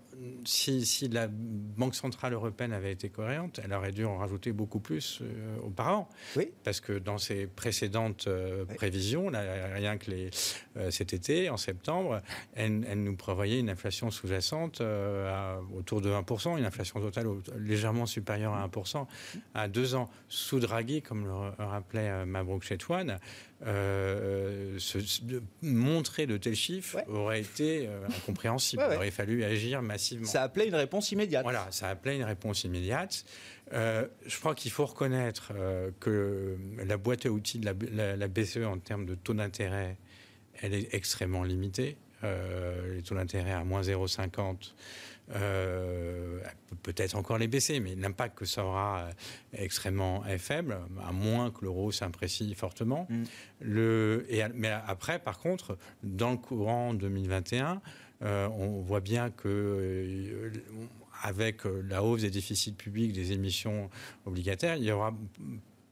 si, 0.46 1.08
la 1.10 1.28
Banque 1.30 1.96
Centrale 1.96 2.34
Européenne 2.34 2.74
avait 2.74 2.92
été 2.92 3.10
cohérente, 3.10 3.60
elle 3.64 3.74
aurait 3.74 3.92
dû 3.92 4.06
en 4.06 4.18
rajouter 4.18 4.52
beaucoup 4.52 4.80
plus 4.80 5.20
euh, 5.22 5.58
auparavant. 5.64 6.10
Oui. 6.36 6.52
Parce 6.64 6.80
que 6.80 6.94
dans 6.94 7.18
ses 7.18 7.48
précédentes 7.48 8.26
euh, 8.28 8.66
prévisions, 8.66 9.32
rien 9.74 9.98
que 9.98 10.12
les, 10.12 10.30
euh, 10.78 10.92
cet 10.92 11.14
été, 11.14 11.50
en 11.50 11.58
septembre, 11.58 12.22
elle, 12.54 12.82
nous 13.04 13.16
prévoyait 13.16 13.60
une 13.60 13.70
inflation 13.70 14.12
sous-jacente 14.12 14.82
autour 15.76 16.02
de 16.02 16.10
1%, 16.10 16.58
une 16.58 16.66
inflation 16.66 17.00
totale 17.00 17.28
légèrement 17.58 18.06
supérieure 18.06 18.54
à 18.54 18.68
1% 18.68 19.06
à 19.54 19.68
deux 19.68 19.96
ans. 19.96 20.10
Sous 20.28 20.60
Draghi, 20.60 21.02
comme 21.02 21.26
le 21.26 21.34
rappelait 21.64 22.26
Mabrouk 22.26 22.64
Chetouane, 22.64 23.20
montrer 25.62 26.26
de 26.26 26.38
tels 26.38 26.56
chiffres 26.56 27.00
aurait 27.08 27.42
été 27.42 27.88
incompréhensible. 28.18 28.84
Il 28.90 28.96
aurait 28.96 29.12
fallu 29.12 29.44
agir 29.44 29.82
massivement 29.82 30.28
ça 30.32 30.44
appelait 30.44 30.68
une 30.68 30.76
réponse 30.76 31.12
immédiate. 31.12 31.44
Voilà, 31.44 31.68
ça 31.72 31.90
appelait 31.90 32.16
une 32.16 32.24
réponse 32.24 32.64
immédiate. 32.64 33.26
Euh, 33.74 34.08
je 34.26 34.38
crois 34.40 34.56
qu'il 34.56 34.72
faut 34.72 34.86
reconnaître 34.86 35.54
euh, 35.56 35.92
que 36.00 36.58
la 36.86 36.98
boîte 36.98 37.26
à 37.26 37.32
outils 37.32 37.60
de 37.60 37.66
la, 37.66 38.28
BCE 38.28 38.66
en 38.66 38.80
termes 38.80 39.06
de 39.06 39.16
taux 39.16 39.34
d'intérêt, 39.34 39.98
elle 40.62 40.74
est 40.74 40.94
extrêmement 40.94 41.44
limitée. 41.44 41.98
Euh, 42.24 42.96
les 42.96 43.02
taux 43.02 43.16
d'intérêt 43.16 43.54
à 43.54 43.64
moins 43.64 43.82
0,50, 43.82 44.74
peut-être 46.84 47.16
encore 47.16 47.38
les 47.38 47.48
baisser, 47.48 47.80
mais 47.80 47.96
l'impact 47.96 48.38
que 48.38 48.46
ça 48.46 48.66
aura 48.66 49.10
est 49.54 49.64
extrêmement 49.64 50.24
faible, 50.38 50.78
à 51.06 51.12
moins 51.12 51.52
que 51.52 51.64
l'euro 51.64 51.92
s'imprécie 51.92 52.54
fortement. 52.56 53.08
Mm. 53.10 53.24
Le, 53.62 54.26
et, 54.30 54.44
mais 54.54 54.70
après, 54.70 55.20
par 55.20 55.40
contre, 55.40 55.78
dans 56.04 56.32
le 56.32 56.38
courant 56.38 56.94
2021, 56.94 57.82
euh, 58.24 58.48
on 58.50 58.82
voit 58.82 59.00
bien 59.00 59.32
que 59.32 59.48
euh, 59.48 60.52
avec 61.24 61.66
euh, 61.66 61.82
la 61.88 62.04
hausse 62.04 62.22
des 62.22 62.30
déficits 62.30 62.74
publics, 62.74 63.14
des 63.14 63.32
émissions 63.32 63.90
obligataires, 64.26 64.76
il 64.76 64.84
y 64.84 64.92
aura 64.92 65.14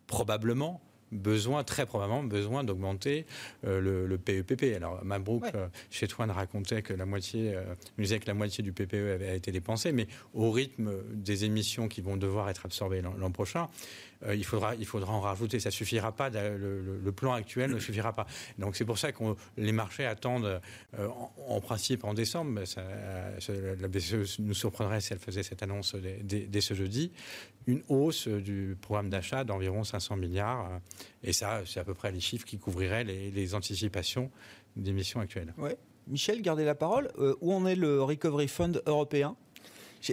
probablement 0.06 0.82
besoin, 1.12 1.64
très 1.64 1.86
probablement 1.86 2.24
besoin 2.24 2.64
d'augmenter 2.64 3.26
le, 3.64 4.18
PEPP. 4.18 4.64
E 4.64 4.76
Alors 4.76 5.04
Mabrouk, 5.04 5.46
chez 5.90 6.08
Toine, 6.08 6.32
racontait 6.32 6.82
que 6.82 6.94
la 6.94 7.06
moitié, 7.06 7.56
disait 7.98 8.20
que 8.20 8.28
la 8.28 8.34
moitié 8.34 8.64
du 8.64 8.74
PPE 8.74 9.14
avait 9.14 9.38
été 9.38 9.52
dépensé, 9.52 9.92
mais 9.92 10.08
au 10.34 10.52
rythme 10.52 10.92
des 11.14 11.46
émissions 11.46 11.88
qui 11.88 12.02
vont 12.02 12.18
devoir 12.18 12.50
être 12.50 12.66
absorbées 12.66 13.02
l'an 13.02 13.32
prochain, 13.32 13.70
euh, 14.26 14.36
il, 14.36 14.44
faudra, 14.44 14.76
il 14.76 14.86
faudra 14.86 15.14
en 15.14 15.22
rajouter. 15.22 15.60
Ça 15.60 15.72
suffira 15.72 16.12
pas. 16.12 16.30
Le, 16.30 17.12
plan 17.16 17.34
actuel 17.34 17.72
ne 17.72 17.80
suffira 17.80 18.14
pas. 18.14 18.28
Donc 18.58 18.76
c'est 18.76 18.86
pour 18.86 18.98
ça 18.98 19.12
que 19.12 19.24
les 19.58 19.72
marchés 19.72 20.06
attendent, 20.06 20.62
euh, 20.98 21.08
en, 21.48 21.60
principe 21.60 22.04
en 22.04 22.14
décembre, 22.14 22.62
la 22.78 23.88
BCE 23.88 24.40
nous 24.40 24.54
surprendrait 24.54 25.02
si 25.02 25.14
elle 25.14 25.20
faisait 25.20 25.44
cette 25.44 25.64
annonce 25.64 25.96
dès, 25.96 26.62
ce 26.62 26.74
jeudi, 26.74 27.12
une 27.68 27.82
hausse 27.90 28.28
du 28.28 28.78
programme 28.80 29.10
d'achat 29.10 29.44
d'environ 29.44 29.84
500 29.84 30.18
milliards. 30.18 30.70
Et 31.24 31.34
ça, 31.34 31.62
c'est 31.66 31.80
à 31.80 31.84
peu 31.84 31.94
près 31.94 32.12
les 32.12 32.20
chiffres 32.20 32.46
qui 32.46 32.58
couvriraient 32.58 33.04
les, 33.04 33.56
anticipations 33.56 34.32
d'émissions 34.76 35.20
actuelles. 35.20 35.54
Ouais. 35.58 35.78
Michel, 36.08 36.42
gardez 36.42 36.66
la 36.66 36.76
parole. 36.76 37.12
où 37.42 37.54
en 37.54 37.66
est 37.68 37.76
le 37.76 38.02
Recovery 38.02 38.48
Fund 38.48 38.82
européen? 38.86 39.36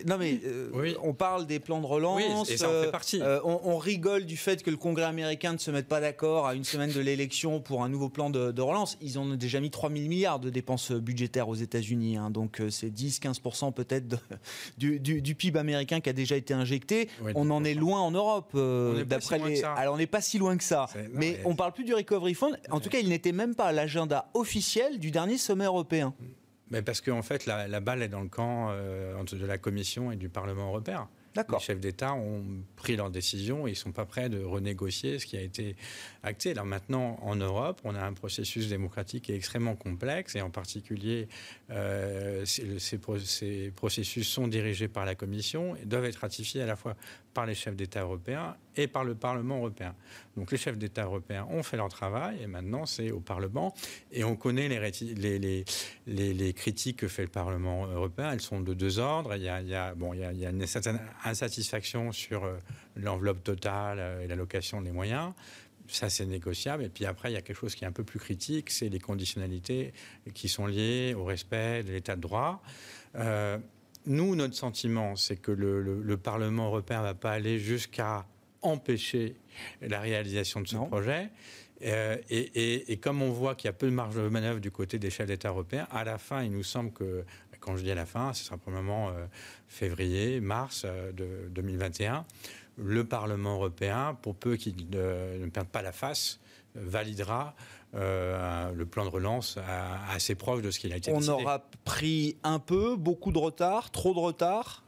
Non, 0.06 0.18
mais 0.18 0.40
euh, 0.44 0.94
on 1.02 1.14
parle 1.14 1.46
des 1.46 1.60
plans 1.60 1.80
de 1.80 1.86
relance. 1.86 2.48
Oui, 2.48 2.54
et 2.54 2.56
ça 2.56 2.68
en 2.68 2.82
fait 2.82 2.90
partie. 2.90 3.20
Euh, 3.22 3.40
on, 3.44 3.78
rigole 3.78 4.24
du 4.24 4.36
fait 4.36 4.62
que 4.62 4.70
le 4.70 4.76
Congrès 4.76 5.04
américain 5.04 5.52
ne 5.52 5.58
se 5.58 5.70
mette 5.70 5.86
pas 5.86 6.00
d'accord 6.00 6.46
à 6.46 6.54
une 6.54 6.64
semaine 6.64 6.92
de 6.92 7.00
l'élection 7.00 7.60
pour 7.60 7.84
un 7.84 7.88
nouveau 7.88 8.08
plan 8.08 8.30
de, 8.30 8.60
relance. 8.60 8.98
Ils 9.00 9.18
ont 9.18 9.34
déjà 9.34 9.60
mis 9.60 9.70
3 9.70 9.90
000 9.90 10.08
milliards 10.08 10.40
de 10.40 10.50
dépenses 10.50 10.92
budgétaires 10.92 11.48
aux 11.48 11.54
États-Unis. 11.54 12.16
Hein. 12.16 12.30
donc 12.30 12.60
euh, 12.60 12.70
c'est 12.70 12.88
10-15% 12.88 13.72
peut-être 13.72 14.18
du, 14.78 14.98
du, 14.98 15.34
PIB 15.34 15.58
américain 15.58 16.00
qui 16.00 16.08
a 16.08 16.12
déjà 16.12 16.36
été 16.36 16.52
injecté. 16.54 17.08
on 17.34 17.50
en 17.50 17.62
est 17.64 17.74
loin 17.74 18.00
en 18.00 18.10
Europe. 18.10 18.56
d'après 19.06 19.38
les... 19.38 19.62
Alors 19.62 19.94
on 19.94 19.98
n'est 19.98 20.06
pas 20.06 20.20
si 20.20 20.38
loin 20.38 20.56
que 20.56 20.64
ça. 20.64 20.86
mais 21.12 21.40
on 21.44 21.54
parle 21.54 21.72
plus 21.72 21.84
du 21.84 21.94
Recovery 21.94 22.34
Fund. 22.34 22.58
En 22.70 22.80
tout 22.80 22.88
cas, 22.88 22.98
il 22.98 23.08
n'était 23.08 23.32
même 23.32 23.54
pas 23.54 23.66
à 23.66 23.72
l'agenda 23.72 24.30
officiel 24.34 24.98
du 24.98 25.10
dernier 25.10 25.38
sommet 25.38 25.66
européen. 25.66 26.14
Mais 26.70 26.82
parce 26.82 27.00
qu'en 27.00 27.18
en 27.18 27.22
fait, 27.22 27.46
la, 27.46 27.80
balle 27.80 28.02
est 28.02 28.08
dans 28.08 28.22
le 28.22 28.28
camp 28.28 28.68
euh, 28.70 29.22
de 29.22 29.46
la 29.46 29.58
Commission 29.58 30.10
et 30.10 30.16
du 30.16 30.28
Parlement 30.28 30.68
européen. 30.68 31.08
Les 31.36 31.58
chefs 31.60 31.80
d'État 31.80 32.14
ont 32.14 32.44
pris 32.76 32.96
leur 32.96 33.10
décision 33.10 33.66
et 33.66 33.70
ils 33.70 33.74
ne 33.74 33.78
sont 33.78 33.92
pas 33.92 34.06
prêts 34.06 34.28
de 34.28 34.42
renégocier 34.42 35.18
ce 35.18 35.26
qui 35.26 35.36
a 35.36 35.42
été 35.42 35.76
acté. 36.22 36.52
Alors 36.52 36.64
maintenant, 36.64 37.18
en 37.22 37.36
Europe, 37.36 37.80
on 37.84 37.94
a 37.94 38.02
un 38.02 38.14
processus 38.14 38.68
démocratique 38.68 39.24
qui 39.24 39.32
est 39.32 39.36
extrêmement 39.36 39.76
complexe 39.76 40.34
et 40.34 40.40
en 40.40 40.50
particulier, 40.50 41.28
euh, 41.70 42.44
ces, 42.46 42.78
ces, 42.78 43.70
processus 43.70 44.28
sont 44.28 44.48
dirigés 44.48 44.88
par 44.88 45.04
la 45.04 45.14
Commission 45.14 45.76
et 45.76 45.84
doivent 45.84 46.06
être 46.06 46.16
ratifiés 46.16 46.62
à 46.62 46.66
la 46.66 46.76
fois 46.76 46.96
par 47.36 47.44
les 47.44 47.54
chefs 47.54 47.76
d'État 47.76 48.00
européens 48.00 48.56
et 48.76 48.86
par 48.86 49.04
le 49.04 49.14
Parlement 49.14 49.58
européen. 49.58 49.94
Donc 50.38 50.50
les 50.52 50.56
chefs 50.56 50.78
d'État 50.78 51.04
européens 51.04 51.46
ont 51.50 51.62
fait 51.62 51.76
leur 51.76 51.90
travail 51.90 52.42
et 52.42 52.46
maintenant 52.46 52.86
c'est 52.86 53.10
au 53.10 53.20
Parlement. 53.20 53.74
Et 54.10 54.24
on 54.24 54.36
connaît 54.36 54.68
les, 54.68 55.64
les, 56.06 56.32
les, 56.32 56.52
critiques 56.54 56.96
que 56.96 57.08
fait 57.08 57.24
le 57.24 57.28
Parlement 57.28 57.86
européen. 57.88 58.32
Elles 58.32 58.40
sont 58.40 58.62
de 58.62 58.72
deux 58.72 58.98
ordres. 58.98 59.34
Il 59.36 59.42
y 59.42 59.50
a, 59.50 59.94
bon, 59.94 60.14
il 60.14 60.20
y 60.20 60.46
a, 60.46 60.48
une 60.48 60.66
certaine 60.66 60.98
insatisfaction 61.24 62.10
sur 62.10 62.44
euh, 62.44 62.56
l'enveloppe 62.96 63.44
totale 63.44 63.98
euh, 64.00 64.24
et 64.24 64.26
l'allocation 64.26 64.80
des 64.80 64.92
moyens 64.92 65.34
ça 65.88 66.10
c'est 66.10 66.26
négociable. 66.26 66.82
Et 66.82 66.88
puis 66.88 67.06
après, 67.06 67.30
il 67.30 67.34
y 67.34 67.36
a 67.36 67.42
quelque 67.42 67.60
chose 67.60 67.76
qui 67.76 67.84
est 67.84 67.86
un 67.86 67.92
peu 67.92 68.02
plus 68.02 68.18
critique, 68.18 68.70
c'est 68.70 68.88
les 68.88 68.98
conditionnalités 68.98 69.92
qui 70.34 70.48
sont 70.48 70.66
liées 70.66 71.14
au 71.14 71.24
respect 71.24 71.84
de 71.84 71.92
l'état 71.92 72.16
de 72.16 72.22
droit. 72.22 72.60
Euh, 73.14 73.56
nous, 74.06 74.34
notre 74.36 74.54
sentiment, 74.54 75.16
c'est 75.16 75.36
que 75.36 75.52
le, 75.52 76.16
Parlement 76.16 76.66
européen 76.66 76.98
ne 76.98 77.04
va 77.04 77.14
pas 77.14 77.32
aller 77.32 77.58
jusqu'à 77.58 78.26
empêcher 78.62 79.36
la 79.80 80.00
réalisation 80.00 80.60
de 80.60 80.68
ce 80.68 80.76
projet. 80.76 81.30
Euh, 81.82 82.16
et, 82.30 82.96
comme 83.02 83.20
on 83.22 83.30
voit 83.30 83.54
qu'il 83.54 83.68
y 83.68 83.70
a 83.70 83.74
peu 83.74 83.86
de 83.86 83.92
marge 83.92 84.16
de 84.16 84.28
manœuvre 84.28 84.60
du 84.60 84.70
côté 84.70 84.98
des 84.98 85.10
chefs 85.10 85.26
d'État 85.26 85.50
européens, 85.50 85.86
à 85.90 86.04
la 86.04 86.18
fin, 86.18 86.42
il 86.42 86.50
nous 86.50 86.62
semble 86.62 86.92
que, 86.92 87.24
quand 87.60 87.76
je 87.76 87.82
dis 87.82 87.90
à 87.90 87.94
la 87.94 88.06
fin, 88.06 88.32
ce 88.32 88.44
sera 88.44 88.56
probablement 88.56 89.10
euh, 89.10 89.26
février, 89.68 90.40
mars 90.40 90.82
euh, 90.86 91.12
de 91.12 91.48
2021, 91.50 92.24
le 92.78 93.04
Parlement 93.04 93.54
européen, 93.54 94.16
pour 94.22 94.36
peu 94.36 94.56
qu'il 94.56 94.74
ne 94.90 95.46
perde 95.48 95.68
pas 95.68 95.82
la 95.82 95.92
face, 95.92 96.40
validera 96.74 97.54
euh, 97.94 98.72
le 98.72 98.86
plan 98.86 99.04
de 99.04 99.10
relance 99.10 99.58
assez 100.10 100.34
proche 100.34 100.62
de 100.62 100.70
ce 100.70 100.78
qu'il 100.78 100.92
a 100.92 100.96
été 100.96 101.12
On 101.14 101.28
aura 101.28 101.66
pris 101.84 102.36
un 102.42 102.58
peu, 102.58 102.96
beaucoup 102.96 103.32
de 103.32 103.38
retard, 103.38 103.90
trop 103.90 104.14
de 104.14 104.18
retard 104.18 104.82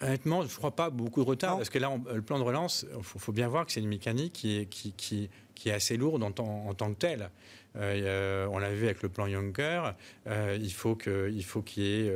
Honnêtement, 0.00 0.42
je 0.42 0.48
ne 0.48 0.56
crois 0.56 0.72
pas 0.72 0.90
beaucoup 0.90 1.22
de 1.22 1.28
retard, 1.28 1.56
parce 1.56 1.70
que 1.70 1.78
là, 1.78 1.90
le 2.12 2.20
plan 2.20 2.38
de 2.38 2.44
relance, 2.44 2.84
il 2.94 3.02
faut, 3.02 3.32
bien 3.32 3.48
voir 3.48 3.64
que 3.64 3.72
c'est 3.72 3.80
une 3.80 3.88
mécanique 3.88 4.32
qui 4.32 4.58
est, 4.58 4.66
qui, 4.66 4.92
qui, 4.92 5.30
qui 5.54 5.68
est 5.68 5.72
assez 5.72 5.96
lourde 5.96 6.22
en, 6.22 6.32
en 6.36 6.74
tant 6.74 6.92
que 6.92 6.98
telle. 6.98 7.30
Euh, 7.76 8.46
on 8.50 8.58
l'a 8.58 8.70
vu 8.70 8.84
avec 8.84 9.02
le 9.02 9.08
plan 9.08 9.28
Juncker, 9.28 9.94
euh, 10.26 10.58
il 10.60 10.72
faut 10.72 10.94
qu'il 10.94 11.34
y 11.76 12.08
ait 12.08 12.12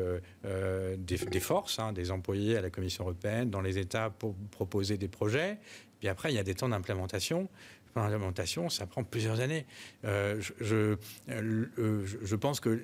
des, 0.99 1.41
forces, 1.41 1.79
hein, 1.79 1.93
des 1.93 2.11
employés 2.11 2.57
à 2.57 2.61
la 2.61 2.71
Commission 2.71 3.05
européenne, 3.05 3.49
dans 3.49 3.61
les 3.61 3.79
États 3.79 4.11
pour 4.11 4.35
proposer 4.51 4.99
des 4.99 5.09
projets. 5.09 5.59
Puis 5.99 6.09
après, 6.09 6.33
il 6.33 6.37
y 6.37 6.39
a 6.39 6.45
des 6.45 6.55
temps 6.55 6.69
d'implémentation 6.69 7.49
l'implémentation, 7.97 8.69
ça 8.69 8.87
prend 8.87 9.05
plusieurs 9.05 9.41
années. 9.41 9.67
Euh, 10.05 10.41
je, 10.61 10.97
euh, 11.31 12.07
je, 12.23 12.37
pense 12.37 12.61
que 12.61 12.83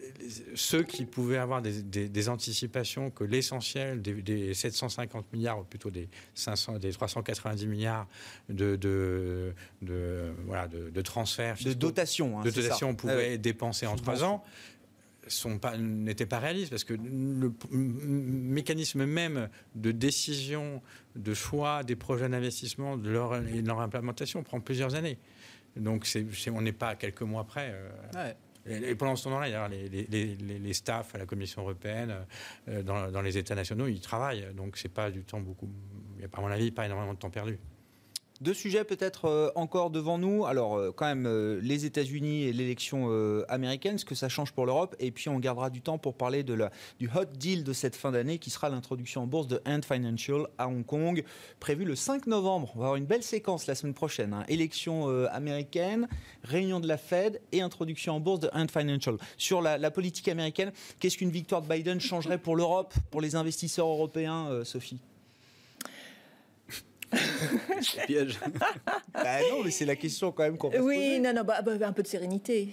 ceux 0.54 0.82
qui 0.82 1.04
pouvaient 1.04 1.38
avoir 1.38 1.62
des, 1.62 2.28
anticipations 2.28 3.10
que 3.10 3.24
l'essentiel 3.24 4.02
des, 4.02 4.54
750 4.54 5.32
milliards, 5.32 5.60
ou 5.60 5.64
plutôt 5.64 5.90
des, 5.90 6.08
500, 6.34 6.78
des 6.78 6.92
390 6.92 7.66
milliards 7.66 8.06
de, 8.48 8.76
de, 8.76 9.52
de 9.82 10.32
voilà, 10.46 10.68
de, 10.68 11.00
transferts, 11.02 11.56
de 11.64 11.72
dotation, 11.72 12.38
hein, 12.38 12.44
de 12.44 12.50
dotation, 12.50 12.94
pouvaient 12.94 13.34
être 13.34 13.42
dépensés 13.42 13.86
en 13.86 13.96
trois 13.96 14.24
ans 14.24 14.44
n'étaient 15.78 16.26
pas, 16.26 16.36
pas 16.36 16.40
réalistes 16.40 16.70
parce 16.70 16.84
que 16.84 16.94
le 16.94 17.52
mécanisme 17.72 19.04
même 19.06 19.48
de 19.74 19.92
décision, 19.92 20.82
de 21.16 21.34
choix 21.34 21.84
des 21.84 21.96
projets 21.96 22.28
d'investissement 22.28 22.96
de 22.96 23.10
leur, 23.10 23.36
et 23.36 23.62
de 23.62 23.66
leur 23.66 23.80
implémentation 23.80 24.42
prend 24.42 24.60
plusieurs 24.60 24.94
années. 24.94 25.18
Donc 25.76 26.06
on 26.52 26.62
n'est 26.62 26.72
pas 26.72 26.88
à 26.90 26.94
quelques 26.96 27.22
mois 27.22 27.44
près. 27.44 27.72
Euh. 28.16 28.32
Et, 28.66 28.94
pendant 28.94 29.16
ce 29.16 29.24
temps-là, 29.24 29.68
les, 29.68 29.88
les, 29.88 30.36
les, 30.36 30.72
staffs 30.72 31.14
à 31.14 31.18
la 31.18 31.26
Commission 31.26 31.62
européenne, 31.62 32.14
euh, 32.68 32.82
dans, 32.82 33.10
dans, 33.10 33.20
les 33.20 33.36
États 33.36 33.54
nationaux, 33.54 33.88
ils 33.88 34.00
travaillent. 34.00 34.46
Donc 34.54 34.78
c'est 34.78 34.88
pas 34.88 35.10
du 35.10 35.22
temps 35.22 35.40
beaucoup. 35.40 35.68
Il 36.14 36.20
n'y 36.20 36.24
a, 36.24 36.28
à 36.32 36.40
mon 36.40 36.46
avis, 36.46 36.70
pas 36.70 36.86
énormément 36.86 37.12
de 37.12 37.18
temps 37.18 37.30
perdu. 37.30 37.58
Deux 38.40 38.52
sujets 38.52 38.82
peut-être 38.82 39.26
euh, 39.26 39.50
encore 39.54 39.90
devant 39.90 40.18
nous. 40.18 40.44
Alors 40.44 40.76
euh, 40.76 40.90
quand 40.90 41.06
même 41.06 41.24
euh, 41.24 41.60
les 41.62 41.84
États-Unis 41.84 42.42
et 42.42 42.52
l'élection 42.52 42.84
américaine, 43.48 43.96
ce 43.96 44.04
que 44.04 44.16
ça 44.16 44.28
change 44.28 44.52
pour 44.52 44.66
l'Europe. 44.66 44.96
Et 44.98 45.12
puis 45.12 45.28
on 45.28 45.38
gardera 45.38 45.70
du 45.70 45.80
temps 45.80 45.98
pour 45.98 46.16
parler 46.16 46.42
du 46.42 47.08
hot 47.14 47.24
deal 47.36 47.62
de 47.62 47.72
cette 47.72 47.94
fin 47.94 48.10
d'année 48.10 48.38
qui 48.38 48.50
sera 48.50 48.68
l'introduction 48.68 49.22
en 49.22 49.26
bourse 49.28 49.46
de 49.46 49.60
Ant 49.66 49.82
Financial 49.82 50.48
à 50.58 50.66
Hong 50.66 50.84
Kong, 50.84 51.22
prévu 51.60 51.84
le 51.84 51.94
5 51.94 52.26
novembre. 52.26 52.72
On 52.74 52.80
va 52.80 52.86
avoir 52.86 52.96
une 52.96 53.06
belle 53.06 53.22
séquence 53.22 53.66
la 53.66 53.76
semaine 53.76 53.94
prochaine. 53.94 54.32
Hein. 54.32 54.44
Élection 54.48 55.08
américaine, 55.28 56.08
réunion 56.42 56.80
de 56.80 56.88
la 56.88 56.98
Fed 56.98 57.40
et 57.52 57.60
introduction 57.60 58.14
en 58.14 58.20
bourse 58.20 58.40
de 58.40 58.50
Ant 58.52 58.66
Financial. 58.68 59.16
Sur 59.38 59.62
la 59.62 59.90
politique 59.90 60.28
américaine, 60.28 60.72
qu'est-ce 60.98 61.18
qu'une 61.18 61.30
victoire 61.30 61.62
de 61.62 61.68
Biden 61.68 62.00
changerait 62.00 62.38
pour 62.38 62.56
l'Europe, 62.56 62.94
pour 63.10 63.20
les 63.20 63.36
investisseurs 63.36 63.86
européens, 63.86 64.64
Sophie? 64.64 65.00
Piège. 68.06 68.38
bah 69.14 69.40
non, 69.50 69.62
mais 69.64 69.70
c'est 69.70 69.84
la 69.84 69.96
question 69.96 70.32
quand 70.32 70.42
même 70.42 70.58
qu'on 70.58 70.70
peut 70.70 70.80
Oui, 70.80 71.20
non, 71.20 71.32
non, 71.32 71.42
bah, 71.44 71.62
bah, 71.62 71.72
un 71.80 71.92
peu 71.92 72.02
de 72.02 72.08
sérénité. 72.08 72.70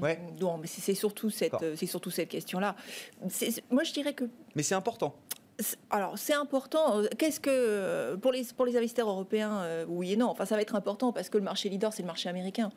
ouais. 0.00 0.18
Non, 0.40 0.58
mais 0.58 0.66
c'est 0.66 0.94
surtout 0.94 1.30
cette, 1.30 1.54
c'est 1.76 1.86
surtout 1.86 2.10
cette 2.10 2.28
question-là. 2.28 2.76
Moi, 3.70 3.84
je 3.84 3.92
dirais 3.92 4.14
que. 4.14 4.24
Mais 4.54 4.62
c'est 4.62 4.74
important. 4.74 5.14
Alors, 5.90 6.18
c'est 6.18 6.34
important. 6.34 7.02
Qu'est-ce 7.18 7.40
que 7.40 8.16
pour 8.16 8.32
les 8.32 8.44
pour 8.56 8.66
les 8.66 8.76
investisseurs 8.76 9.08
européens, 9.08 9.60
euh, 9.62 9.84
oui 9.88 10.12
et 10.12 10.16
non. 10.16 10.28
Enfin, 10.28 10.44
ça 10.44 10.56
va 10.56 10.62
être 10.62 10.74
important 10.74 11.12
parce 11.12 11.28
que 11.28 11.38
le 11.38 11.44
marché 11.44 11.68
leader, 11.68 11.92
c'est 11.92 12.02
le 12.02 12.06
marché 12.06 12.28
américain. 12.28 12.70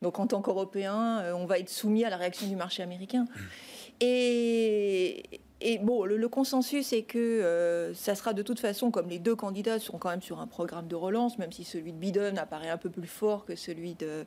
Donc, 0.00 0.18
en 0.18 0.26
tant 0.26 0.42
qu'Européens, 0.42 1.20
euh, 1.20 1.32
on 1.32 1.46
va 1.46 1.58
être 1.58 1.68
soumis 1.68 2.04
à 2.04 2.10
la 2.10 2.16
réaction 2.16 2.46
du 2.48 2.56
marché 2.56 2.82
américain. 2.82 3.24
Mmh. 3.24 3.40
Et, 4.00 5.22
et 5.64 5.78
bon, 5.78 6.04
le, 6.04 6.28
consensus 6.28 6.92
est 6.92 7.02
que 7.02 7.18
euh, 7.18 7.94
ça 7.94 8.14
sera 8.14 8.32
de 8.32 8.42
toute 8.42 8.60
façon, 8.60 8.90
comme 8.90 9.08
les 9.08 9.18
deux 9.18 9.36
candidats 9.36 9.78
sont 9.78 9.98
quand 9.98 10.10
même 10.10 10.22
sur 10.22 10.40
un 10.40 10.46
programme 10.46 10.88
de 10.88 10.96
relance, 10.96 11.38
même 11.38 11.52
si 11.52 11.64
celui 11.64 11.92
de 11.92 11.98
Biden 11.98 12.38
apparaît 12.38 12.68
un 12.68 12.76
peu 12.76 12.90
plus 12.90 13.06
fort 13.06 13.44
que 13.44 13.54
celui 13.54 13.94
de, 13.94 14.24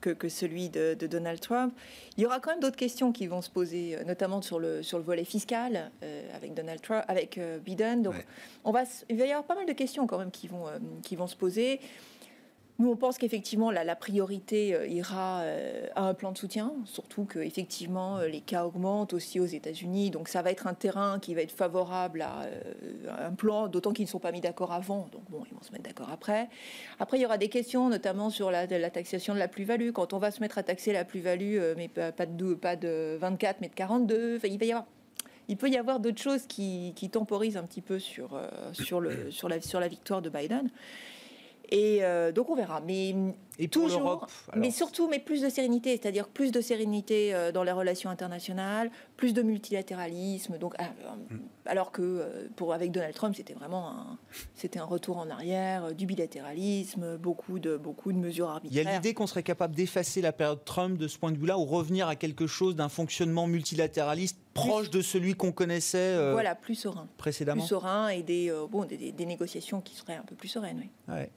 que, 0.00 0.28
celui 0.28 0.68
de, 0.68 0.94
Donald 0.94 1.40
Trump, 1.40 1.74
il 2.16 2.22
y 2.22 2.26
aura 2.26 2.40
quand 2.40 2.50
même 2.50 2.60
d'autres 2.60 2.76
questions 2.76 3.12
qui 3.12 3.26
vont 3.26 3.42
se 3.42 3.50
poser, 3.50 3.96
euh, 3.96 4.04
notamment 4.04 4.42
sur 4.42 4.58
le, 4.58 4.82
sur 4.82 4.98
le 4.98 5.04
volet 5.04 5.24
fiscal 5.24 5.90
euh, 6.02 6.36
avec 6.36 6.54
Donald 6.54 6.80
Trump, 6.80 7.04
avec 7.08 7.40
Biden. 7.64 8.02
Donc, 8.02 8.26
on 8.64 8.72
va, 8.72 8.84
il 9.08 9.16
va 9.16 9.26
y 9.26 9.30
avoir 9.30 9.44
pas 9.44 9.54
mal 9.54 9.66
de 9.66 9.72
questions 9.72 10.06
quand 10.06 10.18
même 10.18 10.30
qui 10.30 10.48
vont, 10.48 10.66
qui 11.02 11.16
vont 11.16 11.26
se 11.26 11.36
poser. 11.36 11.80
Nous, 12.78 12.90
on 12.90 12.96
pense 12.96 13.16
qu'effectivement, 13.16 13.70
la, 13.70 13.96
priorité 13.96 14.74
euh, 14.74 14.86
ira 14.86 15.40
euh, 15.40 15.86
à 15.94 16.08
un 16.08 16.14
plan 16.14 16.32
de 16.32 16.36
soutien, 16.36 16.74
surtout 16.84 17.24
qu'effectivement, 17.24 18.18
euh, 18.18 18.28
les 18.28 18.42
cas 18.42 18.66
augmentent 18.66 19.14
aussi 19.14 19.40
aux 19.40 19.46
États-Unis. 19.46 20.10
Donc, 20.10 20.28
ça 20.28 20.42
va 20.42 20.50
être 20.50 20.66
un 20.66 20.74
terrain 20.74 21.18
qui 21.18 21.34
va 21.34 21.40
être 21.40 21.52
favorable 21.52 22.20
à, 22.20 22.46
un 23.18 23.32
plan, 23.32 23.68
d'autant 23.68 23.92
qu'ils 23.92 24.04
ne 24.04 24.10
sont 24.10 24.18
pas 24.18 24.30
mis 24.30 24.42
d'accord 24.42 24.72
avant. 24.72 25.08
Donc, 25.10 25.22
bon, 25.30 25.42
ils 25.50 25.54
vont 25.54 25.62
se 25.62 25.72
mettre 25.72 25.84
d'accord 25.84 26.10
après. 26.12 26.50
Après, 27.00 27.16
il 27.16 27.22
y 27.22 27.26
aura 27.26 27.38
des 27.38 27.48
questions, 27.48 27.88
notamment 27.88 28.28
sur 28.28 28.50
la, 28.50 28.66
taxation 28.90 29.32
de 29.32 29.38
la 29.38 29.48
plus-value. 29.48 29.92
Quand 29.92 30.12
on 30.12 30.18
va 30.18 30.30
se 30.30 30.40
mettre 30.40 30.58
à 30.58 30.62
taxer 30.62 30.92
la 30.92 31.06
plus-value, 31.06 31.58
mais 31.78 31.88
pas 31.88 32.26
de, 32.26 32.54
pas 32.54 32.76
de 32.76 33.16
24, 33.18 33.62
mais 33.62 33.68
de 33.68 33.74
42, 33.74 34.38
il 35.48 35.56
peut 35.56 35.68
y 35.68 35.76
avoir 35.78 36.00
d'autres 36.00 36.20
choses 36.20 36.46
qui, 36.46 36.92
temporisent 37.10 37.56
un 37.56 37.64
petit 37.64 37.80
peu 37.80 37.98
sur 37.98 38.38
la 39.48 39.88
victoire 39.88 40.20
de 40.20 40.28
Biden. 40.28 40.70
Et 41.70 41.98
euh, 42.04 42.30
donc 42.32 42.48
on 42.50 42.54
verra. 42.54 42.80
Mais 42.80 43.14
Et 43.58 43.66
toujours, 43.68 44.26
mais 44.54 44.70
surtout, 44.70 45.08
mais 45.08 45.18
plus 45.18 45.42
de 45.42 45.48
sérénité, 45.48 45.90
c'est-à-dire 46.00 46.28
plus 46.28 46.52
de 46.52 46.60
sérénité 46.60 47.34
euh, 47.34 47.50
dans 47.50 47.64
les 47.64 47.72
relations 47.72 48.08
internationales, 48.10 48.90
plus 49.16 49.32
de 49.32 49.42
multilatéralisme. 49.42 50.58
Donc, 50.58 50.74
ah, 50.78 50.84
euh, 50.84 51.34
Mm. 51.34 51.40
alors 51.64 51.90
que 51.90 52.02
euh, 52.02 52.48
pour 52.54 52.72
avec 52.72 52.92
Donald 52.92 53.14
Trump, 53.14 53.34
c'était 53.34 53.54
vraiment 53.54 53.88
un, 53.88 54.18
c'était 54.54 54.78
un 54.78 54.84
retour 54.84 55.16
en 55.18 55.28
arrière, 55.28 55.92
du 55.92 56.06
bilatéralisme, 56.06 57.16
beaucoup 57.16 57.58
de 57.58 57.76
beaucoup 57.76 58.12
de 58.12 58.18
mesures 58.18 58.46
Il 58.46 58.48
y 58.48 58.50
a 58.50 58.54
arbitraires. 58.82 58.94
l'idée 58.94 59.14
qu'on 59.14 59.26
serait 59.26 59.42
capable 59.42 59.74
d'effacer 59.74 60.20
la 60.20 60.32
période 60.32 60.64
Trump 60.64 60.98
de 60.98 61.08
ce 61.08 61.18
point 61.18 61.32
de 61.32 61.38
vue-là 61.38 61.58
ou 61.58 61.64
revenir 61.64 62.06
à 62.08 62.14
quelque 62.16 62.46
chose 62.46 62.76
d'un 62.76 62.88
fonctionnement 62.88 63.46
multilatéraliste 63.46 64.38
proche 64.54 64.90
de 64.90 65.00
celui 65.00 65.34
qu'on 65.34 65.52
connaissait 65.52 66.30
Voilà, 66.32 66.54
plus 66.54 66.74
serein, 66.76 67.08
précédemment. 67.18 67.62
plus 67.62 67.68
serein 67.68 68.08
et 68.08 68.22
des 68.22 68.52
bon 68.70 68.84
des 68.84 69.26
négociations 69.26 69.80
qui 69.80 69.96
seraient 69.96 70.14
un 70.16 70.22
peu 70.22 70.34
plus 70.36 70.48
sereines. 70.48 70.78
Oui. 71.08 71.14
Ouais. 71.14 71.30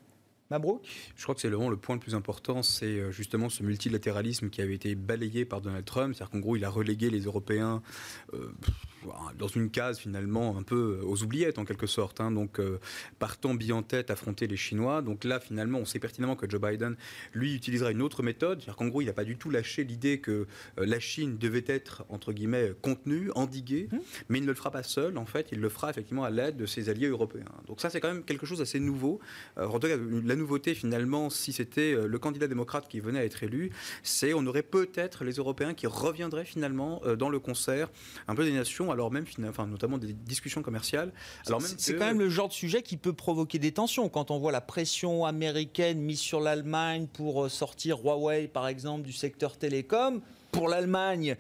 Mabrouk 0.50 0.82
Je 1.16 1.24
crois 1.24 1.36
que 1.36 1.42
c'est 1.42 1.50
vraiment 1.50 1.70
le 1.70 1.78
point 1.78 1.96
le 1.96 2.02
plus 2.02 2.16
important, 2.16 2.64
c'est 2.64 2.86
euh, 2.86 3.12
justement 3.12 3.50
ce 3.50 3.64
multilatéralisme 3.64 4.50
qui 4.50 4.62
avait 4.62 4.74
été 4.74 4.96
balayé 4.96 5.46
par 5.46 5.62
Donald 5.62 5.86
Trump. 5.86 6.16
C'est-à-dire 6.16 6.32
qu'en 6.32 6.40
gros, 6.40 6.56
il 6.56 6.66
a 6.66 6.70
relégué 6.70 7.10
les 7.10 7.22
Européens 7.22 7.82
euh, 8.34 8.52
dans 9.38 9.48
une 9.48 9.70
case 9.70 10.00
finalement 10.00 10.58
un 10.58 10.64
peu 10.64 11.00
aux 11.04 11.24
oubliettes 11.24 11.58
en 11.58 11.66
quelque 11.66 11.88
sorte. 11.88 12.22
hein. 12.22 12.32
Donc, 12.32 12.60
euh, 12.60 12.80
partant 13.20 13.54
bien 13.54 13.76
en 13.76 13.84
tête, 13.84 14.12
affronter 14.12 14.48
les 14.48 14.58
Chinois. 14.58 15.02
Donc 15.02 15.24
là, 15.24 15.40
finalement, 15.40 15.80
on 15.80 15.86
sait 15.86 16.00
pertinemment 16.00 16.36
que 16.36 16.50
Joe 16.50 16.62
Biden, 16.62 16.96
lui, 17.34 17.56
utilisera 17.56 17.92
une 17.92 18.02
autre 18.02 18.24
méthode. 18.24 18.60
C'est-à-dire 18.60 18.76
qu'en 18.76 18.88
gros, 18.88 19.02
il 19.02 19.06
n'a 19.06 19.14
pas 19.14 19.24
du 19.24 19.38
tout 19.38 19.50
lâché 19.50 19.84
l'idée 19.84 20.20
que 20.20 20.32
euh, 20.32 20.86
la 20.86 21.00
Chine 21.00 21.38
devait 21.38 21.64
être, 21.68 22.04
entre 22.10 22.34
guillemets, 22.34 22.74
contenue, 22.82 23.32
endiguée, 23.36 23.88
Mmh. 23.92 23.98
mais 24.30 24.38
il 24.40 24.42
ne 24.42 24.48
le 24.48 24.54
fera 24.54 24.72
pas 24.72 24.84
seul. 24.84 25.18
En 25.18 25.26
fait, 25.26 25.50
il 25.52 25.60
le 25.60 25.70
fera 25.70 25.90
effectivement 25.90 26.24
à 26.24 26.30
l'aide 26.30 26.58
de 26.58 26.66
ses 26.66 26.90
alliés 26.90 27.08
européens. 27.08 27.46
Donc 27.68 27.82
ça, 27.82 27.90
c'est 27.90 28.00
quand 28.00 28.08
même 28.12 28.24
quelque 28.24 28.46
chose 28.46 28.60
d'assez 28.60 28.80
nouveau. 28.80 29.20
Euh, 29.58 29.68
en 29.68 29.80
tout 29.80 29.88
cas, 29.88 29.96
la 29.98 30.36
nouveauté 30.36 30.74
finalement, 30.74 31.30
si 31.30 31.54
c'était 31.54 31.94
euh, 31.94 32.08
le 32.08 32.20
candidat 32.20 32.48
démocrate 32.48 32.88
qui 32.88 33.00
venait 33.00 33.20
à 33.20 33.26
être 33.26 33.44
élu, 33.44 33.72
c'est 34.04 34.34
on 34.34 34.46
aurait 34.48 34.64
peut-être 34.64 35.24
les 35.24 35.34
Européens 35.34 35.74
qui 35.74 35.88
reviendraient 35.88 36.46
finalement 36.46 37.02
dans 37.18 37.30
le 37.30 37.40
concert 37.40 37.90
un 38.28 38.36
peu 38.36 38.44
des 38.44 38.52
nations, 38.52 38.89
alors 38.92 39.12
même 39.12 39.26
enfin, 39.48 39.68
notamment 39.68 39.98
des 39.98 40.14
discussions 40.14 40.62
commerciales. 40.62 41.12
Alors 41.48 41.62
même 41.62 41.72
C'est 41.78 41.94
que- 41.94 42.00
quand 42.00 42.06
même 42.06 42.20
le 42.20 42.30
genre 42.30 42.48
de 42.48 42.54
sujet 42.54 42.82
qui 42.82 42.98
peut 42.98 43.14
provoquer 43.14 43.60
des 43.60 43.72
tensions. 43.72 44.10
Quand 44.10 44.32
on 44.32 44.40
voit 44.40 44.52
la 44.52 44.62
pression 44.62 45.26
américaine 45.26 46.00
mise 46.00 46.20
sur 46.20 46.40
l'Allemagne 46.42 47.08
pour 47.12 47.46
euh, 47.46 47.50
sortir 47.50 48.00
Huawei, 48.04 48.48
par 48.48 48.68
exemple, 48.68 49.04
du 49.04 49.14
secteur 49.14 49.58
télécom, 49.58 50.22
pour 50.52 50.68
l'Allemagne, 50.68 51.36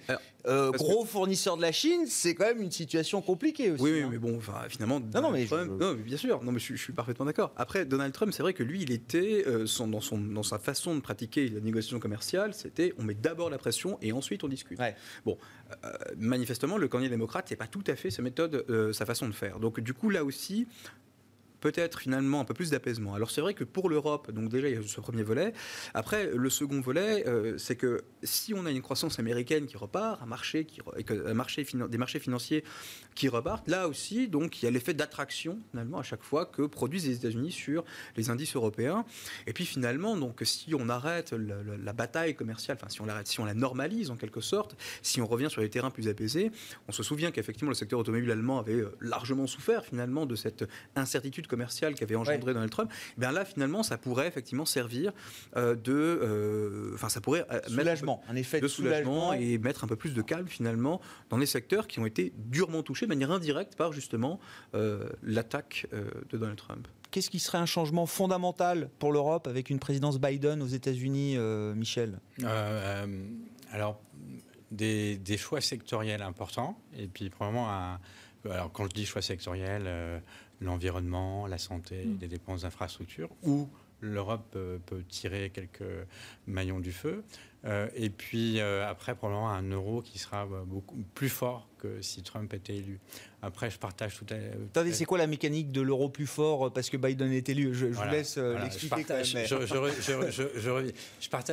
euh, 0.48 0.72
que- 0.72 0.78
gros 0.78 1.04
fournisseur 1.06 1.58
de 1.58 1.62
la 1.62 1.72
Chine, 1.72 2.06
c'est 2.08 2.36
quand 2.36 2.46
même 2.46 2.62
une 2.62 2.72
situation 2.72 3.22
compliquée 3.22 3.72
aussi. 3.72 3.82
Oui, 3.84 3.92
oui, 3.94 4.02
hein. 4.04 4.10
mais 4.12 4.18
bon, 4.18 4.38
enfin, 4.38 4.62
finalement, 4.70 5.00
non, 5.00 5.32
mais 5.32 5.46
je- 5.46 5.56
non, 5.56 5.94
bien 5.96 6.18
sûr, 6.18 6.44
non, 6.44 6.52
mais 6.52 6.60
je, 6.60 6.76
je 6.76 6.82
suis 6.82 6.94
parfaitement 6.94 7.26
d'accord. 7.26 7.52
Après, 7.58 7.86
Donald 7.86 8.14
Trump, 8.14 8.32
c'est 8.34 8.44
vrai 8.44 8.54
que 8.54 8.64
lui, 8.64 8.82
il 8.82 8.92
était 8.92 9.44
euh, 9.48 9.66
son- 9.66 9.88
dans, 9.88 10.02
son, 10.02 10.18
dans 10.18 10.44
sa 10.44 10.60
façon 10.60 10.96
de 10.96 11.00
pratiquer 11.02 11.48
la 11.50 11.60
négociation 11.60 12.00
commerciale, 12.00 12.54
c'était 12.54 12.94
on 12.98 13.04
met 13.04 13.16
d'abord 13.16 13.50
la 13.50 13.58
pression 13.58 13.98
et 14.02 14.12
ensuite 14.12 14.44
on 14.44 14.48
discute. 14.48 14.80
Ouais. 14.80 14.96
Bon, 15.26 15.38
euh, 15.84 15.90
manifestement, 16.18 16.78
le 16.78 16.88
candidat 16.88 17.10
démocrate, 17.10 17.46
c'est 17.50 17.56
pas 17.56 17.68
tout 17.68 17.84
à 17.88 17.96
fait 17.96 18.12
sa 18.12 18.22
méthode, 18.22 18.66
euh, 18.70 18.94
sa 18.94 19.06
façon 19.06 19.28
de 19.28 19.34
faire. 19.34 19.60
Donc, 19.60 19.80
du 19.80 19.94
coup, 19.94 20.10
là 20.10 20.24
aussi. 20.24 20.68
Peut-être 21.62 22.00
finalement 22.00 22.40
un 22.40 22.46
peu 22.46 22.54
plus 22.54 22.72
d'apaisement. 22.72 23.14
Alors 23.14 23.32
c'est 23.32 23.42
vrai 23.42 23.54
que 23.54 23.64
pour 23.64 23.90
l'Europe, 23.90 24.32
donc 24.32 24.50
déjà 24.50 24.70
il 24.70 24.76
y 24.76 24.78
a 24.78 24.82
ce 24.86 25.02
premier 25.02 25.24
volet. 25.24 25.54
Après 25.94 26.30
le 26.34 26.50
second 26.50 26.82
volet, 26.82 27.28
euh, 27.28 27.58
c'est 27.58 27.76
que 27.76 28.02
si 28.24 28.54
on 28.54 28.66
a 28.66 28.72
une 28.72 28.82
croissance 28.82 29.20
américaine 29.20 29.66
qui 29.66 29.78
repart, 29.78 30.22
un 30.22 30.26
marché 30.26 30.66
qui 30.66 30.82
un 31.10 31.34
marché 31.34 31.66
des 31.90 31.98
marchés 31.98 32.20
financiers 32.20 32.64
qui 33.16 33.28
repartent, 33.28 33.68
là 33.68 33.88
aussi 33.88 34.28
donc 34.28 34.62
il 34.62 34.66
y 34.66 34.68
a 34.68 34.72
l'effet 34.72 34.94
d'attraction 34.94 35.60
finalement 35.72 36.00
à 36.00 36.04
chaque 36.04 36.24
fois 36.24 36.46
que 36.46 36.64
produisent 36.64 37.08
les 37.08 37.16
États-Unis 37.16 37.52
sur 37.52 37.84
les 38.16 38.30
indices 38.30 38.56
européens. 38.56 39.06
Et 39.48 39.54
puis 39.54 39.66
finalement 39.66 40.16
donc 40.16 40.42
si 40.44 40.74
on 40.74 40.90
arrête 40.90 41.34
la 41.34 41.94
bataille 41.94 42.36
commerciale, 42.36 42.78
enfin 42.80 42.90
si 42.90 43.02
on 43.02 43.06
l'arrête, 43.06 43.28
si 43.28 43.40
on 43.40 43.46
la 43.46 43.54
normalise 43.54 44.12
en 44.12 44.16
quelque 44.16 44.42
sorte, 44.42 44.78
si 45.02 45.22
on 45.22 45.28
revient 45.28 45.50
sur 45.50 45.62
les 45.62 45.70
terrains 45.70 45.92
plus 45.92 46.08
apaisés, 46.08 46.52
on 46.88 46.92
se 46.92 47.04
souvient 47.04 47.32
qu'effectivement 47.32 47.70
le 47.70 47.76
secteur 47.76 48.00
automobile 48.00 48.32
allemand 48.32 48.60
avait 48.60 48.74
euh, 48.74 48.96
largement 49.02 49.48
souffert 49.48 49.86
finalement 49.86 50.26
de 50.26 50.36
cette 50.36 50.66
incertitude 50.96 51.48
commerciale 51.50 51.96
qu'avait 51.96 52.16
engendré 52.16 52.54
Donald 52.54 52.72
Trump. 52.72 52.90
Et 53.18 53.20
bien 53.20 53.32
là 53.34 53.44
finalement 53.44 53.84
ça 53.84 53.98
pourrait 53.98 54.28
effectivement 54.28 54.66
servir 54.66 55.12
euh, 55.58 55.76
de, 55.76 55.92
euh, 55.94 56.92
enfin 56.94 57.10
ça 57.10 57.20
pourrait 57.20 57.46
euh, 57.52 57.56
mettre 57.56 57.66
un 57.66 57.76
peu- 57.76 57.80
Soulagement, 57.80 58.22
un 58.30 58.36
effet 58.38 58.58
de, 58.60 58.64
de 58.64 58.68
soulagement 58.70 59.28
soulagement. 59.32 59.34
et 59.54 59.58
mettre 59.58 59.84
un 59.84 59.88
peu 59.88 59.96
plus 59.98 60.14
de 60.14 60.22
calme 60.22 60.48
finalement 60.48 61.02
dans 61.30 61.38
les 61.38 61.46
secteurs 61.46 61.88
qui 61.88 62.00
ont 62.00 62.06
été 62.06 62.32
durement 62.38 62.84
touchés 62.84 63.06
de 63.06 63.10
manière 63.10 63.32
indirecte 63.32 63.76
par 63.76 63.92
justement 63.92 64.40
euh, 64.76 65.10
l'attaque 65.24 65.88
euh, 65.94 66.06
de 66.30 66.38
Donald 66.38 66.58
Trump. 66.58 66.88
Qu'est-ce 67.12 67.32
qui 67.32 67.40
serait 67.40 67.58
un 67.58 67.66
changement 67.66 68.06
fondamental 68.06 68.92
pour 69.00 69.12
l'Europe 69.12 69.48
avec 69.48 69.72
une 69.72 69.80
présidence 69.80 70.20
Biden 70.20 70.62
aux 70.62 70.68
États-Unis, 70.68 71.38
euh, 71.38 71.74
Michel? 71.74 72.20
Euh, 72.44 72.46
euh, 73.08 73.24
alors, 73.72 74.00
des, 74.70 75.18
des 75.18 75.38
choix 75.38 75.60
sectoriels 75.62 76.22
importants, 76.22 76.80
et 76.96 77.08
puis 77.08 77.30
probablement 77.32 77.72
un. 77.72 78.00
Alors, 78.50 78.72
quand 78.72 78.86
je 78.86 78.92
dis 78.92 79.06
choix 79.06 79.22
sectoriels, 79.24 79.86
euh, 79.88 80.20
l'environnement, 80.62 81.48
la 81.48 81.58
santé, 81.58 82.06
Mm. 82.06 82.18
les 82.22 82.28
dépenses 82.28 82.62
d'infrastructure, 82.62 83.30
où 83.44 83.68
l'Europe 84.02 84.54
euh, 84.56 84.78
peut 84.86 85.04
tirer 85.08 85.50
quelques 85.50 85.84
maillons 86.48 86.80
du 86.80 86.92
feu. 86.92 87.24
Euh, 87.66 87.90
et 87.94 88.10
puis 88.10 88.62
euh, 88.62 88.88
après, 88.90 89.16
probablement 89.16 89.50
un 89.50 89.64
euro 89.70 90.02
qui 90.02 90.18
sera 90.18 90.44
euh, 90.46 90.64
beaucoup 90.66 90.96
plus 91.14 91.28
fort 91.28 91.68
que 91.78 92.02
si 92.02 92.24
Trump 92.24 92.54
était 92.54 92.76
élu. 92.78 93.00
Après, 93.42 93.70
je 93.70 93.78
partage 93.78 94.18
tout 94.18 94.26
à 94.30 94.36
Attendez, 94.36 94.94
c'est 94.94 95.04
quoi 95.04 95.18
la 95.18 95.28
mécanique 95.28 95.72
de 95.74 95.82
l'euro 95.82 96.08
plus 96.08 96.26
fort 96.28 96.68
euh, 96.68 96.70
parce 96.70 96.90
que 96.90 96.96
Biden 96.96 97.34
est 97.34 97.50
élu? 97.50 97.74
Je, 97.74 97.88
je 97.88 97.94
Voilà, 97.94 98.12
vous 98.12 98.18
laisse 98.18 98.38
voilà, 98.38 98.64
l'expliquer 98.64 99.02
je 99.02 99.08
partage, 99.08 99.28
je, 99.28 99.34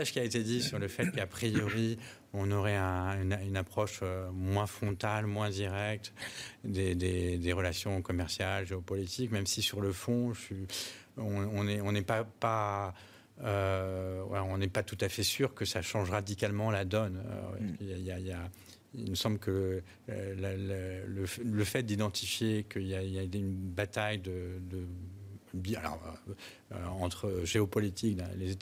ce 0.05 0.13
qui 0.13 0.19
a 0.21 0.25
été 0.25 0.43
dit 0.45 0.63
sur 0.63 0.79
le 0.79 0.87
fait 0.87 1.11
qu'a 1.11 1.27
priori, 1.27 1.99
on 2.33 2.53
aurait 2.53 2.77
un- 2.77 3.21
une, 3.23 3.37
une 3.45 3.57
approche 3.57 4.01
moins 4.33 4.67
frontale, 4.67 5.27
moins 5.27 5.51
directe 5.51 6.13
des, 6.63 6.95
des- 6.95 7.37
des 7.39 7.53
relations 7.53 8.01
commerciales, 8.01 8.65
géopolitiques, 8.67 9.33
même 9.33 9.47
si 9.47 9.61
sur 9.61 9.81
le 9.81 9.91
fond, 9.93 10.33
je 10.35 10.41
suis- 10.41 10.67
on 11.17 11.65
n'est 11.65 11.81
on 11.81 11.91
n'est 11.93 12.03
pas, 12.03 12.23
pas 12.25 12.95
euh, 13.43 14.23
ouais, 14.25 14.39
on 14.41 14.59
n'est 14.59 14.69
pas 14.69 14.83
tout 14.83 14.99
à 15.01 15.09
fait 15.09 15.23
sûr 15.23 15.55
que 15.55 15.65
ça 15.65 15.83
change 15.83 16.11
radicalement 16.11 16.71
la 16.71 16.85
donne. 16.85 17.19
Euh, 17.27 17.61
Mm. 17.61 17.77
il 17.81 17.87
y 17.89 17.93
a- 17.93 17.97
il 17.99 18.05
y 18.05 18.11
a- 18.13 18.19
il 18.21 18.27
y 18.27 18.33
a- 18.33 18.51
il 18.95 19.11
me 19.11 19.15
semble 19.15 19.39
que 19.39 19.83
euh, 20.09 20.35
la- 20.39 20.57
la- 20.57 21.05
le, 21.07 21.27
fait 21.65 21.83
d'identifier 21.83 22.65
qu'il 22.65 22.87
y, 22.87 22.95
a- 22.95 23.03
une 23.39 23.55
bataille 23.55 24.19
de, 24.19 24.59
de 24.71 24.87
bi- 25.53 25.77
alors, 25.77 26.01
euh, 26.73 26.85
entre 27.01 27.43
géopolitique, 27.45 28.19
les 28.39 28.53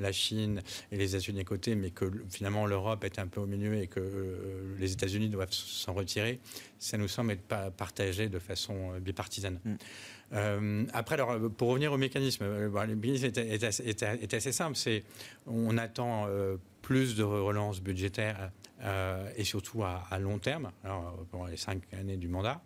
la 0.00 0.12
Chine 0.12 0.62
et 0.92 0.96
les 0.96 1.14
États-Unis 1.14 1.40
à 1.40 1.44
côté, 1.44 1.74
mais 1.76 1.90
que 1.90 2.04
le- 2.04 2.24
finalement 2.28 2.66
l'Europe 2.66 3.04
est 3.04 3.18
un 3.18 3.26
peu 3.28 3.40
au 3.40 3.46
milieu 3.46 3.74
et 3.76 3.86
que 3.86 4.00
euh, 4.00 4.74
les 4.78 4.92
États-Unis 4.92 5.28
doivent 5.28 5.52
s'en 5.52 5.94
retirer, 5.94 6.40
ça 6.78 6.96
nous 6.98 7.08
semble 7.08 7.32
être 7.32 7.42
pas 7.42 7.70
partagé 7.70 8.28
de 8.28 8.38
façon 8.38 8.98
bipartisane. 9.00 9.60
Mm. 9.64 9.74
Euh, 10.34 10.84
après, 10.92 11.16
pour 11.56 11.68
revenir 11.68 11.92
au 11.92 11.98
mécanisme, 11.98 12.44
euh, 12.44 12.86
le 12.86 12.96
mécanisme 12.96 13.26
est, 13.36 14.34
assez, 14.34 14.52
simple. 14.52 14.76
C'est 14.76 15.04
on 15.46 15.78
attend 15.78 16.26
euh, 16.28 16.56
plus 16.82 17.16
de 17.16 17.22
relance 17.22 17.80
budgétaire 17.80 18.50
et 19.38 19.44
surtout 19.44 19.82
à, 19.82 20.18
long 20.18 20.38
terme, 20.38 20.70
pendant 21.30 21.46
les 21.46 21.56
cinq 21.56 21.80
années 21.98 22.18
du 22.18 22.28
mandat, 22.28 22.60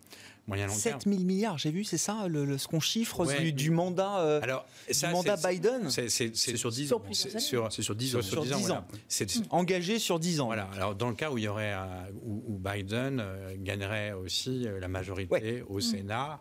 moyen 0.48 0.66
long 0.66 0.76
terme. 0.76 1.00
7 1.00 1.08
000 1.08 1.22
milliards, 1.24 1.58
j'ai 1.58 1.70
vu, 1.70 1.84
c'est 1.84 1.98
ça 1.98 2.26
le, 2.26 2.44
le- 2.44 2.58
ce 2.58 2.66
qu'on 2.66 2.80
chiffre 2.80 3.24
Ouais. 3.26 3.40
du, 3.40 3.52
du 3.52 3.70
mandat, 3.70 4.18
euh, 4.20 4.40
Alors, 4.42 4.66
du 4.88 4.94
ça, 4.94 5.10
mandat 5.10 5.36
c'est- 5.36 5.48
Biden 5.48 5.90
c'est- 5.90 6.08
sur 6.34 6.70
10 6.70 6.86
Sur 6.88 6.96
ans. 6.96 7.02
c'est 7.12 7.38
sur, 7.38 7.38
sur 7.40 7.40
10 7.40 7.40
sur, 7.48 7.64
ans. 7.64 7.70
sur 7.70 7.94
10 7.94 8.16
ans. 8.16 8.22
Sur 8.22 8.42
10 8.42 8.50
voilà. 8.66 8.74
ans. 8.80 8.84
C'est- 9.08 9.28
engagé 9.50 9.98
sur 9.98 10.18
10 10.18 10.40
ans. 10.40 10.46
Voilà. 10.46 10.68
Alors, 10.74 10.94
dans 10.94 11.08
le 11.10 11.14
cas 11.14 11.30
où 11.30 11.38
il 11.38 11.44
y 11.44 11.48
aurait 11.48 11.72
un- 11.72 12.06
où, 12.24 12.42
où 12.48 12.58
Biden 12.58 13.20
euh, 13.20 13.54
gagnerait 13.58 14.12
aussi 14.12 14.66
euh, 14.66 14.80
la 14.80 14.88
majorité 14.88 15.32
Ouais. 15.32 15.64
au 15.68 15.80
Sénat 15.80 16.40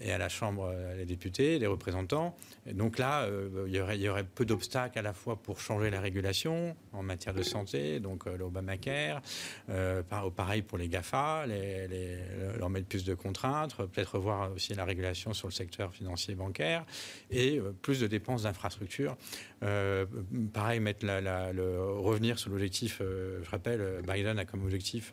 et 0.00 0.12
à 0.12 0.18
la 0.18 0.28
Chambre 0.28 0.70
euh, 0.72 0.96
des 0.96 1.04
députés, 1.06 1.58
des 1.58 1.66
représentants, 1.66 2.36
et 2.66 2.72
donc 2.74 2.98
là, 2.98 3.22
euh, 3.22 3.64
il, 3.68 3.74
y 3.74 3.80
aurait, 3.80 3.96
il 3.96 4.02
y 4.02 4.08
aurait 4.08 4.24
peu 4.24 4.44
d'obstacles 4.44 4.98
à 4.98 5.02
la 5.02 5.12
fois 5.12 5.36
pour 5.36 5.60
changer 5.60 5.90
la 5.90 6.00
régulation 6.00 6.76
en 6.92 7.02
matière 7.02 7.34
de 7.34 7.42
santé, 7.42 8.00
donc 8.00 8.26
euh, 8.26 8.36
l'Obamacare, 8.36 9.22
euh, 9.70 10.02
par- 10.02 10.30
pareil 10.32 10.62
pour 10.62 10.78
les 10.78 10.88
GAFA, 10.88 11.46
les, 11.46 11.86
les- 11.88 12.18
leur 12.58 12.70
mettre 12.70 12.86
plus 12.86 13.04
de 13.04 13.14
peut-être 13.48 14.14
revoir 14.16 14.50
aussi 14.52 14.74
la 14.74 14.84
régulation 14.84 15.32
sur 15.34 15.48
le 15.48 15.52
secteur 15.52 15.92
financier 15.92 16.32
et 16.32 16.36
bancaire, 16.36 16.84
et 17.30 17.58
euh, 17.58 17.72
plus 17.82 18.00
de 18.00 18.06
dépenses 18.06 18.42
d'infrastructures. 18.44 19.16
Euh, 19.62 20.06
pareil, 20.52 20.80
mettre 20.80 21.04
la, 21.04 21.20
la- 21.20 21.52
le, 21.52 21.80
revenir 21.82 22.38
sur 22.38 22.50
l'objectif, 22.50 22.98
euh, 23.00 23.40
je 23.44 23.50
rappelle, 23.50 24.02
Biden 24.06 24.38
a 24.38 24.44
comme 24.44 24.62
objectif 24.64 25.12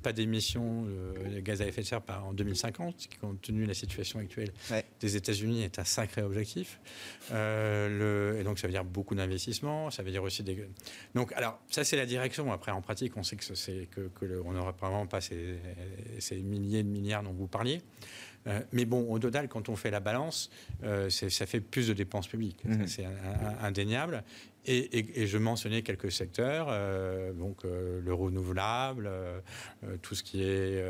pas 0.00 0.12
d'émissions 0.12 0.86
euh, 0.88 1.34
de 1.36 1.40
gaz 1.40 1.62
à 1.62 1.66
effet 1.66 1.82
de 1.82 1.86
serre 1.86 2.02
par- 2.02 2.26
en 2.26 2.32
2050, 2.32 2.94
ce 2.98 3.08
qui, 3.08 3.16
compte 3.18 3.40
tenu 3.40 3.62
de 3.62 3.68
la 3.68 3.74
situation 3.74 4.18
actuelle 4.18 4.50
Ouais. 4.70 4.84
des 5.00 5.16
États-Unis, 5.16 5.62
est 5.62 5.78
un 5.78 5.84
sacré 5.84 6.22
objectif. 6.22 6.80
Euh, 7.32 8.32
le- 8.34 8.40
et 8.40 8.44
donc, 8.44 8.58
ça 8.58 8.66
veut 8.66 8.72
dire 8.72 8.84
beaucoup 8.84 9.14
d'investissements, 9.14 9.90
ça 9.90 10.02
veut 10.02 10.10
dire 10.10 10.22
aussi 10.22 10.42
des. 10.42 10.66
Donc, 11.14 11.32
alors, 11.32 11.60
ça, 11.70 11.84
c'est 11.84 11.96
la 11.96 12.06
direction. 12.06 12.50
Après, 12.52 12.72
en 12.72 12.80
pratique, 12.82 13.16
on 13.16 13.22
sait 13.22 13.36
que 13.36 13.44
c'est 13.54 13.88
que, 13.90 14.08
que 14.18 14.24
le- 14.24 14.42
on 14.42 14.52
n'aura 14.52 14.72
probablement 14.72 15.06
pas 15.06 15.20
ces, 15.20 15.56
ces 16.18 16.36
milliers 16.40 16.82
de 16.82 16.88
milliards 16.88 17.22
dont 17.22 17.32
vous 17.32 17.46
parliez. 17.46 17.80
mais 18.72 18.86
bon, 18.86 19.06
au 19.12 19.18
total, 19.18 19.48
quand 19.48 19.68
on 19.68 19.76
fait 19.76 19.90
la 19.90 20.00
balance, 20.00 20.50
ça 21.10 21.46
fait 21.46 21.60
plus 21.60 21.88
de 21.88 21.92
dépenses 21.92 22.26
publiques. 22.26 22.64
Mhm. 22.64 22.86
C'est 22.86 23.04
indéniable. 23.60 24.24
Et, 24.66 25.26
je 25.26 25.38
mentionnais 25.38 25.82
quelques 25.82 26.12
secteurs, 26.12 26.66
euh, 26.68 27.32
donc 27.32 27.64
euh, 27.64 28.00
le 28.02 28.12
renouvelable, 28.12 29.06
euh, 29.06 29.40
tout 30.02 30.14
ce 30.14 30.22
qui 30.22 30.42
est 30.42 30.84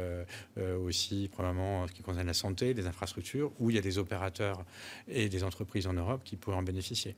aussi 0.84 1.28
probablement 1.32 1.86
ce 1.86 1.92
qui 1.92 2.02
concerne 2.02 2.26
la 2.26 2.34
santé, 2.34 2.74
les 2.74 2.86
infrastructures, 2.86 3.52
où 3.60 3.70
il 3.70 3.76
y 3.76 3.78
a 3.78 3.82
des 3.82 3.98
opérateurs 3.98 4.64
et 5.08 5.28
des 5.28 5.44
entreprises 5.44 5.86
en 5.86 5.92
Europe 5.92 6.22
qui 6.24 6.36
pourraient 6.36 6.56
en 6.56 6.62
bénéficier. 6.62 7.16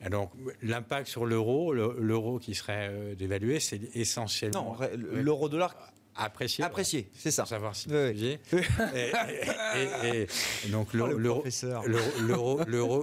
Alors, 0.00 0.32
l'impact 0.62 1.08
sur 1.08 1.26
l'euro, 1.26 1.74
l'euro 1.74 2.38
qui 2.38 2.54
serait 2.54 3.14
dévalué, 3.16 3.60
c'est 3.60 3.80
essentiellement. 3.94 4.76
Non, 4.80 4.88
l'euro-dollar 4.96 5.76
Apprécié, 6.64 7.08
c'est 7.14 7.30
ça. 7.30 7.42
Pour 7.42 7.48
savoir 7.48 7.76
si 7.76 7.88
oui. 7.88 8.38
et, 8.94 9.12
et, 10.04 10.68
donc 10.68 10.88
oh, 10.94 11.06
l'euro, 11.06 11.44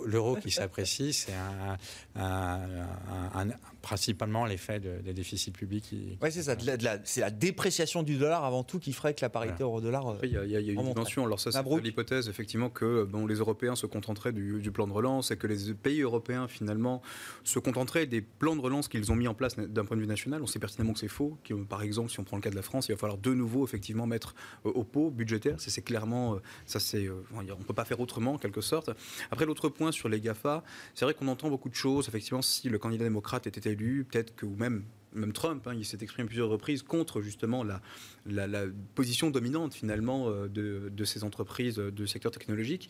l'euro, 0.05 0.35
qui 0.35 0.51
s'apprécie, 0.51 1.13
c'est 1.13 1.33
un, 1.33 1.77
un, 2.15 3.47
principalement 3.87 4.45
l'effet 4.45 4.81
des 4.81 5.13
déficits 5.13 5.51
publics. 5.51 5.95
Oui, 6.21 6.29
c'est 6.29 6.43
ça. 6.43 6.57
c'est 7.05 7.21
la 7.21 7.31
dépréciation 7.31 8.03
du 8.03 8.17
dollar 8.17 8.43
avant 8.43 8.65
tout 8.65 8.79
qui 8.79 8.91
ferait 8.91 9.13
que 9.13 9.21
la 9.21 9.29
parité 9.29 9.63
euro-dollar. 9.63 10.17
Il 10.23 10.31
y, 10.31 10.55
a 10.55 10.59
une 10.59 10.83
dimension. 10.83 11.25
Alors 11.25 11.39
ça, 11.39 11.53
c'est 11.53 11.81
l'hypothèse 11.81 12.27
effectivement 12.27 12.69
que 12.69 13.05
bon, 13.05 13.25
les 13.25 13.35
Européens 13.35 13.77
se 13.77 13.85
contenteraient 13.85 14.33
du, 14.33 14.59
du, 14.59 14.71
plan 14.71 14.87
de 14.87 14.91
relance 14.91 15.31
et 15.31 15.37
que 15.37 15.47
les 15.47 15.73
pays 15.73 16.01
européens 16.01 16.49
finalement 16.49 17.01
se 17.45 17.59
contenteraient 17.59 18.07
des 18.07 18.19
plans 18.19 18.57
de 18.57 18.61
relance 18.61 18.89
qu'ils 18.89 19.09
ont 19.09 19.15
mis 19.15 19.29
en 19.29 19.33
place 19.33 19.55
d'un 19.55 19.85
point 19.85 19.95
de 19.95 20.01
vue 20.01 20.07
national. 20.07 20.43
On 20.43 20.47
sait 20.47 20.59
pertinemment 20.59 20.91
que 20.91 20.99
c'est 20.99 21.07
faux. 21.07 21.37
Par 21.69 21.81
exemple, 21.81 22.11
si 22.11 22.19
on 22.19 22.25
prend 22.25 22.35
le 22.35 22.43
cas 22.43 22.49
de 22.49 22.57
la 22.57 22.63
France, 22.63 22.89
il 22.89 22.91
va 22.91 22.97
falloir 22.97 23.17
de 23.17 23.33
nouveau 23.33 23.63
effectivement 23.65 24.05
mettre 24.05 24.35
euh, 24.65 24.71
au 24.71 24.83
pot 24.83 25.11
budgétaire. 25.11 25.55
C'est 25.59 25.81
clairement 25.81 26.35
euh, 26.35 26.41
ça. 26.65 26.81
C'est 26.81 27.05
euh, 27.05 27.23
on 27.33 27.63
peut 27.63 27.73
pas 27.73 27.85
faire 27.85 28.01
autrement 28.01 28.33
en 28.33 28.37
quelque 28.37 28.59
sorte. 28.59 28.89
Après 29.31 29.45
l'autre 29.45 29.69
point 29.69 29.93
sur 29.93 30.09
les 30.09 30.19
Gafa, 30.19 30.65
c'est 30.93 31.05
vrai 31.05 31.13
qu'on 31.13 31.29
entend 31.29 31.49
beaucoup 31.49 31.69
de 31.69 31.75
choses. 31.75 32.09
Effectivement, 32.09 32.41
si 32.41 32.67
le 32.67 32.77
candidat 32.77 33.05
démocrate 33.05 33.47
était 33.47 33.76
peut-être 33.77 34.35
que 34.35 34.45
ou 34.45 34.55
même 34.55 34.83
même 35.13 35.33
Trump, 35.33 35.65
hein, 35.65 35.73
il 35.73 35.83
s'est 35.83 35.97
exprimé 36.01 36.27
plusieurs 36.27 36.49
reprises 36.49 36.83
contre 36.83 37.21
justement 37.21 37.63
la, 37.63 37.81
la, 38.27 38.65
position 38.93 39.31
dominante 39.31 39.73
finalement 39.73 40.29
de, 40.29 40.91
de, 40.91 41.05
ces 41.05 41.23
entreprises 41.23 41.77
de 41.77 42.05
secteur 42.05 42.31
technologique. 42.31 42.89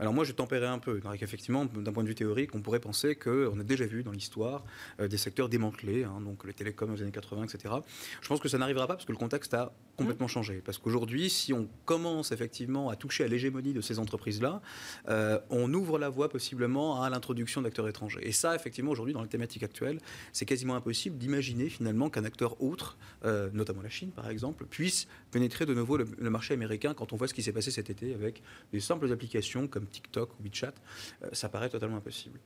Alors 0.00 0.14
moi, 0.14 0.24
je 0.24 0.32
tempérais 0.32 0.66
un 0.66 0.78
peu. 0.78 0.98
Effectivement, 1.20 1.66
d'un 1.66 1.92
point 1.92 2.02
de 2.02 2.08
vue 2.08 2.14
théorique, 2.14 2.54
on 2.54 2.62
pourrait 2.62 2.80
penser 2.80 3.16
qu'on 3.16 3.60
a 3.60 3.62
déjà 3.62 3.84
vu 3.84 4.02
dans 4.02 4.12
l'histoire 4.12 4.64
euh, 4.98 5.08
des 5.08 5.18
secteurs 5.18 5.50
démantelés, 5.50 6.04
hein, 6.04 6.22
donc 6.22 6.44
les 6.46 6.54
télécoms 6.54 6.90
aux 6.90 7.02
années 7.02 7.12
80, 7.12 7.44
etc. 7.44 7.74
Je 8.22 8.28
pense 8.28 8.40
que 8.40 8.48
ça 8.48 8.56
n'arrivera 8.56 8.86
pas 8.86 8.94
parce 8.94 9.04
que 9.04 9.12
le 9.12 9.18
contexte 9.18 9.52
a 9.52 9.72
complètement 10.00 10.26
mmh. 10.26 10.28
changé. 10.28 10.62
Parce 10.64 10.78
qu'aujourd'hui, 10.78 11.28
si 11.28 11.52
on 11.52 11.68
commence 11.84 12.32
effectivement 12.32 12.88
à 12.88 12.96
toucher 12.96 13.24
à 13.24 13.28
l'hégémonie 13.28 13.72
de 13.72 13.80
ces 13.80 13.98
entreprises-là, 13.98 14.62
euh, 15.08 15.38
on 15.50 15.72
ouvre 15.74 15.98
la 15.98 16.08
voie 16.08 16.28
possiblement 16.28 17.02
à 17.02 17.10
l'introduction 17.10 17.62
d'acteurs 17.62 17.88
étrangers. 17.88 18.20
Et 18.22 18.32
ça, 18.32 18.54
effectivement, 18.54 18.90
aujourd'hui, 18.90 19.14
dans 19.14 19.22
les 19.22 19.28
thématiques 19.28 19.62
actuelles, 19.62 19.98
c'est 20.32 20.46
quasiment 20.46 20.74
impossible 20.74 21.18
d'imaginer 21.18 21.68
finalement 21.68 22.08
qu'un 22.08 22.24
acteur 22.24 22.62
autre, 22.62 22.96
euh, 23.24 23.50
notamment 23.52 23.82
la 23.82 23.90
Chine 23.90 24.10
par 24.10 24.28
exemple, 24.30 24.64
puisse 24.66 25.06
pénétrer 25.30 25.66
de 25.66 25.74
nouveau 25.74 25.96
le, 25.96 26.06
le 26.18 26.30
marché 26.30 26.54
américain 26.54 26.94
quand 26.94 27.12
on 27.12 27.16
voit 27.16 27.28
ce 27.28 27.34
qui 27.34 27.42
s'est 27.42 27.52
passé 27.52 27.70
cet 27.70 27.90
été 27.90 28.14
avec 28.14 28.42
des 28.72 28.80
simples 28.80 29.10
applications 29.12 29.68
comme 29.68 29.86
TikTok 29.86 30.30
ou 30.38 30.42
WeChat, 30.42 30.74
euh, 31.22 31.28
ça 31.32 31.48
paraît 31.48 31.68
totalement 31.68 31.96
impossible 31.96 32.40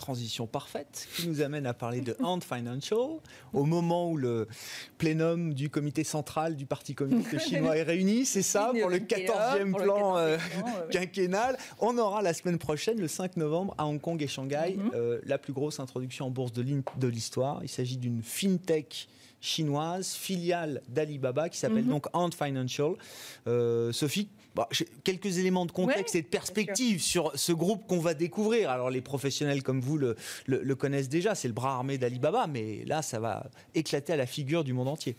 transition 0.00 0.46
parfaite 0.46 1.06
qui 1.14 1.28
nous 1.28 1.42
amène 1.42 1.66
à 1.66 1.74
parler 1.74 2.00
de 2.00 2.16
Ant 2.22 2.40
Financial 2.40 3.20
au 3.52 3.64
moment 3.64 4.10
où 4.10 4.16
le 4.16 4.48
plénum 4.98 5.52
du 5.54 5.68
comité 5.68 6.02
central 6.04 6.56
du 6.56 6.66
Parti 6.66 6.94
communiste 6.94 7.38
chinois 7.46 7.76
est 7.76 7.82
réuni, 7.82 8.24
c'est 8.24 8.42
ça, 8.42 8.72
pour 8.78 8.88
le 8.88 8.98
14e 8.98 9.72
plan 9.72 10.16
euh, 10.16 10.38
quinquennal. 10.90 11.56
On 11.78 11.98
aura 11.98 12.22
la 12.22 12.32
semaine 12.32 12.58
prochaine, 12.58 12.98
le 12.98 13.08
5 13.08 13.36
novembre, 13.36 13.74
à 13.78 13.86
Hong 13.86 14.00
Kong 14.00 14.20
et 14.22 14.26
Shanghai, 14.26 14.76
mhm. 14.76 14.90
euh, 14.94 15.20
la 15.24 15.38
plus 15.38 15.52
grosse 15.52 15.78
introduction 15.78 16.26
en 16.26 16.30
bourse 16.30 16.52
de 16.52 17.06
l'histoire. 17.06 17.60
Il 17.62 17.68
s'agit 17.68 17.98
d'une 17.98 18.22
fintech 18.22 19.08
chinoise, 19.42 20.14
filiale 20.14 20.82
d'Alibaba, 20.88 21.48
qui 21.48 21.58
s'appelle 21.58 21.84
mhm. 21.84 21.90
donc 21.90 22.06
Ant 22.14 22.30
Financial. 22.30 22.94
Sophie, 23.92 24.28
bah, 24.54 24.68
quelques 25.04 25.38
éléments 25.38 25.66
de 25.66 25.72
contexte 25.72 26.14
et 26.14 26.22
de 26.22 26.26
perspective 26.26 27.00
sur 27.00 27.32
ce 27.34 27.52
groupe 27.52 27.86
qu'on 27.86 28.00
va 28.00 28.14
découvrir. 28.14 28.70
Alors 28.70 28.90
les 28.90 29.00
professionnels 29.00 29.62
comme 29.62 29.80
vous 29.80 29.96
le, 29.96 30.16
le, 30.46 30.74
connaissent 30.74 31.08
déjà, 31.08 31.34
c'est 31.34 31.48
le 31.48 31.54
bras 31.54 31.74
armé 31.74 31.98
d'Alibaba, 31.98 32.46
mais 32.46 32.84
là 32.86 33.02
ça 33.02 33.20
va 33.20 33.46
éclater 33.74 34.12
à 34.12 34.16
la 34.16 34.26
figure 34.26 34.64
du 34.64 34.72
monde 34.72 34.88
entier. 34.88 35.16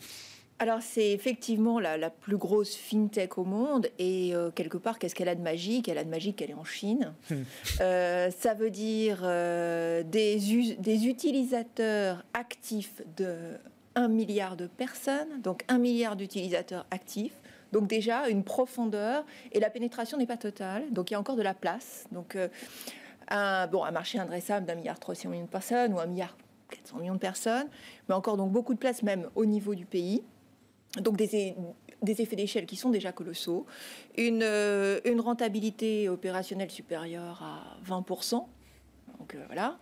Alors 0.60 0.84
c'est 0.84 1.12
effectivement 1.12 1.80
la, 1.80 1.98
la, 1.98 2.12
plus 2.12 2.38
grosse 2.38 2.76
fintech 2.76 3.40
au 3.40 3.44
monde 3.46 3.88
et 3.98 4.36
euh, 4.36 4.52
quelque 4.52 4.78
part 4.78 5.00
qu'est-ce 5.00 5.16
qu'elle 5.16 5.30
a 5.30 5.34
de 5.34 5.42
magique? 5.42 5.90
Elle 5.90 5.98
a 5.98 6.04
de 6.04 6.10
magique 6.10 6.36
qu'elle 6.36 6.52
est 6.52 6.56
en 6.56 6.64
Chine. 6.64 7.14
Hmm. 7.32 7.36
Euh, 7.80 8.30
ça 8.30 8.54
veut 8.54 8.70
dire 8.70 9.22
euh, 9.24 10.04
des, 10.04 10.76
des 10.78 11.08
utilisateurs 11.08 12.24
actifs 12.36 13.02
de 13.18 13.58
1 13.96 14.08
milliard 14.08 14.56
de 14.56 14.68
personnes, 14.68 15.42
donc 15.42 15.64
1 15.68 15.80
milliard 15.80 16.16
d'utilisateurs 16.16 16.86
actifs. 16.92 17.34
Donc 17.72 17.88
déjà, 17.88 18.30
une 18.30 18.43
profondeur, 18.43 19.26
et 19.51 19.59
la 19.59 19.69
pénétration 19.69 20.17
n'est 20.17 20.28
pas 20.28 20.38
totale, 20.38 20.91
donc 20.91 21.09
il 21.09 21.13
y 21.13 21.15
a 21.15 21.19
encore 21.19 21.36
de 21.36 21.41
la 21.41 21.53
place. 21.53 22.05
Donc 22.11 22.36
euh, 22.36 22.49
un, 23.30 23.67
bon, 23.67 23.89
marché 23.91 24.19
indressable 24.19 24.65
d'un 24.65 24.76
milliard 24.76 24.99
300 24.99 25.30
millions 25.30 25.45
de 25.45 25.49
personnes 25.49 25.93
ou 25.93 25.99
un 25.99 26.05
milliard 26.05 26.36
400 26.69 26.99
millions 26.99 27.13
de 27.15 27.19
personnes, 27.19 27.67
mais 28.07 28.15
encore 28.15 28.38
donc 28.38 28.51
beaucoup 28.51 28.74
de 28.74 28.80
place 28.80 29.03
même 29.03 29.30
au 29.36 29.45
niveau 29.45 29.76
du 29.76 29.86
pays. 29.86 30.24
Donc 30.97 31.15
des, 31.15 31.55
effets 32.05 32.36
d'échelle 32.36 32.65
qui 32.65 32.76
sont 32.76 32.89
déjà 32.89 33.13
colossaux, 33.13 33.65
une, 34.17 34.43
euh, 34.43 34.99
rentabilité 35.19 36.09
opérationnelle 36.09 36.72
supérieure 36.72 37.41
à 37.41 37.78
20%. 37.89 38.45
Donc 39.19 39.36
euh, 39.36 39.45
voilà. 39.47 39.78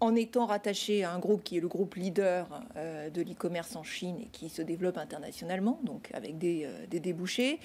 En 0.00 0.14
étant 0.16 0.46
rattaché 0.46 1.04
à 1.04 1.12
un 1.12 1.18
groupe 1.18 1.44
qui 1.44 1.58
est 1.58 1.60
le 1.60 1.68
groupe 1.68 1.94
leader 1.94 2.62
euh, 2.76 3.10
de 3.10 3.22
l'e-commerce 3.22 3.76
en 3.76 3.82
Chine 3.82 4.16
et 4.20 4.26
qui 4.32 4.48
se 4.48 4.62
développe 4.62 4.96
internationalement, 4.96 5.78
donc 5.84 6.10
avec 6.14 6.38
des, 6.38 6.64
euh, 6.64 6.86
débouchés. 6.98 7.60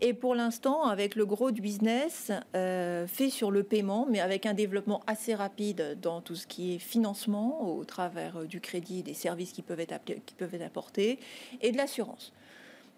Et 0.00 0.12
pour 0.12 0.34
l'instant, 0.34 0.84
avec 0.84 1.14
le 1.14 1.24
gros 1.24 1.52
du 1.52 1.60
business 1.60 2.32
euh, 2.54 3.06
fait 3.06 3.30
sur 3.30 3.50
le 3.50 3.62
paiement, 3.62 4.06
mais 4.10 4.20
avec 4.20 4.46
un 4.46 4.54
développement 4.54 5.02
assez 5.06 5.34
rapide 5.34 5.98
dans 6.02 6.20
tout 6.20 6.34
ce 6.34 6.46
qui 6.46 6.74
est 6.74 6.78
financement 6.78 7.68
au 7.68 7.84
travers 7.84 8.44
du 8.44 8.60
crédit, 8.60 9.02
des 9.02 9.14
services 9.14 9.52
qui 9.52 9.62
peuvent 9.62 9.80
être, 9.80 9.94
qui 10.04 10.34
peuvent 10.34 10.54
être 10.54 10.66
apportés, 10.66 11.20
et 11.62 11.70
de 11.70 11.76
l'assurance. 11.76 12.32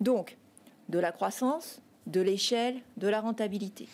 Donc, 0.01 0.37
de 0.89 0.99
la 0.99 1.13
croissance, 1.13 1.83
de 2.07 2.21
l'échelle, 2.21 2.77
de 2.97 3.09
la 3.09 3.21
rentabilité. 3.21 3.87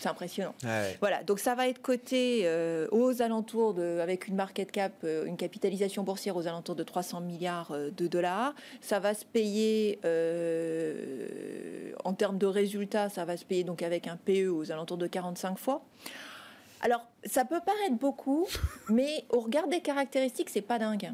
C'est 0.00 0.08
impressionnant. 0.08 0.54
Voilà, 1.00 1.22
donc 1.24 1.38
ça 1.38 1.54
va 1.54 1.68
être 1.68 1.80
coté 1.80 2.42
euh, 2.44 2.86
aux 2.90 3.22
alentours 3.22 3.74
de, 3.74 3.98
avec 4.00 4.28
une 4.28 4.34
market 4.34 4.70
cap, 4.70 4.92
euh, 5.04 5.24
une 5.24 5.36
capitalisation 5.36 6.02
boursière 6.02 6.36
aux 6.36 6.46
alentours 6.46 6.74
de 6.74 6.82
300 6.82 7.20
milliards 7.20 7.72
euh, 7.72 7.90
de 7.90 8.06
dollars. 8.06 8.54
Ça 8.80 9.00
va 9.00 9.14
se 9.14 9.24
payer 9.24 9.98
en 12.04 12.12
termes 12.12 12.38
de 12.38 12.46
résultats, 12.46 13.08
ça 13.08 13.24
va 13.24 13.36
se 13.36 13.44
payer 13.44 13.64
donc 13.64 13.82
avec 13.82 14.06
un 14.06 14.16
PE 14.16 14.48
aux 14.48 14.70
alentours 14.70 14.98
de 14.98 15.06
45 15.06 15.58
fois. 15.58 15.82
Alors, 16.82 17.06
ça 17.24 17.44
peut 17.44 17.60
paraître 17.64 17.96
beaucoup, 17.98 18.46
mais 18.88 19.24
au 19.30 19.40
regard 19.40 19.68
des 19.68 19.80
caractéristiques, 19.80 20.50
c'est 20.50 20.60
pas 20.62 20.78
dingue 20.78 21.12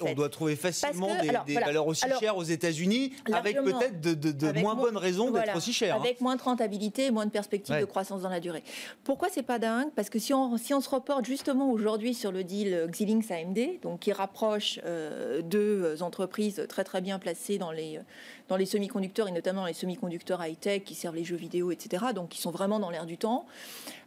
on 0.00 0.14
doit 0.14 0.28
trouver 0.28 0.56
facilement 0.56 1.10
des, 1.46 1.54
valeurs 1.54 1.86
aussi 1.86 2.06
chères 2.18 2.36
aux 2.36 2.44
États-Unis, 2.44 3.12
avec 3.32 3.56
peut-être 3.56 4.00
de, 4.00 4.60
moins, 4.60 4.74
bonnes 4.74 4.96
raisons 4.96 5.30
d'être 5.30 5.56
aussi 5.56 5.72
chères. 5.72 5.96
Hein. 5.96 6.00
Avec 6.00 6.20
moins 6.20 6.36
de 6.36 6.42
rentabilité, 6.42 7.10
moins 7.10 7.26
de 7.26 7.30
perspectives 7.30 7.78
de 7.78 7.84
croissance 7.84 8.22
dans 8.22 8.28
la 8.28 8.40
durée. 8.40 8.62
Pourquoi 9.04 9.28
c'est 9.30 9.42
pas 9.42 9.58
dingue? 9.58 9.88
Parce 9.94 10.10
que 10.10 10.18
si 10.18 10.32
on, 10.34 10.56
si 10.56 10.74
on 10.74 10.80
se 10.80 10.88
reporte 10.88 11.24
justement 11.24 11.70
aujourd'hui 11.70 12.14
sur 12.14 12.32
le 12.32 12.44
deal 12.44 12.88
Xilinx 12.90 13.30
AMD, 13.30 13.80
donc 13.82 14.00
qui 14.00 14.12
rapproche 14.12 14.80
euh, 14.84 15.42
deux 15.42 16.02
entreprises 16.02 16.64
très 16.68 16.84
très 16.84 17.00
bien 17.00 17.18
placées 17.18 17.58
dans 17.58 17.72
les, 17.72 18.00
dans 18.48 18.56
les 18.56 18.66
semi-conducteurs 18.66 19.28
et 19.28 19.32
notamment 19.32 19.64
les 19.64 19.72
semi-conducteurs 19.72 20.44
high-tech 20.44 20.82
qui 20.84 20.94
servent 20.94 21.16
les 21.16 21.24
jeux 21.24 21.36
vidéo, 21.36 21.70
etc., 21.70 22.06
donc 22.14 22.30
qui 22.30 22.40
sont 22.40 22.50
vraiment 22.50 22.80
dans 22.80 22.90
l'air 22.90 23.06
du 23.06 23.16
temps. 23.16 23.46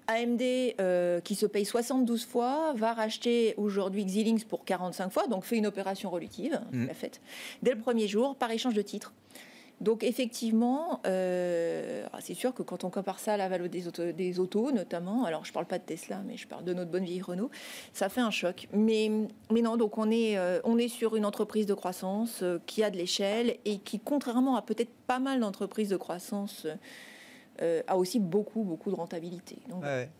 AMD, 0.08 0.41
euh, 0.80 1.20
qui 1.22 1.36
se 1.36 1.45
paye 1.45 1.66
72 1.66 2.26
fois, 2.26 2.74
va 2.76 2.93
racheter 2.93 3.54
aujourd'hui 3.58 4.06
Xilinx 4.06 4.43
pour 4.43 4.66
45 4.66 5.10
fois, 5.10 5.28
donc 5.28 5.43
fait 5.43 5.58
une 5.58 5.68
opération 5.68 6.10
relative, 6.10 6.60
mmh. 6.72 6.86
la 6.88 6.93
fait, 6.93 7.22
dès 7.62 7.72
le 7.72 7.80
premier 7.80 8.08
jour, 8.08 8.36
par 8.36 8.51
échange 8.51 8.74
de 8.74 8.82
titres. 8.82 9.14
Donc 9.82 10.04
effectivement, 10.04 11.01
euh, 11.06 12.06
ah, 12.14 12.20
c'est 12.22 12.36
sûr 12.36 12.54
que 12.54 12.64
quand 12.64 12.86
on 12.86 12.89
compare 12.89 13.20
ça 13.20 13.34
à 13.34 13.38
la 13.38 13.49
valeur 13.49 13.68
des, 13.68 13.88
autos, 13.88 14.14
des 14.14 14.39
autos 14.39 14.72
notamment, 14.72 15.26
alors 15.26 15.43
je 15.43 15.49
ne 15.49 15.54
parle 15.54 15.66
pas 15.66 15.78
de 15.78 15.84
Tesla, 15.84 16.22
mais 16.26 16.38
je 16.38 16.47
parle 16.47 16.64
de 16.64 16.74
notre 16.74 16.89
bonne 16.89 17.04
vieille 17.04 17.22
Renault, 17.22 17.49
ça 17.91 18.08
fait 18.08 18.22
un 18.22 18.32
choc. 18.32 18.70
Mais, 18.72 19.12
mais 19.51 19.62
non, 19.62 19.76
donc 19.76 19.97
on 19.97 20.10
est, 20.10 20.38
euh, 20.38 20.62
on 20.64 20.78
est 20.78 20.88
sur 20.88 21.18
une 21.18 21.26
entreprise 21.26 21.66
de 21.66 21.74
croissance 21.74 22.43
qui 22.66 22.84
a 22.84 22.91
de 22.91 22.97
l'échelle 22.97 23.58
et 23.66 23.80
qui, 23.80 23.99
contrairement 23.99 24.56
à 24.56 24.62
peut-être 24.62 24.91
pas 25.06 25.20
mal 25.20 25.41
d'entreprises 25.41 25.89
de 25.89 25.97
croissance 25.97 26.66
a 27.60 27.97
aussi 27.97 28.20
beaucoup, 28.20 28.64
beaucoup 28.64 28.89
de 28.89 28.95
rentabilité. 28.95 29.58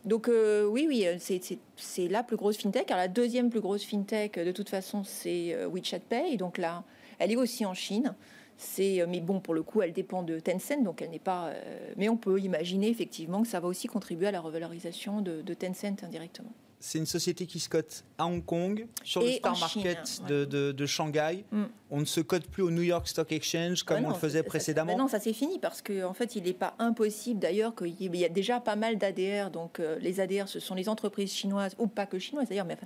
Donc, 0.04 0.28
euh, 0.28 0.66
oui, 0.66 0.86
oui, 0.88 1.06
euh, 1.06 1.16
c'est 1.18 2.08
la 2.08 2.22
plus 2.22 2.36
grosse 2.36 2.56
fintech. 2.56 2.90
Alors, 2.90 3.02
la 3.02 3.08
deuxième 3.08 3.50
plus 3.50 3.60
grosse 3.60 3.84
fintech, 3.84 4.38
de 4.38 4.52
toute 4.52 4.68
façon, 4.68 5.04
c'est 5.04 5.56
WeChat 5.66 6.00
Pay. 6.00 6.36
Donc 6.36 6.58
là, 6.58 6.84
elle 7.18 7.32
est 7.32 7.36
aussi 7.36 7.66
en 7.66 7.74
Chine. 7.74 8.14
C'est, 8.56 9.04
mais 9.08 9.20
bon, 9.20 9.40
pour 9.40 9.52
le 9.52 9.64
coup, 9.64 9.82
elle 9.82 9.92
dépend 9.92 10.22
de 10.22 10.38
Tencent, 10.38 10.84
donc 10.84 11.02
elle 11.02 11.10
n'est 11.10 11.18
pas. 11.18 11.52
mais 11.96 12.08
on 12.08 12.16
peut 12.16 12.38
imaginer 12.40 12.88
effectivement 12.88 13.42
que 13.42 13.48
ça 13.48 13.58
va 13.58 13.66
aussi 13.66 13.88
contribuer 13.88 14.28
à 14.28 14.30
la 14.30 14.40
revalorisation 14.40 15.20
de, 15.20 15.42
de 15.42 15.54
Tencent 15.54 16.04
indirectement 16.04 16.52
c'est 16.84 16.98
une 16.98 17.06
société 17.06 17.46
qui 17.46 17.60
se 17.60 17.70
cote 17.70 18.04
à 18.18 18.26
Hong 18.26 18.44
Kong, 18.44 18.86
sur 19.02 19.22
le 19.22 19.32
Star 19.32 19.58
Market 19.58 20.22
de, 20.28 20.86
Shanghai. 20.86 21.44
Mm. 21.50 21.64
On 21.90 22.00
ne 22.00 22.06
se 22.06 22.20
cote 22.20 22.46
plus 22.46 22.62
au 22.62 22.70
New 22.70 22.82
York 22.82 23.06
Stock 23.06 23.30
Exchange 23.30 23.82
comme 23.82 24.04
on 24.04 24.08
le 24.08 24.14
faisait 24.14 24.42
précédemment. 24.42 24.96
non, 24.96 25.06
ça 25.06 25.20
c'est 25.20 25.32
fini 25.32 25.58
parce 25.58 25.82
qu'en 25.82 26.10
en 26.10 26.14
fait, 26.14 26.34
il 26.34 26.44
n'est 26.44 26.54
pas 26.54 26.74
impossible 26.78 27.40
d'ailleurs 27.40 27.74
qu'il 27.74 27.94
y 28.00 28.24
ait 28.24 28.28
déjà 28.28 28.58
pas 28.58 28.74
mal 28.74 28.96
d'ADR. 28.96 29.50
Donc 29.50 29.80
euh, 29.80 29.98
les 30.00 30.18
ADR, 30.18 30.48
ce 30.48 30.60
sont 30.60 30.74
les 30.74 30.88
entreprises 30.88 31.32
chinoises, 31.32 31.74
ou 31.78 31.86
pas 31.86 32.06
que 32.06 32.18
chinoises 32.18 32.48
d'ailleurs, 32.48 32.66
mais 32.66 32.78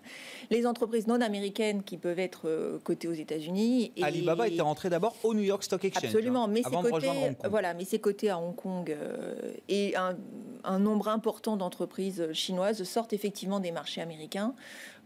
les 0.50 0.66
entreprises 0.66 1.06
non 1.06 1.20
américaines 1.20 1.82
qui 1.84 1.96
peuvent 1.96 2.18
être 2.18 2.48
euh, 2.48 2.78
cotées 2.82 3.08
aux 3.08 3.12
États-Unis. 3.12 3.92
Alibaba 4.02 4.48
était 4.48 4.62
rentré 4.62 4.90
d'abord 4.90 5.14
au 5.22 5.32
New 5.32 5.42
York 5.42 5.62
Stock 5.62 5.84
Exchange. 5.84 6.06
Absolument, 6.06 6.48
mais 6.48 6.62
c'est 6.64 6.90
coté, 6.90 7.08
voilà, 7.48 7.74
mais 7.74 7.84
c'est 7.84 8.00
coté 8.00 8.30
à 8.30 8.38
Hong 8.38 8.56
Kong 8.56 8.90
euh, 8.90 9.52
et 9.68 9.96
un, 9.96 10.16
un 10.64 10.78
nombre 10.78 11.08
important 11.08 11.56
d'entreprises 11.56 12.32
chinoises 12.32 12.82
sortent 12.82 13.12
effectivement 13.12 13.60
des 13.60 13.70
marchés 13.70 14.00
américains 14.00 14.54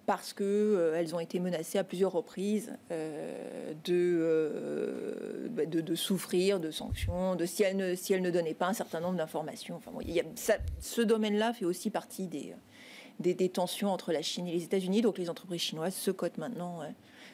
parce 0.07 0.33
qu'elles 0.33 0.47
euh, 0.47 1.15
ont 1.15 1.21
été 1.21 1.39
menacées 1.39 1.79
à 1.79 1.85
plusieurs 1.85 2.13
reprises 2.13 2.77
euh, 2.91 3.73
euh, 3.89 5.49
bah, 5.51 5.67
de, 5.67 5.81
de, 5.81 5.95
souffrir 5.95 6.59
de 6.59 6.71
sanctions, 6.71 7.37
de 7.37 7.47
si 7.47 7.63
elles 7.63 7.77
ne, 7.77 7.95
si 7.95 8.13
elles 8.13 8.23
ne 8.23 8.31
donnaient 8.31 8.55
pas 8.55 8.69
un 8.69 8.73
certain 8.73 9.01
nombre 9.01 9.17
d'informations. 9.17 9.77
Enfin, 9.77 9.93
ce 10.81 11.03
domaine-là 11.03 11.53
fait 11.53 11.65
aussi 11.65 11.91
partie 11.91 12.27
des, 12.27 12.55
des, 13.21 13.49
tensions 13.49 13.91
entre 13.91 14.13
la 14.13 14.23
Chine 14.23 14.49
et 14.49 14.53
les 14.53 14.65
États-Unis. 14.65 15.03
Donc 15.03 15.19
les 15.19 15.31
entreprises 15.31 15.61
chinoises 15.61 15.95
se 15.95 16.11
cotent 16.11 16.39
maintenant 16.39 16.81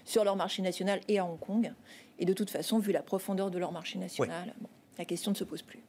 sur 0.05 0.25
leur 0.25 0.37
marché 0.37 0.63
national 0.63 1.01
et 1.09 1.19
à 1.19 1.25
Hong 1.25 1.39
Kong. 1.39 1.73
Et 2.19 2.25
de 2.25 2.33
toute 2.33 2.51
façon, 2.51 2.79
vu 2.79 2.93
la 2.93 3.03
profondeur 3.03 3.51
de 3.51 3.59
leur 3.59 3.73
marché 3.73 3.99
national, 3.99 4.55
la 4.99 5.05
question 5.05 5.31
ne 5.31 5.37
se 5.37 5.45
pose 5.45 5.63
plus. 5.63 5.83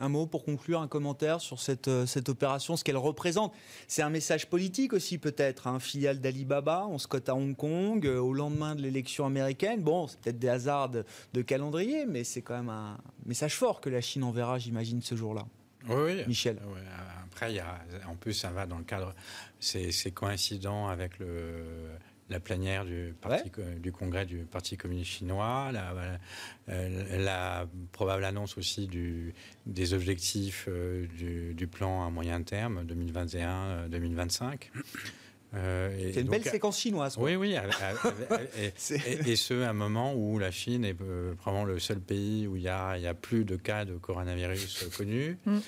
Un 0.00 0.08
mot 0.08 0.26
pour 0.26 0.44
conclure, 0.44 0.80
un 0.80 0.88
commentaire 0.88 1.40
sur 1.40 1.60
cette, 1.60 1.88
euh, 1.88 2.06
cette 2.06 2.28
opération, 2.28 2.76
ce 2.76 2.84
qu'elle 2.84 2.96
représente. 2.96 3.52
C'est 3.88 4.02
un 4.02 4.10
message 4.10 4.48
politique 4.48 4.92
aussi 4.92 5.18
peut-être, 5.18 5.66
un 5.66 5.74
hein. 5.74 5.80
filiale 5.80 6.20
d'Alibaba, 6.20 6.86
on 6.88 6.98
se 6.98 7.08
cote 7.08 7.28
à 7.28 7.34
Hong 7.34 7.56
Kong 7.56 8.06
euh, 8.06 8.18
au 8.18 8.32
lendemain 8.32 8.74
de 8.74 8.82
l'élection 8.82 9.26
américaine. 9.26 9.82
Bon, 9.82 10.06
c'est 10.06 10.20
peut-être 10.20 10.38
des 10.38 10.48
hasards 10.48 10.90
de, 10.90 11.42
calendrier, 11.42 12.06
mais 12.06 12.24
c'est 12.24 12.42
quand 12.42 12.56
même 12.56 12.68
un 12.68 12.98
message 13.26 13.54
fort 13.56 13.80
que 13.80 13.90
la 13.90 14.00
Chine 14.00 14.24
enverra, 14.24 14.58
j'imagine, 14.58 15.02
ce 15.02 15.14
jour-là. 15.14 15.46
Oui, 15.88 16.24
Michel. 16.26 16.58
Après, 17.24 17.52
il 17.52 17.56
y 17.56 17.60
a, 17.60 17.78
en 18.08 18.16
plus, 18.16 18.34
ça 18.34 18.50
va 18.50 18.66
dans 18.66 18.78
le 18.78 18.84
cadre, 18.84 19.14
c'est 19.60 20.10
coïncident 20.12 20.88
avec 20.88 21.18
le 21.18 21.64
la 22.30 22.40
plénière 22.40 22.84
du, 22.84 23.14
parti, 23.20 23.50
du 23.78 23.92
congrès 23.92 24.26
du 24.26 24.38
Parti 24.38 24.76
communiste 24.76 25.10
chinois, 25.10 25.70
la, 25.72 25.94
euh, 26.68 27.18
la, 27.18 27.66
probable 27.92 28.24
annonce 28.24 28.58
aussi 28.58 28.86
du, 28.86 29.34
des 29.66 29.94
objectifs 29.94 30.66
euh, 30.68 31.06
du, 31.54 31.66
plan 31.66 32.06
à 32.06 32.10
moyen 32.10 32.42
terme 32.42 32.84
2021-2025. 32.84 34.70
Euh, 35.54 36.10
c'est 36.12 36.20
une 36.20 36.28
belle 36.28 36.44
séquence 36.44 36.78
chinoise. 36.78 37.16
Oui, 37.18 37.34
oui. 37.34 37.56
et, 39.26 39.36
ce, 39.36 39.62
à 39.62 39.70
un 39.70 39.72
moment 39.72 40.14
où 40.14 40.38
la 40.38 40.50
Chine 40.50 40.84
est 40.84 40.94
probablement 41.38 41.64
le 41.64 41.78
seul 41.78 42.00
pays 42.00 42.46
où 42.46 42.56
il 42.56 42.62
n'y 42.62 42.68
a, 42.68 42.90
a, 42.90 43.14
plus 43.14 43.46
de 43.46 43.56
cas 43.56 43.86
de 43.86 43.94
coronavirus 43.96 44.88
connus. 44.96 45.38
Mm. 45.46 45.58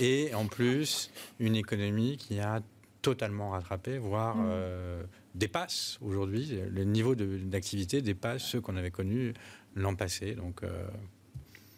Et 0.00 0.34
en 0.34 0.46
plus, 0.46 1.10
une 1.38 1.56
économie 1.56 2.18
qui 2.18 2.38
a 2.38 2.60
totalement 3.00 3.50
rattrapé, 3.50 3.96
voire 3.96 4.36
mm 4.36 5.06
dépasse 5.34 5.98
aujourd'hui, 6.00 6.60
le 6.70 6.84
niveau 6.84 7.14
d'activité 7.14 8.02
dépasse 8.02 8.42
ceux 8.44 8.60
qu'on 8.60 8.76
avait 8.76 8.90
connus 8.90 9.34
l'an 9.74 9.94
passé. 9.94 10.34
Donc, 10.34 10.62
euh, 10.62 10.88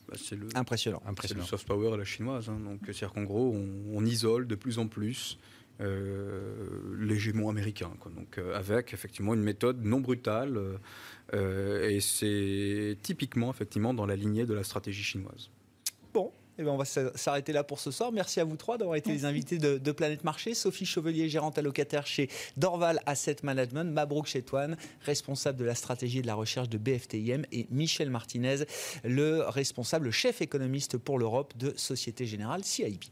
bah, 0.09 0.15
c'est 0.23 0.37
le, 0.37 0.49
impressionnant. 0.55 1.03
impressionnant. 1.07 1.43
le 1.43 1.47
soft 1.47 1.67
power 1.67 1.95
à 1.95 1.97
la 1.97 2.05
chinoise. 2.05 2.49
Hein. 2.49 2.61
donc, 2.61 2.81
c'est-à-dire 2.85 3.13
qu'en 3.13 3.25
gros, 3.25 3.55
on, 3.55 4.05
isole 4.05 4.47
de 4.47 4.55
plus 4.55 4.79
en 4.79 4.87
plus 4.87 5.39
euh, 5.81 6.97
l'hégémon 6.99 7.49
américain. 7.49 7.91
Donc, 8.15 8.39
euh, 8.39 8.57
avec 8.57 8.93
effectivement 8.93 9.35
une 9.35 9.43
méthode 9.43 9.85
non 9.85 10.01
brutale. 10.01 10.61
Euh, 11.35 11.89
et 11.89 12.01
c'est 12.01 12.99
typiquement 13.03 13.51
effectivement 13.51 13.95
dans 13.95 14.07
la 14.07 14.17
lignée 14.17 14.45
de 14.45 14.55
la 14.55 14.65
stratégie 14.65 15.03
chinoise. 15.03 15.51
Eh 16.59 16.63
ben, 16.63 16.71
on 16.71 16.77
va 16.77 16.85
s'arrêter 16.85 17.53
là 17.53 17.65
pour 17.65 17.81
ce 17.81 17.91
soir. 17.91 18.13
Merci 18.13 18.41
à 18.41 18.45
vous 18.45 18.57
trois 18.57 18.77
d'avoir 18.77 18.97
été 18.97 19.11
les 19.11 19.25
invités 19.25 19.59
de, 19.59 19.93
Planète 19.93 20.25
Marché. 20.25 20.55
Sophie 20.55 20.85
Chevelier, 20.85 21.29
gérante 21.29 21.59
allocataire 21.59 22.07
chez 22.07 22.29
Dorval 22.57 23.01
Asset 23.07 23.37
Management. 23.43 23.93
Mabrouk 23.93 24.27
Chetouane, 24.27 24.77
responsable 25.01 25.59
de 25.59 25.65
la 25.65 25.75
stratégie 25.75 26.19
et 26.19 26.23
de 26.23 26.27
la 26.27 26.35
recherche 26.35 26.69
de 26.69 26.79
BFTIM. 26.79 27.43
Et 27.53 27.67
Michel 27.71 28.11
Martinez, 28.11 28.65
le 29.05 29.43
responsable 29.43 30.11
chef 30.11 30.43
économiste 30.43 30.99
pour 30.99 31.19
l'Europe 31.19 31.57
de 31.57 31.73
Société 31.77 32.27
Générale 32.27 32.65
CIP. 32.65 33.05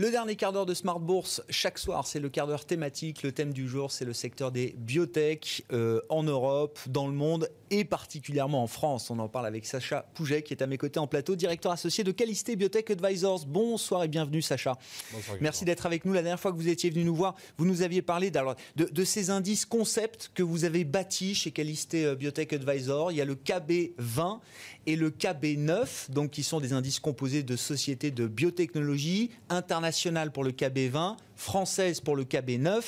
Le 0.00 0.12
dernier 0.12 0.36
quart 0.36 0.52
d'heure 0.52 0.64
de 0.64 0.74
Smart 0.74 1.00
Bourse, 1.00 1.42
chaque 1.50 1.76
soir, 1.76 2.06
c'est 2.06 2.20
le 2.20 2.28
quart 2.28 2.46
d'heure 2.46 2.64
thématique. 2.64 3.24
Le 3.24 3.32
thème 3.32 3.52
du 3.52 3.66
jour, 3.68 3.90
c'est 3.90 4.04
le 4.04 4.12
secteur 4.12 4.52
des 4.52 4.76
biotech 4.78 5.64
euh, 5.72 6.00
en 6.08 6.22
Europe, 6.22 6.78
dans 6.86 7.08
le 7.08 7.12
monde 7.12 7.50
et 7.70 7.84
particulièrement 7.84 8.62
en 8.62 8.68
France. 8.68 9.10
On 9.10 9.18
en 9.18 9.28
parle 9.28 9.46
avec 9.46 9.66
Sacha 9.66 10.08
Pouget, 10.14 10.42
qui 10.42 10.54
est 10.54 10.62
à 10.62 10.68
mes 10.68 10.78
côtés 10.78 11.00
en 11.00 11.08
plateau, 11.08 11.34
directeur 11.34 11.72
associé 11.72 12.04
de 12.04 12.12
Qualité 12.12 12.54
Biotech 12.54 12.92
Advisors. 12.92 13.44
Bonsoir 13.46 14.04
et 14.04 14.08
bienvenue, 14.08 14.40
Sacha. 14.40 14.78
Bonsoir, 15.12 15.36
Merci 15.40 15.64
d'être 15.64 15.84
avec 15.84 16.04
nous. 16.04 16.12
La 16.12 16.22
dernière 16.22 16.38
fois 16.38 16.52
que 16.52 16.56
vous 16.56 16.68
étiez 16.68 16.90
venu 16.90 17.02
nous 17.02 17.16
voir, 17.16 17.34
vous 17.56 17.66
nous 17.66 17.82
aviez 17.82 18.00
parlé 18.00 18.30
de, 18.30 18.84
de, 18.84 19.04
ces 19.04 19.30
indices 19.30 19.66
concepts 19.66 20.30
que 20.32 20.44
vous 20.44 20.64
avez 20.64 20.84
bâtis 20.84 21.34
chez 21.34 21.50
Qualité 21.50 22.04
euh, 22.04 22.14
Biotech 22.14 22.52
Advisors. 22.52 23.10
Il 23.10 23.16
y 23.16 23.20
a 23.20 23.24
le 23.24 23.34
KB20 23.34 24.38
et 24.86 24.94
le 24.94 25.10
KB9, 25.10 26.12
donc 26.12 26.30
qui 26.30 26.44
sont 26.44 26.60
des 26.60 26.72
indices 26.72 27.00
composés 27.00 27.42
de 27.42 27.56
sociétés 27.56 28.12
de 28.12 28.28
biotechnologie 28.28 29.30
internationales 29.48 29.87
pour 30.32 30.44
le 30.44 30.52
KB20, 30.52 31.16
françaises 31.38 32.00
pour 32.00 32.16
le 32.16 32.24
KB9. 32.24 32.82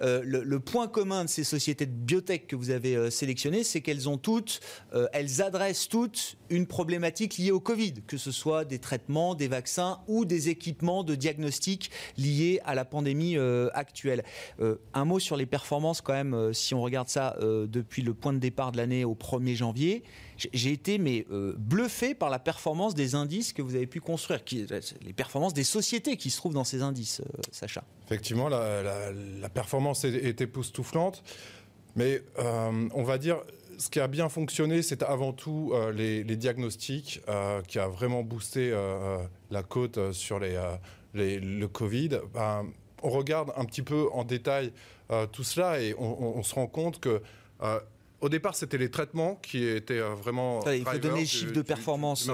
Euh, 0.00 0.22
le, 0.24 0.60
point 0.60 0.88
commun 0.88 1.24
de 1.24 1.28
ces 1.28 1.44
sociétés 1.44 1.86
de 1.86 1.92
biotech 1.92 2.46
que 2.46 2.56
vous 2.56 2.70
avez 2.70 2.96
euh, 2.96 3.10
sélectionnées, 3.10 3.62
c'est 3.62 3.80
qu'elles 3.80 4.08
ont 4.08 4.16
toutes, 4.16 4.60
euh, 4.94 5.06
elles 5.12 5.42
adressent 5.42 5.88
toutes 5.88 6.36
une 6.48 6.66
problématique 6.66 7.36
liée 7.36 7.50
au 7.50 7.60
Covid, 7.60 7.94
que 8.06 8.16
ce 8.16 8.30
soit 8.30 8.64
des 8.64 8.78
traitements, 8.78 9.34
des 9.34 9.48
vaccins 9.48 10.00
ou 10.08 10.24
des 10.24 10.48
équipements 10.48 11.04
de 11.04 11.14
diagnostic 11.14 11.90
liés 12.16 12.60
à 12.64 12.74
la 12.74 12.84
pandémie 12.84 13.38
actuelle. 13.72 14.22
un 14.60 15.04
mot 15.06 15.18
sur 15.18 15.38
les 15.38 15.46
performances 15.46 16.02
quand 16.02 16.12
même, 16.12 16.52
si 16.52 16.74
on 16.74 16.82
regarde 16.82 17.08
ça 17.08 17.38
depuis 17.40 18.02
le 18.02 18.12
point 18.12 18.34
de 18.34 18.38
départ 18.38 18.70
de 18.70 18.76
l'année 18.76 19.06
au 19.06 19.14
1er 19.14 19.54
janvier 19.54 20.04
j'ai 20.52 20.72
été 20.72 20.98
mais 20.98 21.26
bluffé 21.56 22.14
par 22.14 22.30
la 22.30 22.38
performance 22.38 22.94
des 22.94 23.14
indices 23.14 23.52
que 23.52 23.62
vous 23.62 23.74
avez 23.74 23.86
pu 23.86 24.00
construire, 24.00 24.44
qui, 24.44 24.66
les 25.04 25.12
performances 25.12 25.54
des 25.54 25.64
sociétés 25.64 26.16
qui 26.16 26.30
se 26.30 26.36
trouvent 26.36 26.54
dans 26.54 26.64
ces 26.64 26.82
indices, 26.82 27.22
Sacha. 27.50 27.84
Effectivement, 28.06 28.48
la, 28.48 29.48
performance 29.52 30.04
est, 30.04 30.40
époustouflante, 30.40 31.22
mais 31.96 32.22
euh, 32.38 32.88
on 32.94 33.02
va 33.02 33.18
dire 33.18 33.42
ce 33.78 33.88
qui 33.88 34.00
a 34.00 34.06
bien 34.06 34.28
fonctionné, 34.28 34.82
c'est 34.82 35.02
avant 35.02 35.32
tout 35.32 35.72
euh, 35.72 35.92
les, 35.92 36.36
diagnostics 36.36 37.20
euh, 37.28 37.62
qui 37.62 37.78
a 37.78 37.88
vraiment 37.88 38.22
boosté 38.22 38.72
la 39.50 39.62
cote 39.62 40.12
sur 40.12 40.40
le 41.14 41.66
Covid. 41.66 42.20
Ben, 42.34 42.66
on 43.02 43.10
regarde 43.10 43.52
un 43.56 43.64
petit 43.64 43.82
peu 43.82 44.08
en 44.12 44.24
détail 44.24 44.72
tout 45.32 45.44
cela 45.44 45.80
et 45.80 45.94
on, 45.98 46.42
se 46.42 46.54
rend 46.54 46.66
compte 46.66 47.00
que 47.00 47.20
au 48.22 48.28
départ, 48.28 48.54
c'était 48.54 48.78
les 48.78 48.90
traitements 48.90 49.34
qui 49.36 49.66
étaient 49.66 50.00
vraiment. 50.00 50.64
il 50.70 50.84
faut 50.84 50.98
donner 50.98 51.20
les 51.20 51.26
chiffres 51.26 51.52
de 51.52 51.62
performance. 51.62 52.30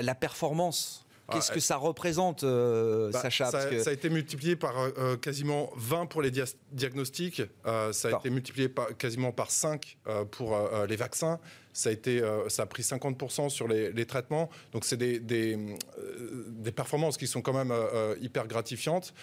la, 0.00 0.14
performance 0.14 1.06
Qu'est-ce 1.32 1.52
que 1.52 1.60
ça 1.60 1.76
représente, 1.76 2.42
euh, 2.44 3.10
bah, 3.10 3.20
Sacha 3.20 3.50
ça, 3.50 3.58
a 3.58 3.92
été 3.92 4.08
multiplié 4.08 4.56
par 4.56 4.78
euh, 4.78 4.90
euh, 4.98 5.16
quasiment 5.16 5.70
20 5.76 6.06
pour 6.06 6.22
les 6.22 6.30
diagnostics, 6.72 7.42
ça 7.64 8.08
a 8.08 8.18
été 8.18 8.30
multiplié 8.30 8.68
par, 8.68 8.96
quasiment 8.96 9.32
par 9.32 9.50
5 9.50 9.98
pour 10.30 10.58
les 10.88 10.96
vaccins, 10.96 11.38
ça 11.78 11.90
a, 11.90 11.92
été, 11.92 12.20
euh, 12.20 12.48
ça 12.48 12.64
a 12.64 12.66
pris 12.66 12.82
50% 12.82 13.50
sur 13.50 13.68
les, 13.68 14.04
traitements. 14.06 14.50
Donc, 14.72 14.84
c'est 14.84 14.96
des, 14.96 15.20
des, 15.20 15.56
euh, 15.98 16.72
performances 16.74 17.16
qui 17.16 17.28
sont 17.28 17.40
quand 17.40 17.52
même 17.52 17.70
euh, 17.70 18.16
hyper 18.20 18.48
gratifiantes 18.48 19.14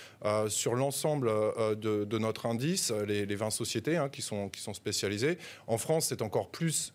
sur 0.47 0.75
l'ensemble 0.75 1.29
de, 1.77 2.17
notre 2.17 2.45
indice, 2.45 2.91
les, 2.91 3.25
20 3.35 3.49
sociétés 3.49 3.97
hein, 3.97 4.07
qui, 4.09 4.21
sont, 4.21 4.47
qui 4.49 4.61
sont 4.61 4.73
spécialisées. 4.73 5.37
En 5.67 5.77
France, 5.77 6.07
c'est 6.07 6.21
encore 6.21 6.49
plus 6.49 6.93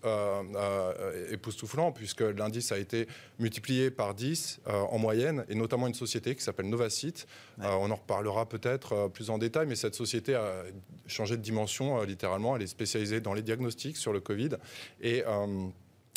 époustouflant 1.30 1.92
puisque 1.92 2.22
l'indice 2.22 2.72
a 2.72 2.78
été 2.78 3.06
multiplié 3.38 3.90
par 3.90 4.14
10 4.14 4.60
en 4.66 4.98
moyenne, 4.98 5.44
et 5.48 5.54
notamment 5.54 5.86
une 5.86 5.94
société 5.94 6.34
qui 6.34 6.42
s'appelle 6.42 6.68
Novacite. 6.68 7.26
On 7.62 7.90
en 7.90 7.94
reparlera 7.94 8.48
peut-être 8.48 9.08
plus 9.08 9.30
en 9.30 9.38
détail, 9.38 9.66
mais 9.66 9.76
cette 9.76 9.94
société 9.94 10.34
a 10.34 10.64
changé 11.06 11.36
de 11.36 11.42
dimension 11.42 12.02
littéralement. 12.02 12.56
Elle 12.56 12.62
est 12.62 12.66
spécialisée 12.66 13.20
dans 13.20 13.34
les 13.34 13.42
diagnostics 13.42 13.96
sur 13.96 14.12
le 14.12 14.20
Covid. 14.20 14.50
Et 15.00 15.24
euh, 15.26 15.66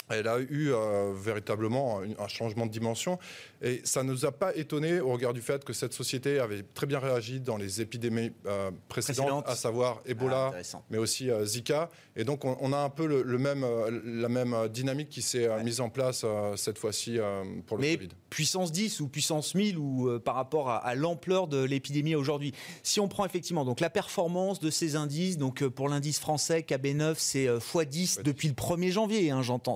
elle 0.09 0.27
a 0.27 0.39
eu 0.39 0.71
euh, 0.71 1.13
véritablement 1.15 2.01
un, 2.01 2.27
changement 2.27 2.65
de 2.65 2.71
dimension. 2.71 3.19
Et 3.61 3.81
ça 3.83 4.03
ne 4.03 4.11
nous 4.11 4.25
a 4.25 4.31
pas 4.31 4.55
étonné 4.55 4.99
au 4.99 5.13
regard 5.13 5.33
du 5.33 5.41
fait 5.41 5.63
que 5.63 5.73
cette 5.73 5.93
société 5.93 6.39
avait 6.39 6.63
très 6.73 6.85
bien 6.85 6.99
réagi 6.99 7.39
dans 7.39 7.57
les 7.57 7.81
épidémies 7.81 8.31
euh, 8.45 8.71
précédentes, 8.89 9.47
à 9.47 9.55
savoir 9.55 10.01
Ebola, 10.05 10.51
ah, 10.53 10.77
mais 10.89 10.97
aussi 10.97 11.29
euh, 11.29 11.45
Zika. 11.45 11.89
Et 12.15 12.25
donc 12.25 12.43
on, 12.45 12.73
a 12.73 12.77
un 12.77 12.89
peu 12.89 13.07
le, 13.07 13.37
même, 13.37 13.65
la 14.05 14.29
même 14.29 14.67
dynamique 14.69 15.09
qui 15.09 15.23
s'est 15.23 15.49
mise 15.63 15.81
en 15.81 15.89
place 15.89 16.23
cette 16.55 16.77
fois-ci 16.77 17.17
pour 17.65 17.77
le 17.77 17.81
mais 17.81 17.97
Covid. 17.97 18.09
Puissance 18.29 18.71
10 18.71 18.99
ou 18.99 19.07
puissance 19.07 19.55
1000 19.55 19.79
ou 19.79 20.19
par 20.19 20.35
rapport 20.35 20.69
à, 20.69 20.93
l'ampleur 20.93 21.47
de 21.47 21.63
l'épidémie 21.63 22.13
aujourd'hui. 22.13 22.53
Si 22.83 22.99
on 22.99 23.07
prend 23.07 23.25
effectivement 23.25 23.65
donc 23.65 23.79
la 23.79 23.89
performance 23.89 24.59
de 24.59 24.69
ces 24.69 24.95
indices, 24.95 25.39
donc 25.39 25.67
pour 25.67 25.89
l'indice 25.89 26.19
français 26.19 26.59
KB9 26.61 27.15
c'est 27.17 27.47
x10 27.47 28.21
depuis 28.21 28.47
le 28.47 28.53
1er 28.53 28.91
janvier, 28.91 29.31
hein, 29.31 29.41
j'entends 29.41 29.75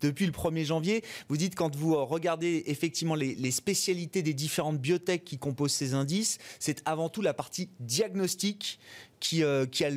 depuis 0.00 0.26
le 0.26 0.32
1er 0.32 0.64
janvier. 0.64 1.04
Vous 1.28 1.36
dites 1.36 1.54
quand 1.54 1.74
vous 1.74 1.94
euh, 1.94 2.02
regardez 2.02 2.64
effectivement 2.66 3.14
les, 3.14 3.50
spécialités 3.50 4.22
des 4.22 4.34
différentes 4.34 4.78
biotech 4.78 5.24
qui 5.24 5.38
composent 5.38 5.72
ces 5.72 5.94
indices, 5.94 6.38
c'est 6.58 6.82
avant 6.84 7.08
tout 7.08 7.22
la 7.22 7.34
partie 7.34 7.68
diagnostique 7.80 8.78
qui, 9.18 9.42
euh, 9.42 9.66
qui, 9.66 9.84
a 9.84 9.90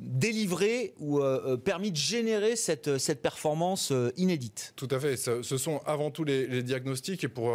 délivré 0.00 0.94
ou 0.98 1.20
euh, 1.20 1.56
permis 1.56 1.90
de 1.90 1.96
générer 1.96 2.54
cette, 2.54 2.98
cette 2.98 3.22
performance 3.22 3.92
inédite. 4.16 4.72
Tout 4.76 4.88
à 4.90 5.00
fait. 5.00 5.16
Ce, 5.16 5.42
sont 5.42 5.80
avant 5.84 6.10
tout 6.10 6.24
les, 6.24 6.46
les 6.46 6.62
diagnostics 6.62 7.24
et 7.24 7.28
pour 7.28 7.52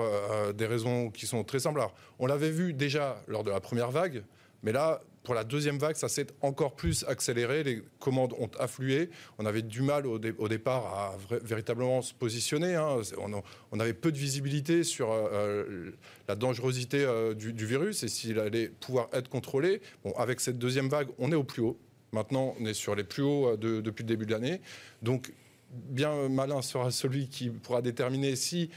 des 0.53 0.65
raisons 0.65 1.11
qui 1.11 1.27
sont 1.27 1.43
très 1.43 1.59
simples. 1.59 1.79
Alors, 1.79 1.93
on 2.19 2.25
l'avait 2.25 2.51
vu 2.51 2.73
déjà 2.73 3.21
lors 3.27 3.43
de 3.43 3.51
la 3.51 3.61
première 3.61 3.91
vague, 3.91 4.23
mais 4.63 4.71
là, 4.71 5.01
pour 5.23 5.33
la 5.33 5.45
deuxième 5.45 5.77
vague, 5.77 5.95
ça 5.95 6.09
s'est 6.09 6.27
encore 6.41 6.75
plus 6.75 7.05
accéléré. 7.05 7.63
Les 7.63 7.81
commandes 7.99 8.33
ont 8.37 8.49
afflué. 8.59 9.09
On 9.37 9.45
avait 9.45 9.61
du 9.61 9.81
mal 9.81 10.05
au, 10.05 10.19
départ 10.19 10.85
à 10.85 11.17
véritablement 11.43 12.01
se 12.01 12.13
positionner. 12.13 12.75
Hein. 12.75 12.97
On, 13.71 13.79
avait 13.79 13.93
peu 13.93 14.11
de 14.11 14.17
visibilité 14.17 14.83
sur 14.83 15.11
euh, 15.11 15.29
euh, 15.31 15.91
la 16.27 16.35
dangerosité 16.35 17.03
euh, 17.05 17.33
du, 17.33 17.65
virus 17.65 18.03
et 18.03 18.09
s'il 18.09 18.37
allait 18.37 18.67
pouvoir 18.67 19.07
être 19.13 19.29
contrôlé. 19.29 19.81
Bon, 20.03 20.11
avec 20.13 20.41
cette 20.41 20.57
deuxième 20.57 20.89
vague, 20.89 21.07
on 21.17 21.31
est 21.31 21.35
au 21.35 21.43
plus 21.43 21.61
haut. 21.61 21.79
Maintenant, 22.11 22.53
on 22.59 22.65
est 22.65 22.73
sur 22.73 22.93
les 22.93 23.03
plus 23.03 23.23
hauts 23.23 23.55
depuis 23.57 24.03
le 24.03 24.07
début 24.07 24.25
de 24.25 24.31
l'année. 24.31 24.61
Donc, 25.01 25.33
bien 25.71 26.29
malin 26.29 26.61
sera 26.61 26.91
celui 26.91 27.27
qui 27.27 27.49
pourra 27.49 27.81
déterminer 27.81 28.35
si 28.35 28.69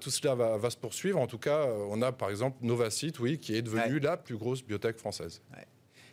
tout 0.00 0.10
cela 0.10 0.34
va, 0.34 0.70
se 0.70 0.76
poursuivre. 0.78 1.20
En 1.20 1.26
tout 1.26 1.36
cas, 1.36 1.66
on 1.90 2.00
a 2.00 2.12
par 2.12 2.30
exemple 2.30 2.56
Novacite, 2.62 3.18
oui, 3.18 3.38
qui 3.38 3.54
est 3.54 3.60
devenue 3.60 3.98
la 3.98 4.16
plus 4.16 4.38
grosse 4.38 4.64
biotech 4.64 4.96
française. 4.96 5.42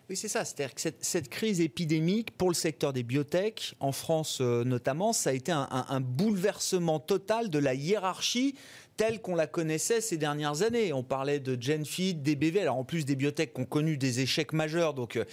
Oui, 0.08 0.16
c'est 0.16 0.28
ça. 0.28 0.46
C'est-à-dire 0.46 0.76
que 0.76 0.82
cette, 1.00 1.30
crise 1.30 1.62
épidémique, 1.62 2.38
pour 2.38 2.50
le 2.50 2.54
secteur 2.54 2.94
des 2.94 3.02
biotech, 3.02 3.74
en 3.80 3.92
France 3.92 4.38
euh, 4.40 4.64
notamment, 4.64 5.14
ça 5.14 5.32
a 5.32 5.34
été 5.34 5.52
un, 5.52 6.00
bouleversement 6.00 7.00
total 7.00 7.50
de 7.50 7.58
la 7.58 7.74
hiérarchie 7.74 8.56
telle 8.98 9.22
qu'on 9.22 9.36
la 9.36 9.48
connaissait 9.48 10.02
ces 10.02 10.18
dernières 10.18 10.62
années. 10.62 10.94
On 10.94 11.04
parlait 11.04 11.40
de 11.40 11.62
Genfit, 11.62 12.16
DBV, 12.16 12.62
alors 12.62 12.78
en 12.78 12.84
plus 12.84 13.06
des 13.06 13.16
biotech 13.16 13.54
qui 13.54 13.62
ont 13.62 13.66
connu 13.66 13.98
des 13.98 14.22
échecs 14.22 14.54
majeurs. 14.54 14.94
Donc, 14.94 15.18
euh, 15.18 15.26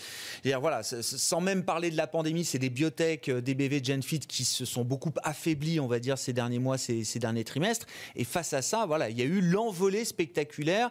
voilà, 0.60 0.82
sans 0.82 1.40
même 1.40 1.64
parler 1.64 1.90
de 1.90 1.96
la 1.96 2.06
pandémie, 2.06 2.44
c'est 2.44 2.58
des 2.58 2.70
biotech, 2.70 3.28
euh, 3.28 3.40
DBV, 3.40 3.82
Genfit 3.82 4.20
qui 4.20 4.44
se 4.44 4.64
sont 4.64 4.84
beaucoup 4.84 5.12
affaiblis, 5.22 5.80
on 5.80 5.86
va 5.86 5.98
dire, 5.98 6.18
ces 6.18 6.32
derniers 6.32 6.58
mois, 6.58 6.78
ces, 6.78 7.04
derniers 7.18 7.44
trimestres. 7.44 7.86
Et 8.16 8.24
face 8.24 8.52
à 8.52 8.62
ça, 8.62 8.86
voilà, 8.86 9.10
il 9.10 9.18
y 9.18 9.22
a 9.22 9.26
eu 9.26 9.40
l'envolée 9.40 10.04
spectaculaire 10.04 10.90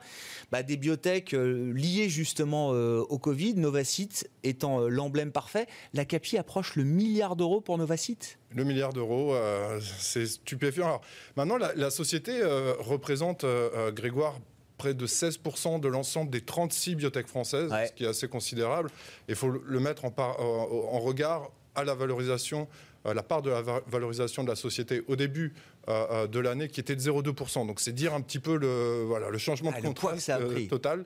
bah, 0.51 0.63
des 0.63 0.77
biotech 0.77 1.33
euh, 1.33 1.73
liées 1.73 2.09
justement 2.09 2.69
au 2.71 3.17
Covid, 3.19 3.55
Novacite 3.55 4.29
étant 4.43 4.79
l'emblème 4.81 5.31
parfait. 5.31 5.67
La 5.93 6.05
CAPI 6.05 6.37
approche 6.37 6.75
le 6.75 6.83
milliard 6.83 7.35
d'euros 7.35 7.61
pour 7.61 7.77
Novacite 7.77 8.37
le 8.55 8.63
milliard 8.63 8.93
d'euros, 8.93 9.33
euh, 9.33 9.79
c'est 9.81 10.25
stupéfiant. 10.25 10.85
Alors, 10.85 11.01
maintenant, 11.35 11.57
la, 11.57 11.89
société 11.89 12.41
euh, 12.41 12.73
représente, 12.79 13.43
euh, 13.43 13.91
Grégoire, 13.91 14.39
près 14.77 14.93
de 14.93 15.05
16% 15.05 15.79
de 15.79 15.87
l'ensemble 15.87 16.31
des 16.31 16.41
36 16.41 16.95
biotech 16.95 17.27
françaises, 17.27 17.71
ce 17.87 17.91
qui 17.93 18.03
est 18.03 18.07
assez 18.07 18.27
considérable. 18.27 18.89
Il 19.29 19.35
faut 19.35 19.49
le 19.49 19.79
mettre 19.79 20.05
en, 20.05 20.13
en 20.17 20.99
regard 20.99 21.51
à 21.75 21.83
la 21.83 21.93
valorisation 21.93 22.67
la 23.05 23.23
part 23.23 23.41
de 23.41 23.49
la 23.49 23.61
valorisation 23.87 24.43
de 24.43 24.49
la 24.49 24.55
société 24.55 25.03
au 25.07 25.15
début 25.15 25.53
euh, 25.87 26.05
euh, 26.11 26.27
de 26.27 26.39
l'année 26.39 26.67
qui 26.67 26.79
était 26.79 26.95
de 26.95 27.01
0,2%. 27.01 27.65
Donc 27.65 27.79
c'est 27.79 27.91
dire 27.91 28.13
un 28.13 28.21
petit 28.21 28.39
peu 28.39 28.57
le, 28.57 29.03
voilà, 29.05 29.29
le 29.29 29.37
changement 29.37 29.71
de 29.71 29.77
ah, 29.77 29.81
contraste 29.81 30.31
total 30.69 31.05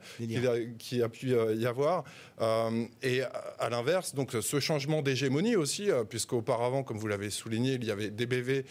qui 0.77 1.01
a, 1.01 1.09
pu 1.09 1.29
y 1.29 1.65
avoir. 1.65 2.03
et 3.01 3.21
à 3.59 3.69
l'inverse, 3.69 4.13
donc 4.13 4.31
ce 4.39 4.59
changement 4.59 5.01
d'hégémonie 5.01 5.55
aussi, 5.55 5.89
puisqu'auparavant, 6.09 6.83
comme 6.83 6.97
vous 6.97 7.07
l'avez 7.07 7.29
souligné, 7.29 7.73
il 7.73 7.85
y 7.85 7.91
avait 7.91 8.09
DBV 8.09 8.65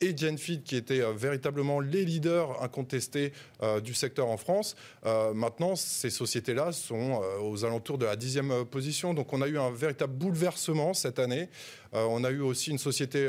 et 0.00 0.16
Genfit 0.16 0.62
qui 0.62 0.76
étaient 0.76 1.00
euh, 1.00 1.12
véritablement 1.12 1.80
les 1.80 2.04
leaders 2.04 2.62
incontestés 2.62 3.32
euh, 3.62 3.80
du 3.80 3.94
secteur 3.94 4.28
en 4.28 4.36
France. 4.36 4.76
Euh, 5.06 5.32
maintenant, 5.34 5.76
ces 5.76 6.10
sociétés-là 6.10 6.72
sont 6.72 7.20
aux 7.42 7.64
alentours 7.64 7.98
de 7.98 8.06
la 8.06 8.16
dixième 8.16 8.64
position. 8.64 9.14
Donc 9.14 9.32
on 9.32 9.42
a 9.42 9.48
eu 9.48 9.58
un 9.58 9.70
véritable 9.70 10.14
bouleversement 10.14 10.94
cette 10.94 11.18
année. 11.18 11.48
on 11.92 12.22
a 12.24 12.30
eu 12.30 12.40
aussi 12.40 12.70
une 12.70 12.78
société 12.78 13.28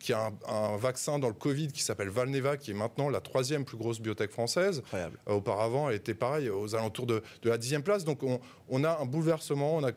qui 0.00 0.12
a 0.12 0.30
un, 0.48 0.76
vaccin 0.76 1.18
dans 1.18 1.28
le 1.28 1.34
Covid 1.34 1.68
qui 1.68 1.82
s'appelle 1.82 2.08
Valneva, 2.08 2.56
qui 2.56 2.70
est 2.70 2.74
maintenant 2.74 3.08
la 3.08 3.20
troisième 3.20 3.64
plus 3.64 3.76
grosse 3.76 4.00
biotech 4.00 4.30
française. 4.30 4.82
auparavant, 5.26 5.88
elle 5.88 5.96
était 5.96 6.14
pareil, 6.14 6.48
aux 6.48 6.74
alentours 6.74 7.06
de, 7.06 7.22
la 7.44 7.58
dixième 7.58 7.82
place. 7.82 8.04
Donc 8.04 8.22
on, 8.22 8.40
on 8.68 8.84
a 8.84 8.98
un 8.98 9.06
bouleversement, 9.06 9.76
on 9.76 9.84
a 9.84 9.92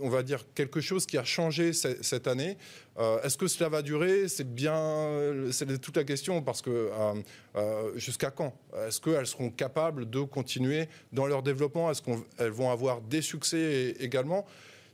on 0.00 0.08
va 0.08 0.22
dire, 0.22 0.44
quelque 0.54 0.80
chose 0.80 1.06
qui 1.06 1.18
a 1.18 1.24
changé 1.24 1.72
cette 1.72 2.26
année. 2.26 2.56
Euh, 2.98 3.20
est-ce 3.22 3.36
que 3.36 3.46
cela 3.46 3.68
va 3.68 3.82
durer? 3.82 4.28
C'est 4.28 4.52
bien, 4.54 5.50
c'est 5.50 5.80
toute 5.80 5.96
la 5.96 6.04
question 6.04 6.42
parce 6.42 6.62
que 6.62 6.70
euh, 6.70 7.14
euh, 7.56 7.92
jusqu'à 7.96 8.30
quand? 8.30 8.54
Est-ce 8.86 9.00
qu'elles 9.00 9.26
seront 9.26 9.50
capables 9.50 10.08
de 10.08 10.20
continuer 10.22 10.88
dans 11.12 11.26
leur 11.26 11.42
développement? 11.42 11.90
Est-ce 11.90 12.02
qu'elles 12.02 12.50
vont 12.50 12.70
avoir 12.70 13.00
des 13.00 13.22
succès 13.22 13.94
également? 14.00 14.46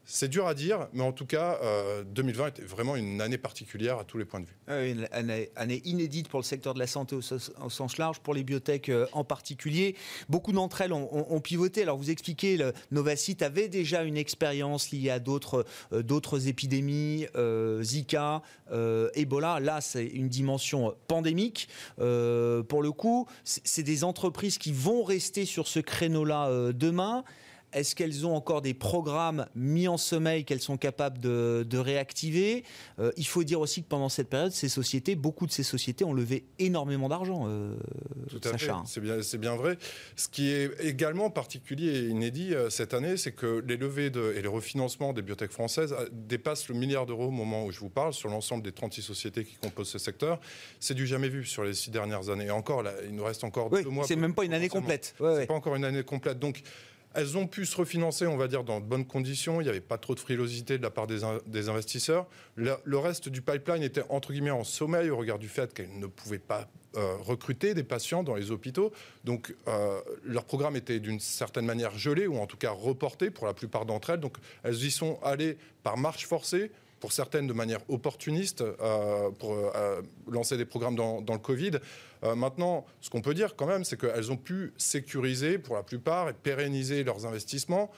C'est 0.07 0.29
dur 0.29 0.47
à 0.47 0.55
dire, 0.55 0.89
mais 0.93 1.03
en 1.03 1.13
tout 1.13 1.25
cas, 1.25 1.59
2020 2.07 2.45
euh, 2.45 2.49
était 2.49 2.63
vraiment 2.63 2.95
une 2.97 3.21
année 3.21 3.39
particulière 3.39 3.99
à 3.99 4.05
tous 4.05 4.19
les 4.19 4.25
points 4.25 4.41
de 4.41 4.47
vue. 4.47 4.57
Ah 4.67 4.85
une 4.85 5.09
année, 5.13 5.83
inédite 5.85 6.29
pour 6.29 6.41
le 6.41 6.45
secteur 6.45 6.75
de 6.75 6.79
la 6.79 6.87
santé 6.87 7.17
au, 7.17 7.23
sens 7.71 7.97
large, 7.97 8.21
pour 8.21 8.35
les 8.35 8.45
biotech 8.45 8.91
euh, 8.91 9.07
en 9.13 9.25
particulier. 9.25 9.97
Beaucoup 10.29 10.53
d'entre 10.53 10.83
elles 10.83 10.93
ont, 10.93 11.41
pivoté. 11.41 11.83
Alors 11.83 11.97
vous 11.97 12.11
expliquez, 12.11 12.57
le 12.57 12.73
Novacite 12.91 13.43
avait 13.43 13.69
déjà 13.69 14.03
une 14.03 14.17
expérience 14.17 14.91
liée 14.91 15.11
à 15.11 15.19
d'autres 15.19 15.65
euh, 15.93 16.39
épidémies, 16.47 17.27
Zika, 17.81 18.43
Ebola. 19.15 19.61
Là, 19.61 19.81
c'est 19.81 20.07
une 20.07 20.29
dimension 20.29 20.95
pandémique. 21.09 21.69
pour 21.97 22.83
le 22.83 22.91
coup, 22.93 23.27
c'est 23.45 23.83
des 23.83 24.05
entreprises 24.05 24.59
qui 24.59 24.73
vont 24.73 25.03
rester 25.03 25.45
sur 25.45 25.67
ce 25.67 25.81
créneau-là 25.81 26.73
demain. 26.73 27.25
Est-ce 27.75 27.97
qu'elles 27.97 28.25
ont 28.25 28.35
encore 28.35 28.63
des 28.63 28.73
programmes 28.73 29.47
mis 29.57 29.89
en 29.89 29.97
sommeil 29.97 30.45
qu'elles 30.45 30.61
sont 30.61 30.77
capables 30.77 31.19
de, 31.19 31.77
réactiver? 31.77 32.65
Euh, 33.01 33.11
Il 33.17 33.27
faut 33.27 33.43
dire 33.43 33.61
aussi 33.61 33.83
que 33.83 33.89
pendant 33.89 34.09
cette 34.09 34.29
période, 34.29 34.53
ces 34.53 34.69
sociétés, 34.69 35.17
beaucoup 35.17 35.47
de 35.47 35.53
ces 35.53 35.65
sociétés 35.65 36.05
ont 36.05 36.13
levé 36.13 36.47
énormément 36.61 37.09
d'argent. 37.09 37.47
Euh, 37.49 37.75
Tout 38.29 38.41
à 38.45 38.57
fait, 38.57 38.71
c'est 38.87 39.01
bien, 39.01 39.17
bien, 39.39 39.57
vrai. 39.57 39.77
Ce 40.15 40.29
qui 40.29 40.51
est 40.51 40.71
également 40.81 41.31
particulier 41.31 41.89
et 41.89 42.09
inédit 42.09 42.55
euh, 42.55 42.71
cette 42.71 42.95
année, 42.95 43.17
c'est 43.17 43.33
que 43.33 43.63
les 43.67 43.77
levées 43.77 44.13
et 44.37 44.43
les 44.43 44.49
refinancements 44.49 45.13
des 45.13 45.23
biotech 45.23 45.51
françaises 45.51 45.95
dépassent 46.13 46.69
le 46.69 46.77
milliard 46.77 47.07
d'euros 47.07 47.27
au 47.27 47.33
moment 47.33 47.65
où 47.65 47.73
je 47.73 47.81
vous 47.81 47.91
parle 47.91 48.13
sur 48.13 48.29
l'ensemble 48.29 48.63
des 48.63 48.73
36 48.73 49.03
sociétés 49.03 49.45
qui 49.45 49.57
composent 49.57 49.89
ce 49.89 49.99
secteur. 49.99 50.39
C'est 50.79 50.95
du 50.95 51.07
jamais 51.07 51.29
vu 51.29 51.45
sur 51.45 51.65
les 51.65 51.75
six 51.75 51.91
dernières 51.91 52.29
années. 52.29 52.47
Et 52.47 52.51
encore, 52.51 52.85
là, 52.85 52.93
il 53.05 53.15
nous 53.15 53.25
reste 53.25 53.43
encore 53.43 53.69
deux 53.71 53.83
mois. 53.85 54.05
C'est 54.07 54.17
même 54.17 54.35
pas 54.35 54.45
une 54.45 54.55
année 54.55 54.69
complète. 54.69 55.15
c'est 55.19 55.47
pas 55.47 55.55
encore 55.55 55.75
une 55.75 55.85
année 55.85 56.05
complète. 56.05 56.39
Donc 56.39 56.63
elles 57.15 57.39
ont 57.39 57.47
pu 57.47 57.65
se 57.65 57.77
refinancer, 57.77 58.27
on 58.27 58.37
va 58.37 58.49
dire, 58.49 58.65
dans 58.65 58.81
de 58.81 58.85
bonnes 58.85 59.07
conditions. 59.07 59.61
Il 59.61 59.65
n'y 59.65 59.71
avait 59.71 59.81
pas 59.81 59.99
trop 59.99 60.15
de 60.15 60.21
frilosité 60.21 60.79
de 60.79 60.83
la 60.83 60.91
part 60.91 61.07
des, 61.07 61.69
investisseurs. 61.69 62.27
Le, 62.57 62.99
reste 62.99 63.29
du 63.29 63.41
pipeline 63.41 63.83
était, 63.83 64.03
entre 64.09 64.33
guillemets, 64.33 64.51
en 64.51 64.65
sommeil 64.65 65.11
au 65.11 65.17
regard 65.17 65.39
du 65.39 65.49
fait 65.49 65.73
qu'elles 65.73 65.97
ne 65.99 66.07
pouvaient 66.07 66.39
pas 66.39 66.69
euh, 66.97 67.17
recruter 67.17 67.75
des 67.75 67.85
patients 67.85 68.23
dans 68.25 68.35
les 68.35 68.51
hôpitaux. 68.51 68.93
Donc, 69.25 69.55
euh, 69.69 70.01
leur 70.25 70.45
programme 70.45 70.77
était 70.77 70.99
d'une 70.99 71.21
certaine 71.21 71.67
manière 71.67 71.97
gelé, 71.97 72.27
ou 72.27 72.39
en 72.39 72.47
tout 72.47 72.57
cas 72.57 72.71
reporté 72.71 73.31
pour 73.31 73.47
la 73.47 73.55
plupart 73.55 73.87
d'entre 73.87 74.11
elles. 74.11 74.21
Donc, 74.21 74.37
elles 74.65 74.85
y 74.85 74.91
sont 74.91 75.19
allées 75.23 75.57
par 75.83 75.97
marche 75.97 76.27
forcée 76.27 76.71
pour 77.05 77.13
certaines 77.13 77.47
de 77.47 77.53
manière 77.53 77.81
opportuniste, 77.91 78.63
euh, 78.63 79.29
pour 79.39 79.53
euh, 79.53 80.01
lancer 80.27 80.57
des 80.57 80.65
programmes 80.65 80.97
dans, 80.97 81.21
le 81.21 81.39
Covid. 81.39 81.73
Euh, 82.23 82.35
maintenant, 82.35 82.87
ce 83.03 83.11
qu'on 83.11 83.21
peut 83.21 83.35
dire 83.35 83.57
quand 83.57 83.67
même, 83.67 83.85
c'est 83.85 84.01
qu'elles 84.01 84.33
ont 84.33 84.39
pu 84.39 84.73
sécuriser 84.79 85.59
pour 85.59 85.75
la 85.75 85.83
plupart 85.83 86.31
et 86.31 86.33
pérenniser 86.33 87.05
leurs 87.05 87.27
investissements 87.27 87.91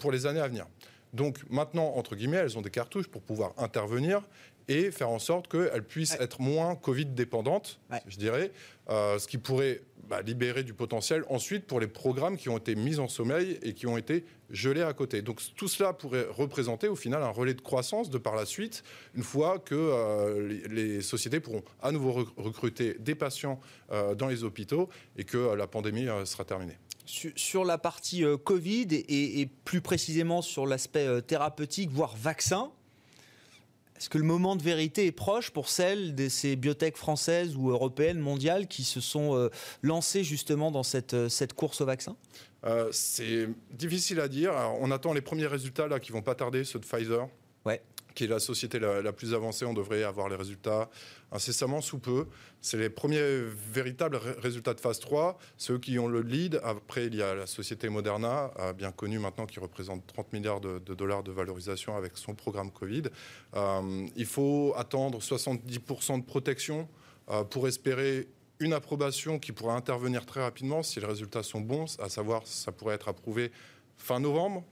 pour 0.00 0.10
les 0.10 0.26
années 0.26 0.40
à 0.40 0.48
venir. 0.48 0.66
Donc 1.12 1.38
maintenant, 1.48 1.92
entre 1.94 2.16
guillemets, 2.16 2.38
elles 2.38 2.58
ont 2.58 2.62
des 2.62 2.70
cartouches 2.70 3.06
pour 3.06 3.22
pouvoir 3.22 3.52
intervenir 3.56 4.22
et 4.68 4.90
faire 4.90 5.10
en 5.10 5.18
sorte 5.18 5.48
qu'elle 5.48 5.84
puisse 5.84 6.16
être 6.20 6.40
moins 6.40 6.74
Covid 6.74 7.06
dépendante, 7.06 7.80
je 8.06 8.16
dirais, 8.16 8.52
euh, 8.90 9.18
ce 9.18 9.28
qui 9.28 9.38
pourrait 9.38 9.82
bah, 10.08 10.22
libérer 10.22 10.64
du 10.64 10.74
potentiel 10.74 11.24
ensuite 11.28 11.66
pour 11.66 11.78
les 11.78 11.86
programmes 11.86 12.36
qui 12.36 12.48
ont 12.48 12.58
été 12.58 12.74
mis 12.74 12.98
en 12.98 13.06
sommeil 13.06 13.58
et 13.62 13.74
qui 13.74 13.86
ont 13.86 13.96
été 13.96 14.24
gelés 14.50 14.82
à 14.82 14.92
côté. 14.92 15.22
Donc 15.22 15.40
tout 15.56 15.68
cela 15.68 15.92
pourrait 15.92 16.26
représenter 16.28 16.88
au 16.88 16.96
final 16.96 17.22
un 17.22 17.30
relais 17.30 17.54
de 17.54 17.60
croissance 17.60 18.10
de 18.10 18.18
par 18.18 18.34
la 18.34 18.44
suite, 18.44 18.82
une 19.14 19.22
fois 19.22 19.60
que 19.60 19.74
euh, 19.74 20.58
les, 20.68 21.00
sociétés 21.00 21.38
pourront 21.38 21.62
à 21.80 21.92
nouveau 21.92 22.26
recruter 22.36 22.96
des 22.98 23.14
patients 23.14 23.60
euh, 23.92 24.14
dans 24.16 24.26
les 24.26 24.42
hôpitaux 24.42 24.88
et 25.16 25.24
que 25.24 25.54
la 25.54 25.66
pandémie 25.68 26.06
sera 26.24 26.44
terminée. 26.44 26.76
Sur, 27.04 27.64
la 27.64 27.78
partie 27.78 28.24
Covid 28.44 28.88
et, 28.90 29.48
plus 29.64 29.80
précisément 29.80 30.40
sur 30.40 30.66
l'aspect 30.66 31.20
thérapeutique, 31.22 31.90
voire 31.90 32.16
vaccin, 32.16 32.70
est-ce 34.02 34.10
que 34.10 34.18
le 34.18 34.24
moment 34.24 34.56
de 34.56 34.64
vérité 34.64 35.06
est 35.06 35.12
proche 35.12 35.50
pour 35.52 35.68
celles 35.68 36.16
de 36.16 36.28
ces 36.28 36.56
biotech 36.56 36.96
françaises 36.96 37.54
ou 37.54 37.70
européennes, 37.70 38.18
mondiales, 38.18 38.66
qui 38.66 38.82
se 38.82 39.00
sont 39.00 39.36
euh, 39.36 39.48
lancées 39.80 40.24
justement 40.24 40.72
dans 40.72 40.82
cette, 40.82 41.14
euh, 41.14 41.28
cette 41.28 41.52
course 41.52 41.80
au 41.82 41.86
vaccin? 41.86 42.16
Euh, 42.64 42.88
C'est 42.90 43.48
difficile 43.70 44.18
à 44.18 44.26
dire. 44.26 44.54
on 44.80 44.90
attend 44.90 45.12
les 45.12 45.20
premiers 45.20 45.46
résultats 45.46 45.86
là 45.86 46.00
qui 46.00 46.10
vont 46.10 46.20
pas 46.20 46.34
tarder, 46.34 46.64
ceux 46.64 46.80
de 46.80 46.84
Pfizer. 46.84 47.28
Ouais 47.64 47.80
qui 48.14 48.24
est 48.24 48.28
la 48.28 48.38
société 48.38 48.78
la, 48.78 49.12
plus 49.12 49.34
avancée. 49.34 49.64
On 49.64 49.74
devrait 49.74 50.02
avoir 50.02 50.28
les 50.28 50.36
résultats 50.36 50.88
incessamment 51.30 51.80
sous 51.80 51.98
peu. 51.98 52.26
C'est 52.60 52.76
les 52.76 52.90
premiers 52.90 53.42
véritables 53.72 54.16
résultats 54.38 54.74
de 54.74 54.80
phase 54.80 55.00
3, 55.00 55.38
ceux 55.56 55.78
qui 55.78 55.98
ont 55.98 56.08
le 56.08 56.20
lead. 56.20 56.60
Après, 56.62 57.06
il 57.06 57.14
y 57.14 57.22
a 57.22 57.34
la 57.34 57.46
société 57.46 57.88
Moderna, 57.88 58.52
euh, 58.58 58.72
bien 58.72 58.92
connue 58.92 59.18
maintenant, 59.18 59.46
qui 59.46 59.58
représente 59.60 60.06
30 60.06 60.32
milliards 60.32 60.60
de, 60.60 60.78
dollars 60.78 61.22
de 61.22 61.32
valorisation 61.32 61.96
avec 61.96 62.16
son 62.16 62.34
programme 62.34 62.70
Covid. 62.70 63.04
Euh, 63.54 64.06
il 64.16 64.26
faut 64.26 64.74
attendre 64.76 65.18
70% 65.20 66.20
de 66.20 66.24
protection 66.24 66.88
euh, 67.30 67.44
pour 67.44 67.66
espérer 67.68 68.28
une 68.60 68.72
approbation 68.72 69.38
qui 69.38 69.52
pourra 69.52 69.74
intervenir 69.74 70.24
très 70.24 70.40
rapidement 70.40 70.82
si 70.82 71.00
les 71.00 71.06
résultats 71.06 71.42
sont 71.42 71.60
bons, 71.60 71.98
à 72.00 72.08
savoir 72.08 72.46
ça 72.46 72.70
pourrait 72.70 72.94
être 72.94 73.08
approuvé 73.08 73.50
fin 73.96 74.20
novembre, 74.20 74.64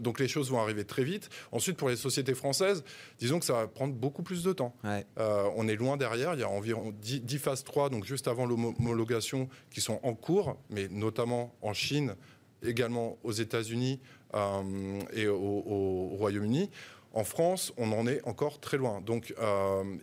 donc 0.00 0.18
les 0.18 0.28
choses 0.28 0.50
vont 0.50 0.60
arriver 0.60 0.84
très 0.84 1.04
vite. 1.04 1.28
Ensuite, 1.52 1.76
pour 1.76 1.88
les 1.88 1.96
sociétés 1.96 2.34
françaises, 2.34 2.84
disons 3.18 3.38
que 3.38 3.44
ça 3.44 3.54
va 3.54 3.68
prendre 3.68 3.94
beaucoup 3.94 4.22
plus 4.22 4.42
de 4.42 4.52
temps. 4.52 4.74
Euh, 4.84 5.48
on 5.56 5.68
est 5.68 5.76
loin 5.76 5.96
derrière. 5.96 6.34
Il 6.34 6.40
y 6.40 6.42
a 6.42 6.48
environ 6.48 6.92
10, 7.00 7.38
phases 7.38 7.64
3, 7.64 7.90
donc 7.90 8.04
juste 8.04 8.28
avant 8.28 8.46
l'homologation, 8.46 9.48
qui 9.70 9.80
sont 9.80 10.00
en 10.02 10.14
cours, 10.14 10.56
mais 10.68 10.88
notamment 10.88 11.54
en 11.62 11.72
Chine, 11.72 12.16
également 12.62 13.18
aux 13.22 13.32
États-Unis 13.32 14.00
euh, 14.34 15.00
et 15.12 15.28
au, 15.28 16.10
Royaume-Uni. 16.18 16.70
En 17.12 17.24
France, 17.24 17.72
on 17.76 17.90
en 17.90 18.06
est 18.06 18.22
encore 18.24 18.60
très 18.60 18.76
loin. 18.76 19.00
Donc, 19.00 19.34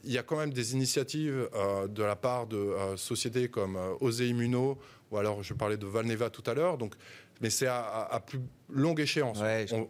il 0.04 0.12
y 0.12 0.18
a 0.18 0.24
quand 0.24 0.36
même 0.36 0.52
des 0.52 0.74
initiatives 0.74 1.50
de 1.88 2.04
la 2.04 2.18
part 2.18 2.48
de 2.48 2.76
sociétés 2.98 3.48
comme 3.48 3.78
Osé 4.02 4.28
Immuno, 4.28 4.78
ou 5.12 5.18
alors 5.18 5.42
je 5.42 5.54
parlais 5.54 5.78
de 5.78 5.86
Valneva 5.86 6.30
tout 6.30 6.44
à 6.46 6.54
l'heure. 6.54 6.78
Donc, 6.78 6.96
mais 7.42 7.50
c'est 7.50 7.68
à, 7.68 8.22
plus 8.26 8.40
longue 8.70 9.00
échéance, 9.00 9.40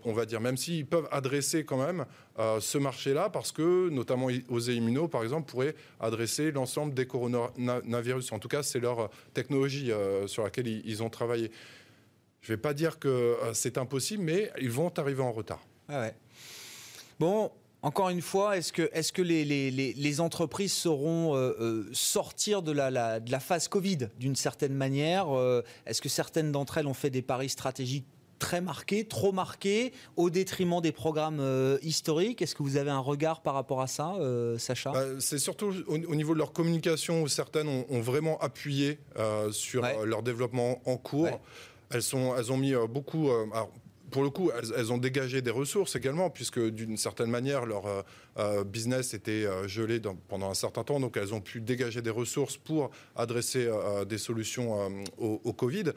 on, 0.03 0.13
va 0.13 0.25
dire, 0.25 0.41
même 0.41 0.57
s'ils 0.57 0.85
peuvent 0.85 1.07
adresser 1.11 1.65
quand 1.65 1.77
même 1.77 2.05
euh, 2.39 2.59
ce 2.59 2.77
marché-là, 2.77 3.29
parce 3.29 3.51
que 3.51 3.89
notamment 3.89 4.27
Osé 4.49 4.75
Immuno, 4.75 5.07
par 5.07 5.23
exemple, 5.23 5.49
pourrait 5.49 5.75
adresser 5.99 6.51
l'ensemble 6.51 6.93
des 6.93 7.07
coronavirus. 7.07 8.31
En 8.31 8.39
tout 8.39 8.47
cas, 8.47 8.63
c'est 8.63 8.79
leur 8.79 9.09
technologie 9.33 9.91
euh, 9.91 10.27
sur 10.27 10.43
laquelle 10.43 10.67
ils, 10.67 11.03
ont 11.03 11.09
travaillé. 11.09 11.51
Je 12.41 12.51
ne 12.51 12.55
vais 12.55 12.61
pas 12.61 12.73
dire 12.73 12.99
que 12.99 13.07
euh, 13.07 13.53
c'est 13.53 13.77
impossible, 13.77 14.23
mais 14.23 14.51
ils 14.61 14.71
vont 14.71 14.91
arriver 14.97 15.23
en 15.23 15.31
retard. 15.31 15.65
ouais. 15.89 16.13
Bon, 17.19 17.51
encore 17.87 18.09
une 18.09 18.21
fois, 18.21 18.57
est-ce 18.57 18.73
que, 18.73 18.89
est 18.91 19.13
que 19.13 19.21
les, 19.21 19.45
les, 19.71 20.19
entreprises 20.19 20.73
sauront 20.73 21.35
euh, 21.35 21.55
euh, 21.61 21.89
sortir 21.93 22.61
de 22.61 22.73
la, 22.73 23.21
de 23.21 23.31
la, 23.31 23.39
phase 23.39 23.69
Covid 23.69 24.09
d'une 24.19 24.35
certaine 24.35 24.73
manière 24.73 25.33
euh, 25.33 25.61
Est-ce 25.85 26.01
que 26.01 26.09
certaines 26.09 26.51
d'entre 26.51 26.77
elles 26.77 26.87
ont 26.87 26.93
fait 26.93 27.09
des 27.09 27.21
paris 27.21 27.47
stratégiques 27.47 28.05
très 28.39 28.59
marqués, 28.59 29.05
trop 29.05 29.31
marqués, 29.31 29.93
au 30.17 30.29
détriment 30.29 30.81
des 30.81 30.91
programmes 30.91 31.41
historiques? 31.81 32.41
Est-ce 32.41 32.55
que 32.55 32.61
vous 32.61 32.75
avez 32.75 32.91
un 32.91 32.99
regard 32.99 33.41
par 33.41 33.53
rapport 33.53 33.79
à 33.79 33.87
ça, 33.87 34.15
Sacha? 34.57 34.91
Bah, 34.91 35.05
C'est 35.19 35.39
surtout 35.39 35.73
au, 35.87 36.15
niveau 36.15 36.33
de 36.33 36.39
leur 36.39 36.51
communication 36.51 37.21
où 37.21 37.29
certaines 37.29 37.69
ont, 37.69 38.01
vraiment 38.01 38.37
appuyé 38.39 38.99
sur 39.51 39.81
leur 40.05 40.23
développement 40.23 40.81
en 40.85 40.97
cours. 40.97 41.39
Elles, 41.89 42.03
sont, 42.03 42.35
elles 42.37 42.51
ont 42.51 42.57
mis 42.57 42.73
beaucoup 42.89 43.29
pour 44.11 44.23
le 44.23 44.29
coup, 44.29 44.51
elles, 44.75 44.91
ont 44.91 44.97
dégagé 44.97 45.41
des 45.41 45.51
ressources 45.51 45.95
également, 45.95 46.29
puisque 46.29 46.59
d'une 46.59 46.97
certaine 46.97 47.29
manière, 47.29 47.65
leur 47.65 47.85
euh, 47.85 48.01
euh, 48.37 48.63
business 48.63 49.13
était 49.13 49.45
euh, 49.45 49.67
gelé 49.67 50.01
pendant 50.27 50.49
un 50.49 50.53
certain 50.53 50.83
temps, 50.83 50.99
donc 50.99 51.17
elles 51.17 51.33
ont 51.33 51.41
pu 51.41 51.59
dégager 51.59 52.01
des 52.01 52.09
ressources 52.09 52.57
pour 52.57 52.91
adresser 53.15 53.69
des 54.07 54.17
solutions 54.17 54.89
au, 55.17 55.41
au, 55.43 55.53
Covid. 55.53 55.91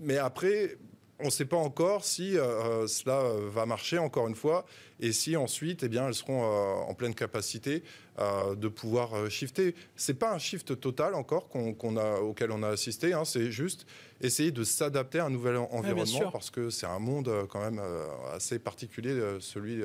mais 0.00 0.18
après, 0.18 0.76
on 1.20 1.26
ne 1.26 1.30
sait 1.30 1.44
pas 1.44 1.56
encore 1.56 2.04
si 2.04 2.32
cela 2.32 3.22
va 3.48 3.66
marcher, 3.66 3.98
encore 3.98 4.28
une 4.28 4.34
fois, 4.34 4.64
et 5.00 5.12
si 5.12 5.36
ensuite, 5.36 5.82
eh 5.82 5.88
bien, 5.88 6.06
elles 6.06 6.14
seront 6.14 6.42
en 6.42 6.94
pleine 6.94 7.14
capacité 7.14 7.82
de 8.18 8.68
pouvoir 8.68 9.30
shifter. 9.30 9.74
Ce 9.96 10.12
n'est 10.12 10.18
pas 10.18 10.32
un 10.32 10.38
shift 10.38 10.78
total 10.80 11.14
encore 11.14 11.48
qu'on 11.48 11.96
a, 11.96 12.20
auquel 12.20 12.50
on 12.52 12.62
a 12.62 12.68
assisté, 12.68 13.12
hein, 13.12 13.24
c'est 13.24 13.50
juste 13.50 13.86
essayer 14.20 14.50
de 14.50 14.64
s'adapter 14.64 15.18
à 15.18 15.26
un 15.26 15.30
nouvel 15.30 15.56
environnement 15.56 16.30
parce 16.30 16.50
que 16.50 16.70
c'est 16.70 16.86
un 16.86 16.98
monde 16.98 17.28
euh, 17.28 17.46
quand 17.46 17.60
même 17.60 17.78
euh, 17.78 18.06
assez 18.32 18.58
particulier, 18.58 19.10
euh, 19.10 19.40
celui 19.40 19.82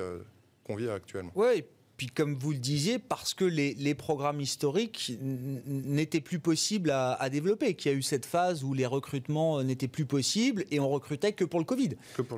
qu'on 0.63 0.75
vit 0.75 0.89
actuellement. 0.89 1.31
Oui, 1.36 1.63
puis 1.98 2.08
comme 2.08 2.36
vous 2.36 2.52
le 2.52 2.58
disiez, 2.58 3.00
parce 3.00 3.34
que 3.34 3.46
les, 3.46 3.96
programmes 3.96 4.41
historiques 4.41 5.14
n'étaient 5.22 6.20
plus 6.20 6.39
possibles 6.39 6.91
à, 6.91 7.30
développer, 7.30 7.76
qu'il 7.76 7.91
y 7.91 7.96
a 7.96 7.98
eu 7.98 8.02
cette 8.02 8.26
phase 8.26 8.64
où 8.64 8.74
les 8.74 8.86
recrutements 8.86 9.64
n'étaient 9.64 9.88
plus 9.88 10.06
possibles 10.06 10.66
et 10.70 10.80
on 10.80 10.89
recrutait 10.89 11.32
que 11.32 11.46
pour 11.46 11.60
le 11.60 11.66
Covid. 11.66 11.91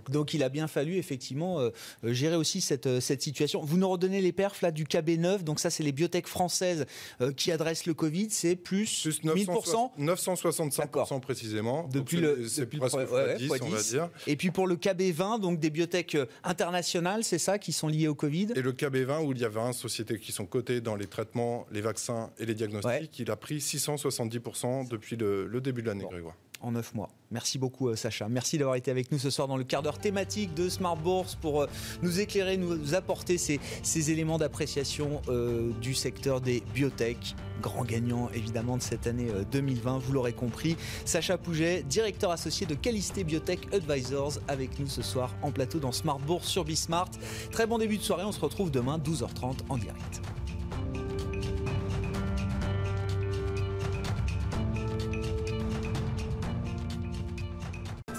Donc 0.10 0.34
il 0.34 0.44
a 0.44 0.50
bien 0.50 0.68
fallu 0.68 0.98
effectivement 0.98 1.60
euh, 1.60 1.72
gérer 2.04 2.36
aussi 2.36 2.62
cette, 2.62 2.86
euh, 2.86 3.00
cette 3.00 3.22
situation. 3.22 3.62
Vous 3.64 3.78
nous 3.78 3.90
redonnez 3.90 4.22
les 4.22 4.32
perfs 4.32 4.62
là 4.62 4.72
du 4.72 4.86
KB9, 4.86 5.44
donc 5.44 5.60
ça 5.60 5.70
c'est 5.70 5.84
les 5.84 5.92
biotech 5.92 6.28
françaises 6.28 6.86
euh, 7.22 7.32
qui 7.32 7.52
adressent 7.52 7.86
le 7.86 7.94
Covid, 7.94 8.30
c'est 8.30 8.56
plus, 8.56 9.02
plus 9.02 9.22
1000% 9.24 9.92
965% 10.00 11.20
précisément. 11.20 11.90
Depuis 11.92 12.18
le, 12.18 12.48
depuis 12.58 12.78
presque 12.78 12.98
le 12.98 13.38
10, 13.38 13.52
on 13.62 13.70
va 13.70 13.82
dire. 13.82 14.10
Et 14.28 14.36
puis 14.36 14.52
pour 14.52 14.68
le 14.68 14.76
KB20, 14.76 15.40
donc 15.40 15.60
des 15.60 15.70
biotech 15.70 16.18
internationales, 16.44 17.24
c'est 17.24 17.40
ça 17.40 17.58
qui 17.58 17.74
sont 17.74 17.88
liées 17.88 18.08
au 18.08 18.16
Covid? 18.16 18.50
Et 18.56 18.62
le 18.62 18.74
KB20 18.74 19.26
où 19.26 19.32
il 19.32 19.40
y 19.40 19.46
a 19.46 19.47
a 19.48 19.50
20 19.50 19.74
sociétés 19.74 20.20
qui 20.20 20.32
sont 20.32 20.46
cotées 20.46 20.82
dans 20.82 20.96
les 20.96 21.08
traitements, 21.08 21.66
les 21.72 21.82
vaccins 21.82 22.30
et 22.38 22.46
les 22.46 22.54
diagnostics. 22.54 23.18
Il 23.20 23.32
a 23.32 23.36
pris 23.36 23.58
670% 23.58 24.88
depuis 24.90 25.16
le, 25.16 25.60
début 25.62 25.82
de 25.82 25.88
l'année, 25.88 26.06
Grégoire 26.10 26.36
en 26.62 26.72
9 26.72 26.96
mois. 26.96 27.10
Merci 27.32 27.58
beaucoup 27.58 27.90
euh, 27.90 27.96
Sacha. 27.96 28.30
Merci 28.30 28.58
d'avoir 28.58 28.76
été 28.76 28.90
avec 28.92 29.12
nous 29.12 29.20
ce 29.20 29.30
soir 29.30 29.48
dans 29.48 29.58
le 29.58 29.64
quart 29.64 29.82
d'heure 29.82 30.00
thématique 30.00 30.54
de 30.54 30.70
Smart 30.70 30.96
Bourse 30.96 31.36
pour 31.36 31.64
euh, 31.64 31.68
nous 32.02 32.20
éclairer, 32.20 32.58
nous 32.58 32.96
apporter 32.96 33.38
ces, 33.38 33.60
éléments 34.12 34.38
d'appréciation 34.38 35.22
euh, 35.28 35.72
du 35.82 35.94
secteur 35.94 36.42
des 36.42 36.64
biotech. 36.74 37.36
Grand 37.62 37.84
gagnant 37.84 38.30
évidemment 38.36 38.78
de 38.78 38.84
cette 38.84 39.08
année 39.08 39.30
2020, 39.52 39.98
vous 39.98 40.14
l'aurez 40.14 40.34
compris. 40.34 40.78
Sacha 41.06 41.38
Pouget, 41.38 41.84
directeur 41.84 42.30
associé 42.30 42.68
de 42.68 42.76
Calisté 42.76 43.24
Biotech 43.24 43.74
Advisors, 43.74 44.34
avec 44.48 44.78
nous 44.80 44.88
ce 44.88 45.02
soir 45.02 45.34
en 45.42 45.52
plateau 45.52 45.80
dans 45.80 45.92
Smart 45.92 46.20
Bourse 46.20 46.48
sur 46.48 46.64
Bismart. 46.64 47.10
Très 47.52 47.66
bon 47.66 47.80
début 47.80 47.98
de 47.98 48.04
soirée, 48.04 48.26
on 48.26 48.32
se 48.32 48.40
retrouve 48.40 48.70
demain 48.70 49.00
12h30 49.00 49.56
en 49.70 49.78
direct. 49.78 50.22